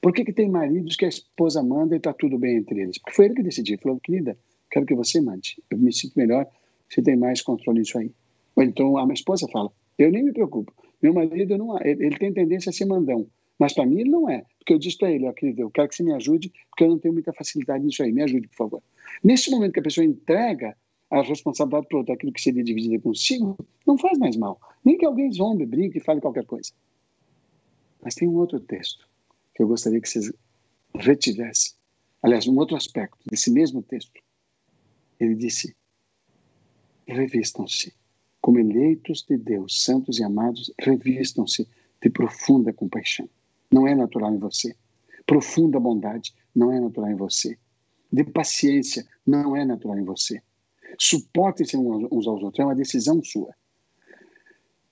Por 0.00 0.12
que, 0.12 0.24
que 0.24 0.32
tem 0.32 0.48
maridos 0.48 0.96
que 0.96 1.04
a 1.04 1.08
esposa 1.08 1.62
manda 1.62 1.94
e 1.94 1.98
está 1.98 2.12
tudo 2.12 2.38
bem 2.38 2.56
entre 2.56 2.80
eles? 2.80 2.98
Porque 2.98 3.14
foi 3.14 3.26
ele 3.26 3.34
que 3.34 3.42
decidiu. 3.42 3.78
Falou, 3.78 4.00
querida, 4.00 4.36
quero 4.70 4.86
que 4.86 4.94
você 4.94 5.20
mande. 5.20 5.62
Eu 5.70 5.78
me 5.78 5.92
sinto 5.92 6.14
melhor, 6.16 6.46
você 6.88 7.02
tem 7.02 7.16
mais 7.16 7.40
controle 7.42 7.80
nisso 7.80 7.98
aí. 7.98 8.10
Ou 8.56 8.62
então 8.62 8.96
a 8.98 9.04
minha 9.04 9.14
esposa 9.14 9.46
fala, 9.48 9.70
eu 9.98 10.10
nem 10.10 10.24
me 10.24 10.32
preocupo. 10.32 10.72
Meu 11.02 11.12
marido 11.12 11.56
não, 11.58 11.78
ele, 11.80 12.06
ele 12.06 12.18
tem 12.18 12.32
tendência 12.32 12.70
a 12.70 12.72
ser 12.72 12.86
mandão. 12.86 13.26
Mas 13.58 13.72
para 13.72 13.86
mim 13.86 14.00
ele 14.00 14.10
não 14.10 14.28
é. 14.28 14.44
Porque 14.58 14.72
eu 14.72 14.78
disse 14.78 14.98
para 14.98 15.10
ele, 15.10 15.26
ó, 15.26 15.32
querido, 15.32 15.62
eu 15.62 15.70
quero 15.70 15.88
que 15.88 15.94
você 15.94 16.02
me 16.02 16.12
ajude, 16.12 16.52
porque 16.70 16.84
eu 16.84 16.88
não 16.88 16.98
tenho 16.98 17.14
muita 17.14 17.32
facilidade 17.32 17.84
nisso 17.84 18.02
aí. 18.02 18.12
Me 18.12 18.22
ajude, 18.22 18.48
por 18.48 18.56
favor. 18.56 18.82
Nesse 19.22 19.50
momento 19.50 19.72
que 19.72 19.80
a 19.80 19.82
pessoa 19.82 20.04
entrega 20.04 20.76
a 21.10 21.22
responsabilidade 21.22 21.94
outro, 21.94 22.12
aquilo 22.12 22.32
que 22.32 22.40
seria 22.40 22.64
dividido 22.64 23.00
consigo, 23.00 23.56
não 23.86 23.96
faz 23.96 24.18
mais 24.18 24.36
mal. 24.36 24.60
Nem 24.84 24.98
que 24.98 25.04
alguém 25.04 25.30
zombe, 25.32 25.64
brinque 25.64 26.00
fale 26.00 26.20
qualquer 26.20 26.44
coisa. 26.44 26.72
Mas 28.02 28.14
tem 28.14 28.28
um 28.28 28.34
outro 28.34 28.58
texto 28.58 29.08
que 29.54 29.62
eu 29.62 29.68
gostaria 29.68 30.00
que 30.00 30.08
vocês 30.08 30.32
retivessem. 30.94 31.74
Aliás, 32.22 32.46
um 32.48 32.56
outro 32.56 32.76
aspecto 32.76 33.18
desse 33.26 33.50
mesmo 33.50 33.82
texto. 33.82 34.20
Ele 35.20 35.34
disse: 35.34 35.76
revistam-se 37.06 37.94
como 38.40 38.58
eleitos 38.58 39.22
de 39.22 39.36
Deus, 39.36 39.82
santos 39.84 40.18
e 40.18 40.24
amados, 40.24 40.72
revistam-se 40.78 41.68
de 42.02 42.10
profunda 42.10 42.72
compaixão. 42.72 43.28
Não 43.74 43.88
é 43.88 43.94
natural 43.94 44.32
em 44.32 44.38
você. 44.38 44.74
Profunda 45.26 45.80
bondade 45.80 46.32
não 46.54 46.72
é 46.72 46.80
natural 46.80 47.10
em 47.10 47.16
você. 47.16 47.58
De 48.12 48.22
paciência 48.22 49.04
não 49.26 49.56
é 49.56 49.64
natural 49.64 49.98
em 49.98 50.04
você. 50.04 50.40
Suportem-se 50.98 51.76
uns 51.76 52.26
aos 52.26 52.42
outros, 52.42 52.60
é 52.60 52.64
uma 52.64 52.74
decisão 52.74 53.22
sua. 53.24 53.52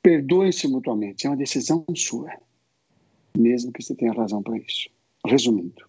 Perdoem-se 0.02 0.66
mutuamente, 0.66 1.26
é 1.26 1.30
uma 1.30 1.36
decisão 1.36 1.84
sua 1.94 2.28
mesmo 3.36 3.72
que 3.72 3.82
você 3.82 3.94
tenha 3.94 4.12
razão 4.12 4.42
para 4.42 4.58
isso. 4.58 4.88
Resumindo, 5.24 5.84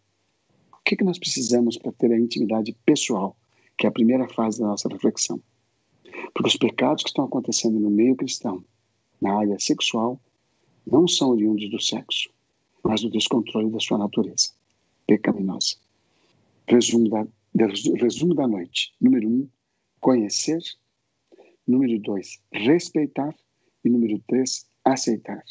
o 0.71 0.83
que, 0.85 0.95
que 0.95 1.03
nós 1.03 1.19
precisamos 1.19 1.77
para 1.77 1.91
ter 1.91 2.11
a 2.11 2.19
intimidade 2.19 2.75
pessoal, 2.85 3.35
que 3.77 3.85
é 3.85 3.89
a 3.89 3.93
primeira 3.93 4.27
fase 4.27 4.59
da 4.59 4.67
nossa 4.67 4.87
reflexão? 4.89 5.41
Porque 6.33 6.49
os 6.49 6.57
pecados 6.57 7.03
que 7.03 7.09
estão 7.09 7.25
acontecendo 7.25 7.79
no 7.79 7.89
meio 7.89 8.15
cristão, 8.15 8.63
na 9.19 9.37
área 9.39 9.57
sexual, 9.59 10.19
não 10.85 11.07
são 11.07 11.29
oriundos 11.29 11.69
do 11.69 11.81
sexo, 11.81 12.29
mas 12.83 13.01
do 13.01 13.09
descontrole 13.09 13.71
da 13.71 13.79
sua 13.79 13.97
natureza 13.97 14.49
pecaminosa. 15.07 15.75
Resumo 16.67 17.09
da, 17.09 17.25
resumo 17.95 18.33
da 18.33 18.47
noite. 18.47 18.93
Número 18.99 19.27
um, 19.27 19.47
conhecer. 19.99 20.61
Número 21.67 21.97
dois, 21.99 22.39
respeitar. 22.51 23.33
E 23.83 23.89
número 23.89 24.19
três, 24.27 24.65
aceitar. 24.83 25.43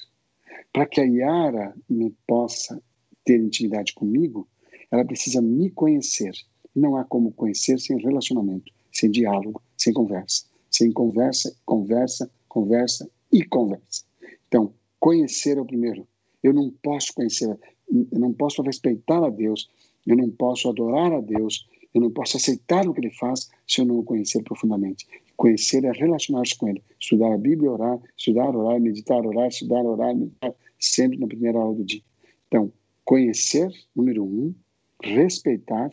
Para 0.73 0.87
que 0.87 1.01
a 1.01 1.05
Yara 1.05 1.75
me 1.89 2.15
possa 2.27 2.83
ter 3.25 3.39
intimidade 3.39 3.93
comigo, 3.93 4.49
ela 4.91 5.05
precisa 5.05 5.41
me 5.43 5.71
conhecer. 5.71 6.33
Não 6.75 6.97
há 6.97 7.05
como 7.05 7.33
conhecer 7.33 7.79
sem 7.79 7.99
relacionamento, 7.99 8.73
sem 8.91 9.11
diálogo, 9.11 9.63
sem 9.77 9.93
conversa. 9.93 10.47
Sem 10.71 10.91
conversa, 10.91 11.55
conversa, 11.67 12.31
conversa 12.49 13.11
e 13.31 13.45
conversa. 13.45 14.05
Então, 14.49 14.73
conhecer 14.99 15.59
é 15.59 15.61
o 15.61 15.67
primeiro. 15.67 16.07
Eu 16.43 16.53
não 16.53 16.71
posso 16.83 17.15
conhecer, 17.15 17.59
eu 17.91 18.19
não 18.19 18.33
posso 18.33 18.63
respeitar 18.63 19.25
a 19.25 19.31
Deus, 19.31 19.71
eu 20.07 20.17
não 20.17 20.31
posso 20.31 20.69
adorar 20.69 21.13
a 21.13 21.21
Deus, 21.21 21.69
eu 21.95 22.01
não 22.01 22.11
posso 22.11 22.37
aceitar 22.37 22.89
o 22.89 22.95
que 22.95 23.01
ele 23.01 23.11
faz 23.11 23.51
se 23.67 23.81
eu 23.81 23.85
não 23.85 23.99
o 23.99 24.05
conhecer 24.05 24.43
profundamente. 24.43 25.07
Conhecer 25.37 25.85
é 25.85 25.93
relacionar-se 25.93 26.57
com 26.57 26.69
ele. 26.69 26.83
Estudar 26.99 27.33
a 27.33 27.39
Bíblia, 27.39 27.71
orar, 27.71 27.99
estudar, 28.17 28.55
orar, 28.55 28.81
meditar, 28.81 29.25
orar, 29.27 29.49
estudar, 29.49 29.85
orar, 29.85 30.15
meditar, 30.15 30.55
sempre 30.79 31.19
na 31.19 31.27
primeira 31.27 31.59
hora 31.59 31.75
do 31.75 31.85
dia. 31.85 32.03
Então, 32.49 32.73
conhecer, 33.05 33.71
número 33.95 34.25
um, 34.25 34.55
respeitar. 35.03 35.91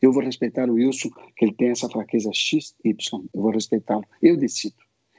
Eu 0.00 0.12
vou 0.12 0.22
respeitar 0.22 0.68
o 0.68 0.74
Wilson, 0.74 1.10
que 1.36 1.44
ele 1.44 1.54
tem 1.54 1.70
essa 1.70 1.88
fraqueza 1.88 2.30
X, 2.32 2.74
Y. 2.84 3.24
Eu 3.32 3.42
vou 3.42 3.50
respeitá-lo. 3.50 4.04
Eu 4.20 4.36
decido. 4.36 4.74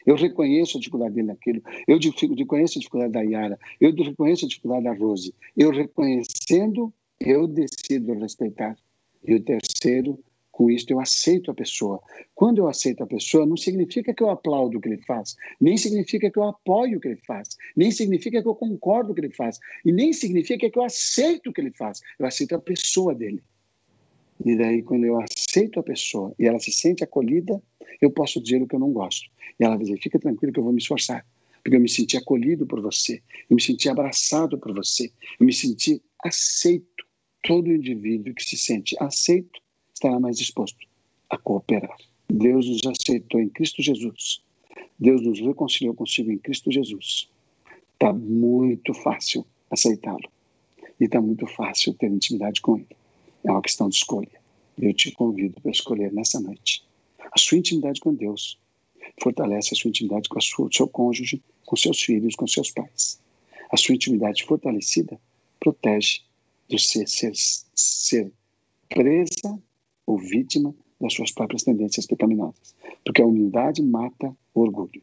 Eu 0.05 0.15
reconheço 0.15 0.77
a 0.77 0.79
dificuldade 0.79 1.15
dele 1.15 1.27
naquilo. 1.27 1.61
Eu 1.87 1.97
reconheço 2.37 2.77
a 2.77 2.79
dificuldade 2.79 3.13
da 3.13 3.21
Yara. 3.21 3.59
Eu 3.79 3.93
reconheço 3.93 4.45
a 4.45 4.47
dificuldade 4.47 4.83
da 4.83 4.93
Rose. 4.93 5.33
Eu 5.55 5.71
reconhecendo, 5.71 6.93
eu 7.19 7.47
decido 7.47 8.13
respeitar. 8.13 8.75
E 9.23 9.35
o 9.35 9.39
terceiro, 9.43 10.19
com 10.51 10.69
isso 10.69 10.85
eu 10.89 10.99
aceito 10.99 11.49
a 11.49 11.53
pessoa. 11.53 12.01
Quando 12.35 12.57
eu 12.59 12.67
aceito 12.67 13.03
a 13.03 13.07
pessoa, 13.07 13.45
não 13.45 13.57
significa 13.57 14.13
que 14.13 14.21
eu 14.21 14.29
aplaudo 14.29 14.77
o 14.77 14.81
que 14.81 14.89
ele 14.89 15.01
faz, 15.03 15.35
nem 15.59 15.77
significa 15.77 16.29
que 16.29 16.37
eu 16.37 16.43
apoio 16.43 16.97
o 16.97 17.01
que 17.01 17.07
ele 17.07 17.21
faz, 17.25 17.57
nem 17.75 17.91
significa 17.91 18.41
que 18.41 18.47
eu 18.47 18.55
concordo 18.55 19.07
com 19.07 19.11
o 19.13 19.15
que 19.15 19.21
ele 19.21 19.33
faz, 19.33 19.59
e 19.85 19.91
nem 19.91 20.11
significa 20.11 20.69
que 20.69 20.77
eu 20.77 20.83
aceito 20.83 21.49
o 21.49 21.53
que 21.53 21.61
ele 21.61 21.71
faz. 21.71 22.01
Eu 22.19 22.25
aceito 22.25 22.55
a 22.55 22.59
pessoa 22.59 23.15
dele. 23.15 23.41
E 24.43 24.55
daí, 24.55 24.81
quando 24.81 25.05
eu 25.05 25.19
aceito 25.21 25.79
a 25.79 25.83
pessoa 25.83 26.33
e 26.37 26.47
ela 26.47 26.59
se 26.59 26.71
sente 26.71 27.03
acolhida, 27.03 27.61
eu 28.01 28.09
posso 28.09 28.41
dizer 28.41 28.61
o 28.61 28.67
que 28.67 28.75
eu 28.75 28.79
não 28.79 28.91
gosto. 28.91 29.29
E 29.61 29.63
ela 29.63 29.77
dizer: 29.77 30.01
fica 30.01 30.17
tranquilo 30.17 30.51
que 30.51 30.59
eu 30.59 30.63
vou 30.63 30.73
me 30.73 30.79
esforçar, 30.79 31.23
porque 31.63 31.77
eu 31.77 31.81
me 31.81 31.87
senti 31.87 32.17
acolhido 32.17 32.65
por 32.65 32.81
você, 32.81 33.21
eu 33.47 33.55
me 33.55 33.61
senti 33.61 33.87
abraçado 33.87 34.57
por 34.57 34.73
você, 34.73 35.11
eu 35.39 35.45
me 35.45 35.53
senti 35.53 36.01
aceito 36.23 37.05
todo 37.43 37.71
indivíduo 37.71 38.33
que 38.33 38.43
se 38.43 38.57
sente 38.57 38.95
aceito 38.99 39.61
estará 39.93 40.19
mais 40.19 40.37
disposto 40.37 40.87
a 41.29 41.37
cooperar. 41.37 41.95
Deus 42.27 42.67
nos 42.67 42.81
aceitou 42.85 43.39
em 43.39 43.49
Cristo 43.49 43.83
Jesus. 43.83 44.41
Deus 44.97 45.21
nos 45.21 45.39
reconciliou 45.39 45.93
consigo 45.93 46.31
em 46.31 46.37
Cristo 46.37 46.71
Jesus. 46.71 47.29
Está 47.93 48.11
muito 48.11 48.93
fácil 48.93 49.45
aceitá-lo. 49.69 50.29
E 50.99 51.05
está 51.05 51.21
muito 51.21 51.45
fácil 51.47 51.93
ter 51.93 52.07
intimidade 52.07 52.61
com 52.61 52.77
Ele. 52.77 52.95
É 53.43 53.51
uma 53.51 53.61
questão 53.61 53.89
de 53.89 53.95
escolha. 53.95 54.41
Eu 54.79 54.93
te 54.93 55.11
convido 55.11 55.59
para 55.61 55.71
escolher 55.71 56.11
nessa 56.13 56.39
noite. 56.39 56.83
A 57.19 57.37
sua 57.37 57.57
intimidade 57.57 57.99
com 57.99 58.13
Deus 58.13 58.60
fortalece 59.21 59.73
a 59.73 59.77
sua 59.77 59.89
intimidade 59.89 60.29
com 60.29 60.37
o 60.37 60.73
seu 60.73 60.87
cônjuge, 60.87 61.41
com 61.65 61.75
seus 61.75 62.01
filhos, 62.01 62.35
com 62.35 62.47
seus 62.47 62.71
pais. 62.71 63.19
A 63.71 63.77
sua 63.77 63.95
intimidade 63.95 64.43
fortalecida 64.43 65.19
protege 65.59 66.21
de 66.67 66.79
ser, 66.79 67.07
ser, 67.07 67.31
ser 67.73 68.31
presa 68.89 69.61
ou 70.05 70.17
vítima 70.17 70.73
das 70.99 71.13
suas 71.13 71.31
próprias 71.31 71.63
tendências 71.63 72.05
pecaminosas. 72.05 72.75
Porque 73.05 73.21
a 73.21 73.25
humildade 73.25 73.81
mata 73.81 74.35
o 74.53 74.61
orgulho. 74.61 75.01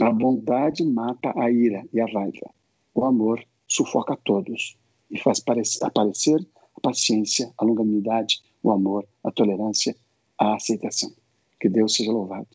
A 0.00 0.10
bondade 0.10 0.84
mata 0.84 1.32
a 1.36 1.50
ira 1.50 1.84
e 1.92 2.00
a 2.00 2.06
raiva. 2.06 2.50
O 2.94 3.04
amor 3.04 3.44
sufoca 3.66 4.16
todos 4.24 4.76
e 5.10 5.18
faz 5.18 5.42
aparecer 5.82 6.46
a 6.76 6.80
paciência, 6.80 7.52
a 7.58 7.64
longanimidade, 7.64 8.40
o 8.62 8.70
amor, 8.70 9.06
a 9.22 9.30
tolerância, 9.30 9.96
a 10.38 10.54
aceitação. 10.54 11.12
Que 11.60 11.68
Deus 11.68 11.94
seja 11.94 12.12
louvado 12.12 12.48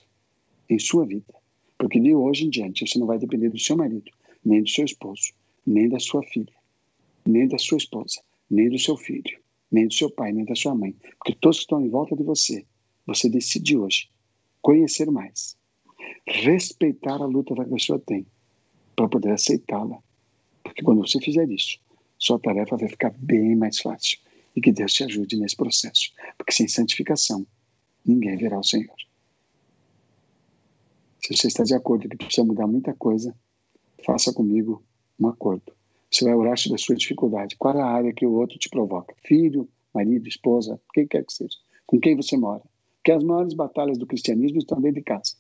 em 0.70 0.80
sua 0.80 1.06
vida. 1.06 1.34
Porque 1.78 2.00
de 2.00 2.14
hoje 2.14 2.46
em 2.46 2.50
diante 2.50 2.88
você 2.88 2.98
não 3.00 3.08
vai 3.08 3.18
depender 3.18 3.50
do 3.50 3.60
seu 3.60 3.76
marido, 3.76 4.12
nem 4.44 4.62
do 4.62 4.70
seu 4.70 4.86
esposo, 4.86 5.34
nem 5.66 5.90
da 5.90 6.00
sua 6.00 6.24
filha, 6.24 6.54
nem 7.26 7.48
da 7.48 7.58
sua 7.58 7.78
esposa 7.78 8.22
nem 8.54 8.70
do 8.70 8.78
seu 8.78 8.96
filho, 8.96 9.40
nem 9.72 9.88
do 9.88 9.94
seu 9.94 10.10
pai, 10.12 10.32
nem 10.32 10.46
da 10.46 10.56
sua 10.56 10.76
mãe. 10.76 10.96
Porque 11.18 11.36
todos 11.36 11.58
que 11.58 11.64
estão 11.64 11.84
em 11.84 11.90
volta 11.90 12.16
de 12.16 12.24
você, 12.24 12.66
você 13.06 13.28
decide 13.28 13.76
hoje 13.76 14.10
conhecer 14.62 15.10
mais, 15.10 15.58
respeitar 16.26 17.16
a 17.22 17.26
luta 17.26 17.56
que 17.56 17.62
a 17.62 17.66
pessoa 17.66 18.00
tem, 18.00 18.26
para 18.96 19.10
poder 19.10 19.32
aceitá-la. 19.32 19.98
Porque 20.64 20.84
quando 20.84 21.02
você 21.06 21.20
fizer 21.20 21.50
isso, 21.50 21.80
sua 22.18 22.40
tarefa 22.40 22.78
vai 22.78 22.88
ficar 22.88 23.10
bem 23.18 23.56
mais 23.56 23.80
fácil. 23.80 24.20
e 24.56 24.62
que 24.62 24.72
Deus 24.72 24.94
te 24.94 25.04
ajude 25.04 25.36
nesse 25.36 25.56
processo, 25.56 26.12
porque 26.38 26.52
sem 26.54 26.68
santificação 26.68 27.44
ninguém 28.06 28.38
verá 28.38 28.60
o 28.60 28.64
Senhor. 28.64 28.96
Se 31.26 31.38
você 31.38 31.48
está 31.48 31.64
de 31.64 31.74
acordo 31.74 32.10
que 32.10 32.18
precisa 32.18 32.46
mudar 32.46 32.68
muita 32.68 32.94
coisa, 32.94 33.34
faça 34.06 34.34
comigo 34.34 34.84
um 35.18 35.30
acordo. 35.30 35.72
Você 36.12 36.26
vai 36.26 36.34
orar 36.34 36.58
sobre 36.58 36.76
a 36.76 36.84
sua 36.84 36.96
dificuldade. 36.96 37.56
Qual 37.56 37.74
é 37.78 37.82
a 37.82 37.86
área 37.86 38.14
que 38.14 38.26
o 38.26 38.34
outro 38.34 38.60
te 38.60 38.70
provoca? 38.70 39.16
Filho, 39.26 39.70
marido, 39.94 40.28
esposa, 40.28 40.78
quem 40.94 41.08
quer 41.08 41.24
que 41.24 41.32
seja. 41.32 41.56
Com 41.86 41.98
quem 41.98 42.18
você 42.18 42.36
mora. 42.36 42.62
Porque 42.98 43.14
as 43.14 43.24
maiores 43.24 43.54
batalhas 43.54 43.98
do 43.98 44.06
cristianismo 44.06 44.58
estão 44.58 44.82
dentro 44.82 45.00
de 45.00 45.06
casa. 45.06 45.36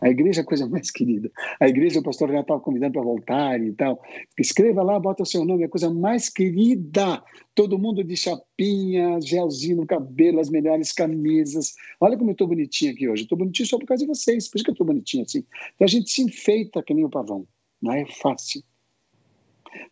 A 0.00 0.08
igreja 0.08 0.40
é 0.40 0.42
a 0.42 0.46
coisa 0.46 0.68
mais 0.68 0.90
querida. 0.92 1.30
A 1.58 1.68
igreja, 1.68 2.00
o 2.00 2.02
pastor 2.02 2.30
já 2.30 2.40
estava 2.40 2.60
convidando 2.60 2.94
para 2.94 3.02
voltar 3.02 3.60
e 3.60 3.72
tal. 3.72 4.00
Escreva 4.38 4.82
lá, 4.82 4.98
bota 4.98 5.22
o 5.22 5.26
seu 5.26 5.44
nome, 5.44 5.62
é 5.62 5.66
a 5.66 5.68
coisa 5.70 5.90
mais 5.90 6.28
querida. 6.28 7.22
Todo 7.54 7.78
mundo 7.78 8.02
de 8.02 8.16
chapinha, 8.16 9.20
gelzinho 9.20 9.78
no 9.78 9.86
cabelo, 9.86 10.40
as 10.40 10.50
melhores 10.50 10.92
camisas. 10.92 11.74
Olha 12.00 12.16
como 12.16 12.30
eu 12.30 12.32
estou 12.32 12.48
bonitinho 12.48 12.92
aqui 12.92 13.08
hoje. 13.08 13.22
Estou 13.22 13.38
bonitinho 13.38 13.68
só 13.68 13.78
por 13.78 13.86
causa 13.86 14.04
de 14.04 14.08
vocês, 14.08 14.48
por 14.48 14.56
isso 14.56 14.64
que 14.64 14.70
eu 14.70 14.74
estou 14.74 14.86
bonitinho 14.86 15.24
assim. 15.24 15.44
Então 15.74 15.84
a 15.84 15.88
gente 15.88 16.10
se 16.10 16.22
enfeita 16.22 16.82
que 16.82 16.94
nem 16.94 17.04
o 17.04 17.10
pavão. 17.10 17.46
Não 17.82 17.92
é 17.92 18.04
fácil. 18.06 18.62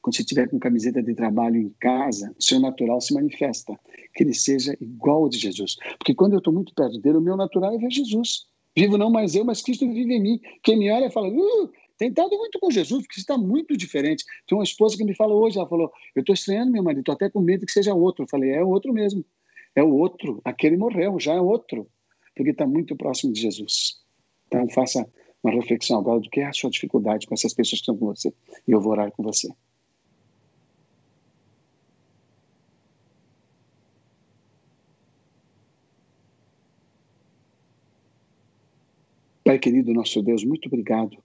Quando 0.03 0.17
você 0.17 0.23
estiver 0.23 0.49
com 0.49 0.59
camiseta 0.59 1.03
de 1.03 1.15
trabalho 1.15 1.57
em 1.57 1.69
casa, 1.81 2.35
o 2.39 2.43
seu 2.43 2.59
natural 2.61 3.01
se 3.01 3.15
manifesta. 3.15 3.79
Que 4.15 4.25
ele 4.25 4.35
seja 4.35 4.77
igual 4.81 5.25
ao 5.25 5.29
de 5.29 5.39
Jesus. 5.39 5.77
Porque 5.99 6.15
quando 6.15 6.33
eu 6.33 6.39
estou 6.39 6.53
muito 6.53 6.75
perto 6.75 6.99
dele, 6.99 7.19
o 7.19 7.23
meu 7.23 7.37
natural 7.37 7.75
é 7.75 7.79
ver 7.79 7.91
Jesus. 7.91 8.47
Vivo 8.79 8.97
não 8.97 9.11
mais 9.11 9.35
eu, 9.35 9.45
mas 9.45 9.61
Cristo 9.61 9.93
vive 9.93 10.15
em 10.15 10.23
mim. 10.23 10.41
Quem 10.63 10.79
me 10.79 10.89
olha 10.89 11.11
fala, 11.11 11.29
uh, 11.29 11.73
tem 11.97 12.11
estado 12.11 12.31
muito 12.39 12.61
com 12.61 12.71
Jesus, 12.71 13.03
porque 13.03 13.19
está 13.19 13.37
muito 13.37 13.77
diferente. 13.77 14.25
Tem 14.47 14.57
uma 14.57 14.63
esposa 14.63 14.97
que 14.97 15.03
me 15.03 15.17
fala 15.17 15.35
hoje, 15.35 15.59
ela 15.59 15.69
falou, 15.69 15.91
eu 16.15 16.21
estou 16.21 16.33
estranhando 16.33 16.71
meu 16.71 16.83
marido, 16.83 17.01
estou 17.01 17.13
até 17.13 17.29
com 17.29 17.41
medo 17.41 17.67
que 17.67 17.73
seja 17.73 17.93
outro. 17.93 18.23
Eu 18.23 18.29
falei, 18.29 18.51
é 18.51 18.63
o 18.63 18.69
outro 18.69 18.93
mesmo. 18.93 19.25
É 19.75 19.83
o 19.83 19.93
outro. 19.93 20.41
Aquele 20.45 20.77
morreu, 20.77 21.19
já 21.19 21.35
é 21.35 21.41
outro. 21.41 21.89
Porque 22.37 22.53
está 22.53 22.69
muito 22.69 22.95
próximo 22.95 23.33
de 23.33 23.41
Jesus. 23.41 23.97
Então 24.47 24.69
faça 24.69 25.05
uma 25.43 25.53
reflexão 25.53 25.99
agora 25.99 26.21
do 26.21 26.31
que 26.31 26.41
é 26.41 26.47
a 26.47 26.53
sua 26.53 26.71
dificuldade 26.71 27.27
com 27.27 27.35
essas 27.35 27.53
pessoas 27.53 27.81
que 27.81 27.91
estão 27.91 27.97
com 27.97 28.07
você. 28.07 28.33
E 28.67 28.71
eu 28.71 28.81
vou 28.81 28.93
orar 28.93 29.11
com 29.11 29.25
você. 29.25 29.49
Pai 39.49 39.59
querido, 39.59 39.95
nosso 39.95 40.21
Deus, 40.21 40.45
muito 40.45 40.67
obrigado, 40.67 41.17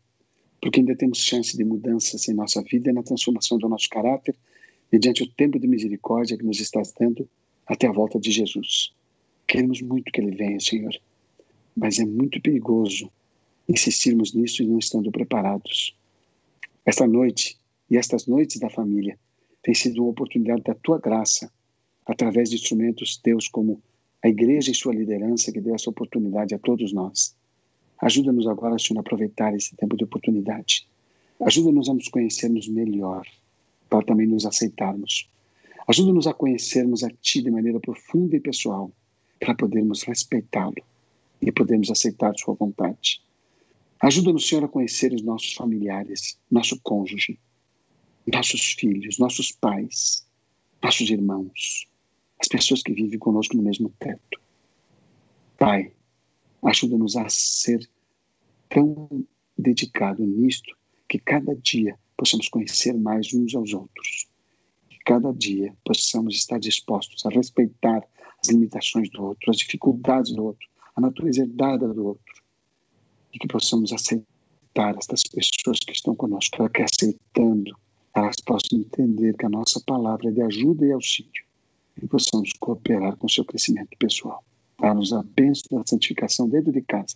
porque 0.61 0.79
ainda 0.79 0.95
temos 0.95 1.17
chance 1.17 1.57
de 1.57 1.65
mudanças 1.65 2.25
em 2.29 2.33
nossa 2.33 2.61
vida 2.61 2.89
e 2.89 2.93
na 2.93 3.03
transformação 3.03 3.57
do 3.57 3.67
nosso 3.67 3.89
caráter, 3.89 4.33
mediante 4.89 5.23
o 5.23 5.27
tempo 5.27 5.59
de 5.59 5.67
misericórdia 5.67 6.37
que 6.37 6.45
nos 6.45 6.61
estás 6.61 6.93
dando 6.97 7.27
até 7.67 7.85
a 7.85 7.91
volta 7.91 8.17
de 8.17 8.31
Jesus. 8.31 8.93
Queremos 9.45 9.81
muito 9.81 10.09
que 10.09 10.21
ele 10.21 10.33
venha, 10.37 10.57
Senhor, 10.61 10.97
mas 11.75 11.99
é 11.99 12.05
muito 12.05 12.41
perigoso 12.41 13.11
insistirmos 13.67 14.33
nisso 14.33 14.63
e 14.63 14.67
não 14.67 14.79
estando 14.79 15.11
preparados. 15.11 15.93
Esta 16.85 17.05
noite 17.05 17.57
e 17.91 17.97
estas 17.97 18.25
noites 18.25 18.57
da 18.57 18.69
família 18.69 19.19
têm 19.61 19.73
sido 19.73 20.01
uma 20.01 20.11
oportunidade 20.11 20.63
da 20.63 20.75
tua 20.75 20.97
graça, 20.97 21.51
através 22.05 22.51
de 22.51 22.55
instrumentos 22.55 23.17
teus 23.17 23.49
como 23.49 23.83
a 24.23 24.29
igreja 24.29 24.71
e 24.71 24.73
sua 24.73 24.95
liderança 24.95 25.51
que 25.51 25.59
deu 25.59 25.75
essa 25.75 25.89
oportunidade 25.89 26.55
a 26.55 26.59
todos 26.59 26.93
nós. 26.93 27.35
Ajuda-nos 28.03 28.47
agora, 28.47 28.77
Senhor, 28.77 28.99
a 28.99 29.01
aproveitar 29.01 29.55
esse 29.55 29.73
tempo 29.77 29.95
de 29.95 30.03
oportunidade. 30.03 30.85
Ajuda-nos 31.39 31.87
a 31.87 31.93
nos 31.93 32.09
conhecermos 32.09 32.67
melhor, 32.67 33.25
para 33.89 34.05
também 34.05 34.27
nos 34.27 34.45
aceitarmos. 34.45 35.29
Ajuda-nos 35.87 36.27
a 36.27 36.33
conhecermos 36.33 37.01
a 37.05 37.09
Ti 37.09 37.41
de 37.41 37.49
maneira 37.49 37.79
profunda 37.79 38.35
e 38.35 38.41
pessoal, 38.41 38.91
para 39.39 39.55
podermos 39.55 40.03
respeitá-lo 40.03 40.83
e 41.41 41.49
podermos 41.49 41.89
aceitar 41.89 42.33
Sua 42.37 42.55
vontade. 42.55 43.21
Ajuda-nos, 44.01 44.49
Senhor, 44.49 44.65
a 44.65 44.67
conhecer 44.67 45.13
os 45.13 45.21
nossos 45.21 45.53
familiares, 45.53 46.37
nosso 46.51 46.77
cônjuge, 46.81 47.39
nossos 48.27 48.73
filhos, 48.73 49.17
nossos 49.17 49.53
pais, 49.53 50.27
nossos 50.83 51.09
irmãos, 51.09 51.87
as 52.37 52.49
pessoas 52.49 52.83
que 52.83 52.91
vivem 52.91 53.17
conosco 53.17 53.55
no 53.55 53.63
mesmo 53.63 53.93
teto. 53.97 54.41
Pai, 55.57 55.93
ajuda-nos 56.61 57.15
a 57.15 57.29
ser 57.29 57.89
tão 58.73 59.07
dedicado 59.55 60.25
nisto 60.25 60.75
que 61.07 61.19
cada 61.19 61.55
dia 61.55 61.97
possamos 62.17 62.49
conhecer 62.49 62.93
mais 62.93 63.31
uns 63.31 63.53
aos 63.53 63.71
outros. 63.71 64.27
Que 64.89 64.97
cada 65.05 65.31
dia 65.31 65.77
possamos 65.85 66.35
estar 66.35 66.59
dispostos 66.59 67.23
a 67.25 67.29
respeitar 67.29 68.01
as 68.41 68.49
limitações 68.49 69.09
do 69.11 69.23
outro, 69.23 69.51
as 69.51 69.57
dificuldades 69.57 70.33
do 70.33 70.43
outro, 70.43 70.67
a 70.95 71.01
natureza 71.01 71.41
herdada 71.43 71.93
do 71.93 72.07
outro. 72.07 72.33
E 73.31 73.37
que 73.37 73.47
possamos 73.47 73.93
aceitar 73.93 74.97
estas 74.97 75.21
pessoas 75.21 75.79
que 75.79 75.93
estão 75.93 76.15
conosco, 76.15 76.57
para 76.57 76.69
que 76.69 76.81
aceitando, 76.81 77.77
elas 78.15 78.37
possam 78.37 78.79
entender 78.79 79.37
que 79.37 79.45
a 79.45 79.49
nossa 79.49 79.79
palavra 79.85 80.29
é 80.29 80.31
de 80.31 80.41
ajuda 80.41 80.85
e 80.85 80.91
auxílio 80.91 81.43
e 82.01 82.07
possamos 82.07 82.51
cooperar 82.53 83.15
com 83.17 83.27
o 83.27 83.29
seu 83.29 83.45
crescimento 83.45 83.95
pessoal. 83.99 84.43
Dá-nos 84.79 85.13
a 85.13 85.21
bênção 85.21 85.77
da 85.77 85.85
santificação 85.85 86.49
dentro 86.49 86.71
de 86.71 86.81
casa 86.81 87.15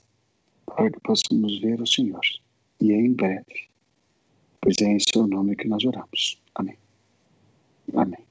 para 0.68 0.92
que 0.92 1.00
possamos 1.00 1.60
ver 1.60 1.82
o 1.82 1.88
Senhor. 1.88 2.22
E 2.80 2.92
em 2.92 3.14
breve. 3.14 3.68
Pois 4.62 4.76
é 4.82 4.86
em 4.86 5.00
seu 5.00 5.26
nome 5.28 5.56
que 5.56 5.68
nós 5.68 5.84
oramos. 5.86 6.40
Amém. 6.54 6.78
Amém. 7.96 8.28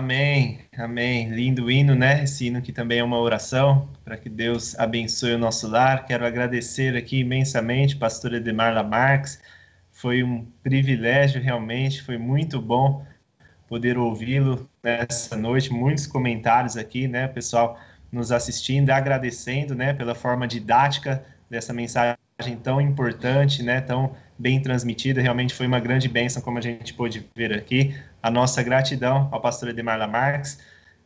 Amém, 0.00 0.60
amém. 0.78 1.28
Lindo 1.28 1.70
hino, 1.70 1.94
né? 1.94 2.24
Esse 2.24 2.46
hino 2.46 2.62
que 2.62 2.72
também 2.72 3.00
é 3.00 3.04
uma 3.04 3.18
oração 3.18 3.86
para 4.02 4.16
que 4.16 4.30
Deus 4.30 4.74
abençoe 4.78 5.34
o 5.34 5.38
nosso 5.38 5.68
lar. 5.68 6.06
Quero 6.06 6.24
agradecer 6.24 6.96
aqui 6.96 7.18
imensamente, 7.18 7.96
pastor 7.96 8.32
Edmar 8.32 8.72
Lamarques. 8.72 9.42
Foi 9.92 10.22
um 10.22 10.46
privilégio 10.62 11.42
realmente, 11.42 12.02
foi 12.02 12.16
muito 12.16 12.62
bom 12.62 13.04
poder 13.68 13.98
ouvi-lo 13.98 14.66
nessa 14.82 15.36
noite. 15.36 15.70
Muitos 15.70 16.06
comentários 16.06 16.78
aqui, 16.78 17.06
né, 17.06 17.28
pessoal 17.28 17.78
nos 18.10 18.32
assistindo, 18.32 18.88
agradecendo, 18.88 19.74
né, 19.74 19.92
pela 19.92 20.14
forma 20.14 20.48
didática 20.48 21.22
dessa 21.50 21.74
mensagem 21.74 22.16
tão 22.62 22.80
importante, 22.80 23.62
né, 23.62 23.82
tão 23.82 24.16
bem 24.40 24.60
transmitida. 24.60 25.20
Realmente 25.20 25.52
foi 25.54 25.66
uma 25.66 25.78
grande 25.78 26.08
bênção, 26.08 26.40
como 26.40 26.58
a 26.58 26.62
gente 26.62 26.94
pôde 26.94 27.26
ver 27.36 27.52
aqui. 27.52 27.94
A 28.22 28.30
nossa 28.30 28.62
gratidão 28.62 29.28
ao 29.30 29.40
pastor 29.40 29.68
Edmar 29.68 29.98
Lamarques 29.98 30.58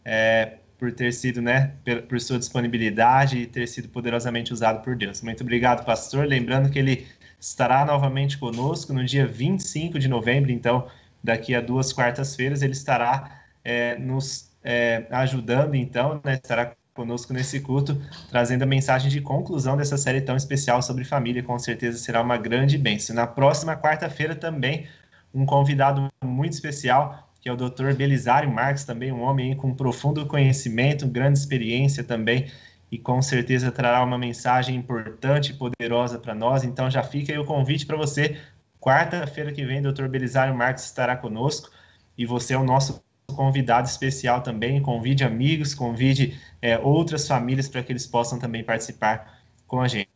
é, 0.04 0.58
por 0.78 0.92
ter 0.92 1.12
sido, 1.12 1.42
né, 1.42 1.72
por, 2.08 2.20
sua 2.20 2.38
disponibilidade 2.38 3.38
e 3.38 3.46
ter 3.46 3.66
sido 3.66 3.88
poderosamente 3.88 4.52
usado 4.52 4.82
por 4.84 4.94
Deus. 4.94 5.20
Muito 5.20 5.42
obrigado, 5.42 5.84
pastor. 5.84 6.26
Lembrando 6.26 6.70
que 6.70 6.78
ele 6.78 7.06
estará 7.40 7.84
novamente 7.84 8.38
conosco 8.38 8.92
no 8.92 9.04
dia 9.04 9.26
25 9.26 9.98
de 9.98 10.06
novembro, 10.08 10.52
então 10.52 10.86
daqui 11.22 11.54
a 11.54 11.60
duas 11.60 11.92
quartas-feiras, 11.92 12.62
ele 12.62 12.72
estará 12.72 13.42
é, 13.64 13.98
nos 13.98 14.52
é, 14.62 15.06
ajudando, 15.10 15.74
então, 15.74 16.20
né, 16.24 16.34
estará 16.34 16.74
conosco 16.94 17.32
nesse 17.32 17.60
culto, 17.60 18.00
trazendo 18.30 18.62
a 18.62 18.66
mensagem 18.66 19.10
de 19.10 19.20
conclusão 19.20 19.76
dessa 19.76 19.98
série 19.98 20.20
tão 20.20 20.36
especial 20.36 20.80
sobre 20.80 21.04
família, 21.04 21.42
com 21.42 21.58
certeza 21.58 21.98
será 21.98 22.22
uma 22.22 22.36
grande 22.36 22.78
bênção. 22.78 23.14
Na 23.14 23.26
próxima 23.26 23.76
quarta-feira 23.76 24.34
também, 24.34 24.86
um 25.34 25.44
convidado 25.44 26.08
muito 26.24 26.52
especial, 26.52 27.28
que 27.40 27.48
é 27.48 27.52
o 27.52 27.56
Dr. 27.56 27.92
Belisário 27.94 28.50
Marques, 28.50 28.84
também 28.84 29.12
um 29.12 29.20
homem 29.20 29.54
com 29.56 29.74
profundo 29.74 30.24
conhecimento, 30.26 31.06
grande 31.06 31.38
experiência 31.38 32.02
também, 32.02 32.50
e 32.90 32.98
com 32.98 33.20
certeza 33.20 33.72
trará 33.72 34.02
uma 34.02 34.16
mensagem 34.16 34.76
importante 34.76 35.50
e 35.50 35.54
poderosa 35.54 36.18
para 36.18 36.34
nós. 36.34 36.62
Então 36.62 36.88
já 36.88 37.02
fica 37.02 37.32
aí 37.32 37.38
o 37.38 37.44
convite 37.44 37.84
para 37.84 37.96
você 37.96 38.38
Quarta-feira 38.84 39.50
que 39.50 39.64
vem, 39.64 39.80
Dr. 39.80 40.08
Belisário 40.08 40.54
Marques 40.54 40.84
estará 40.84 41.16
conosco 41.16 41.70
e 42.18 42.26
você 42.26 42.52
é 42.52 42.58
o 42.58 42.62
nosso 42.62 43.02
convidado 43.26 43.86
especial 43.86 44.40
também. 44.40 44.80
Convide 44.80 45.24
amigos, 45.24 45.74
convide 45.74 46.38
é, 46.60 46.78
outras 46.78 47.26
famílias 47.26 47.68
para 47.68 47.82
que 47.82 47.92
eles 47.92 48.06
possam 48.06 48.38
também 48.38 48.64
participar 48.64 49.38
com 49.66 49.80
a 49.80 49.88
gente. 49.88 50.08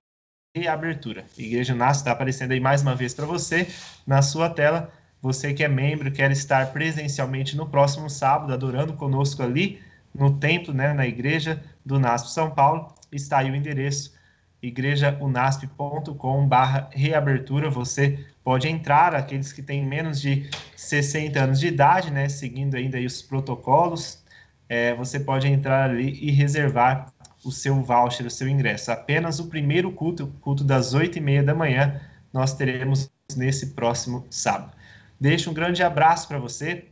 reabertura. 0.54 1.24
Igreja 1.36 1.74
Nasce 1.74 2.00
está 2.00 2.12
aparecendo 2.12 2.52
aí 2.52 2.60
mais 2.60 2.82
uma 2.82 2.94
vez 2.94 3.14
para 3.14 3.26
você 3.26 3.66
na 4.06 4.22
sua 4.22 4.50
tela. 4.50 4.92
Você 5.22 5.54
que 5.54 5.62
é 5.62 5.68
membro, 5.68 6.10
quer 6.10 6.32
estar 6.32 6.72
presencialmente 6.72 7.56
no 7.56 7.68
próximo 7.68 8.10
sábado, 8.10 8.52
adorando 8.52 8.94
conosco 8.94 9.40
ali 9.40 9.80
no 10.12 10.36
templo, 10.36 10.74
né, 10.74 10.92
na 10.92 11.06
igreja 11.06 11.62
do 11.86 11.96
NASP 11.98 12.30
São 12.30 12.50
Paulo, 12.50 12.92
está 13.12 13.38
aí 13.38 13.48
o 13.48 13.54
endereço 13.54 14.12
igrejaunasp.com/barra 14.60 16.90
reabertura. 16.92 17.70
Você 17.70 18.18
pode 18.42 18.68
entrar, 18.68 19.14
aqueles 19.14 19.52
que 19.52 19.62
têm 19.62 19.86
menos 19.86 20.20
de 20.20 20.50
60 20.76 21.40
anos 21.40 21.60
de 21.60 21.68
idade, 21.68 22.10
né, 22.10 22.28
seguindo 22.28 22.74
ainda 22.74 22.98
os 22.98 23.22
protocolos, 23.22 24.24
é, 24.68 24.92
você 24.94 25.20
pode 25.20 25.46
entrar 25.46 25.88
ali 25.88 26.18
e 26.20 26.32
reservar 26.32 27.12
o 27.44 27.52
seu 27.52 27.80
voucher, 27.80 28.26
o 28.26 28.30
seu 28.30 28.48
ingresso. 28.48 28.90
Apenas 28.90 29.38
o 29.38 29.46
primeiro 29.46 29.92
culto, 29.92 30.34
culto 30.40 30.64
das 30.64 30.94
oito 30.94 31.18
e 31.18 31.20
meia 31.20 31.44
da 31.44 31.54
manhã, 31.54 32.00
nós 32.32 32.54
teremos 32.54 33.08
nesse 33.36 33.68
próximo 33.68 34.26
sábado. 34.30 34.81
Deixo 35.22 35.50
um 35.50 35.54
grande 35.54 35.84
abraço 35.84 36.26
para 36.26 36.36
você, 36.36 36.86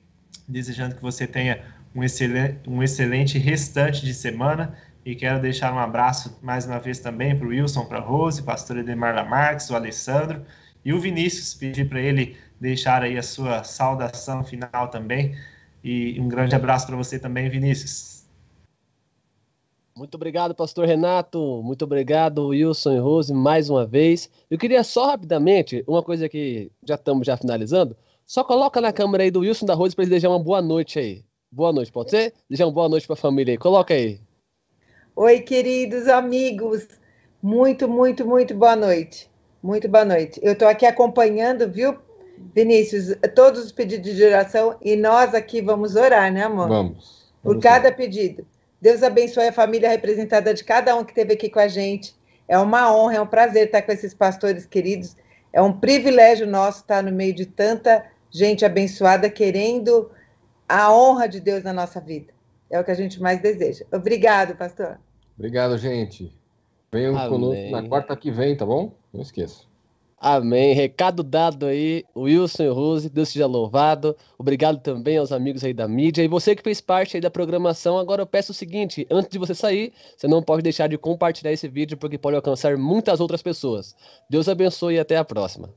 desejando 0.47 0.95
que 0.95 1.03
você 1.03 1.27
tenha 1.27 1.65
um 1.93 2.05
excelente, 2.05 2.61
um 2.65 2.81
excelente 2.81 3.37
restante 3.39 4.05
de 4.05 4.15
semana 4.15 4.79
e 5.05 5.17
quero 5.17 5.41
deixar 5.41 5.75
um 5.75 5.81
abraço 5.81 6.39
mais 6.41 6.65
uma 6.65 6.79
vez 6.79 7.01
também 7.01 7.37
para 7.37 7.45
o 7.45 7.51
Wilson, 7.51 7.87
para 7.87 7.99
a 7.99 8.01
Rose, 8.01 8.41
pastor 8.41 8.77
Edemar 8.79 9.17
Lamarques, 9.17 9.69
o 9.69 9.75
Alessandro 9.75 10.47
e 10.85 10.93
o 10.93 11.01
Vinícius, 11.01 11.55
pedir 11.55 11.89
para 11.89 12.01
ele 12.01 12.37
deixar 12.61 13.03
aí 13.03 13.19
a 13.19 13.23
sua 13.25 13.65
saudação 13.65 14.45
final 14.45 14.87
também. 14.87 15.37
E 15.83 16.17
um 16.21 16.29
grande 16.29 16.55
abraço 16.55 16.87
para 16.87 16.95
você 16.95 17.19
também, 17.19 17.51
Vinícius. 17.51 18.27
Muito 19.97 20.15
obrigado, 20.15 20.55
pastor 20.55 20.87
Renato. 20.87 21.61
Muito 21.65 21.83
obrigado, 21.83 22.47
Wilson 22.47 22.93
e 22.93 22.99
Rose, 23.01 23.35
mais 23.35 23.69
uma 23.69 23.85
vez. 23.85 24.31
Eu 24.49 24.57
queria 24.57 24.85
só 24.85 25.11
rapidamente, 25.11 25.83
uma 25.85 26.01
coisa 26.01 26.29
que 26.29 26.71
já 26.87 26.95
estamos 26.95 27.27
já 27.27 27.37
finalizando, 27.37 27.97
só 28.31 28.45
coloca 28.45 28.81
na 28.81 28.93
câmera 28.93 29.25
aí 29.25 29.31
do 29.33 29.41
Wilson 29.41 29.67
da 29.67 29.75
Rose 29.75 29.93
para 29.93 30.05
ele 30.05 30.11
desejar 30.11 30.29
uma 30.29 30.39
boa 30.39 30.63
noite 30.63 31.01
aí. 31.01 31.25
Boa 31.51 31.73
noite, 31.73 31.91
pode 31.91 32.11
ser? 32.11 32.33
Desejar 32.49 32.67
uma 32.67 32.73
boa 32.73 32.89
noite 32.89 33.05
para 33.05 33.15
a 33.15 33.17
família 33.17 33.53
aí. 33.53 33.59
Coloca 33.59 33.93
aí. 33.93 34.21
Oi, 35.17 35.41
queridos 35.41 36.07
amigos. 36.07 36.87
Muito, 37.43 37.89
muito, 37.89 38.25
muito 38.25 38.55
boa 38.55 38.77
noite. 38.77 39.29
Muito 39.61 39.89
boa 39.89 40.05
noite. 40.05 40.39
Eu 40.45 40.53
estou 40.53 40.69
aqui 40.69 40.87
acompanhando, 40.87 41.69
viu, 41.69 41.99
Vinícius, 42.55 43.17
todos 43.35 43.65
os 43.65 43.73
pedidos 43.73 44.15
de 44.15 44.23
oração 44.23 44.77
e 44.81 44.95
nós 44.95 45.35
aqui 45.35 45.61
vamos 45.61 45.97
orar, 45.97 46.33
né, 46.33 46.45
amor? 46.45 46.69
Vamos. 46.69 47.33
Por 47.43 47.55
vamos 47.55 47.65
cada 47.65 47.91
pedido. 47.91 48.47
Deus 48.81 49.03
abençoe 49.03 49.49
a 49.49 49.53
família 49.53 49.91
representada 49.91 50.55
de 50.55 50.63
cada 50.63 50.95
um 50.95 51.03
que 51.03 51.11
esteve 51.11 51.33
aqui 51.33 51.51
com 51.51 51.59
a 51.59 51.67
gente. 51.67 52.15
É 52.47 52.57
uma 52.57 52.95
honra, 52.95 53.17
é 53.17 53.21
um 53.21 53.27
prazer 53.27 53.67
estar 53.67 53.83
com 53.83 53.91
esses 53.91 54.15
pastores 54.15 54.67
queridos. 54.67 55.17
É 55.53 55.61
um 55.61 55.73
privilégio 55.73 56.47
nosso 56.47 56.83
estar 56.83 57.03
no 57.03 57.11
meio 57.11 57.35
de 57.35 57.45
tanta 57.45 58.07
gente 58.31 58.65
abençoada 58.65 59.29
querendo 59.29 60.11
a 60.69 60.93
honra 60.93 61.29
de 61.29 61.41
Deus 61.41 61.65
na 61.65 61.73
nossa 61.73 62.01
vida. 62.01 62.33
É 62.71 62.79
o 62.79 62.85
que 62.85 62.91
a 62.91 62.95
gente 62.95 63.21
mais 63.21 63.43
deseja. 63.43 63.85
Obrigado, 63.93 64.57
pastor. 64.57 64.99
Obrigado, 65.37 65.77
gente. 65.77 66.33
Venham 66.93 67.17
Amém. 67.17 67.29
conosco 67.29 67.71
na 67.71 67.89
quarta 67.89 68.17
que 68.17 68.31
vem, 68.31 68.57
tá 68.57 68.65
bom? 68.65 68.93
Não 69.13 69.23
esqueça. 69.23 69.71
Amém. 70.23 70.75
Recado 70.75 71.23
dado 71.23 71.65
aí, 71.65 72.05
Wilson 72.15 72.65
e 72.65 72.69
Rose, 72.69 73.09
Deus 73.09 73.31
seja 73.31 73.47
louvado. 73.47 74.15
Obrigado 74.39 74.79
também 74.79 75.17
aos 75.17 75.33
amigos 75.33 75.65
aí 75.65 75.73
da 75.73 75.89
mídia. 75.89 76.23
E 76.23 76.29
você 76.29 76.55
que 76.55 76.63
fez 76.63 76.79
parte 76.79 77.17
aí 77.17 77.23
da 77.23 77.31
programação, 77.31 77.99
agora 77.99 78.21
eu 78.21 78.27
peço 78.27 78.53
o 78.53 78.55
seguinte: 78.55 79.07
antes 79.11 79.31
de 79.31 79.39
você 79.39 79.55
sair, 79.55 79.95
você 80.15 80.29
não 80.29 80.43
pode 80.43 80.63
deixar 80.63 80.89
de 80.89 80.99
compartilhar 80.99 81.53
esse 81.53 81.67
vídeo, 81.69 81.97
porque 81.97 82.19
pode 82.19 82.37
alcançar 82.37 82.77
muitas 82.77 83.19
outras 83.19 83.41
pessoas. 83.41 83.97
Deus 84.29 84.47
abençoe 84.47 84.97
e 84.97 85.01
até 85.01 85.17
a 85.17 85.25
próxima. 85.25 85.73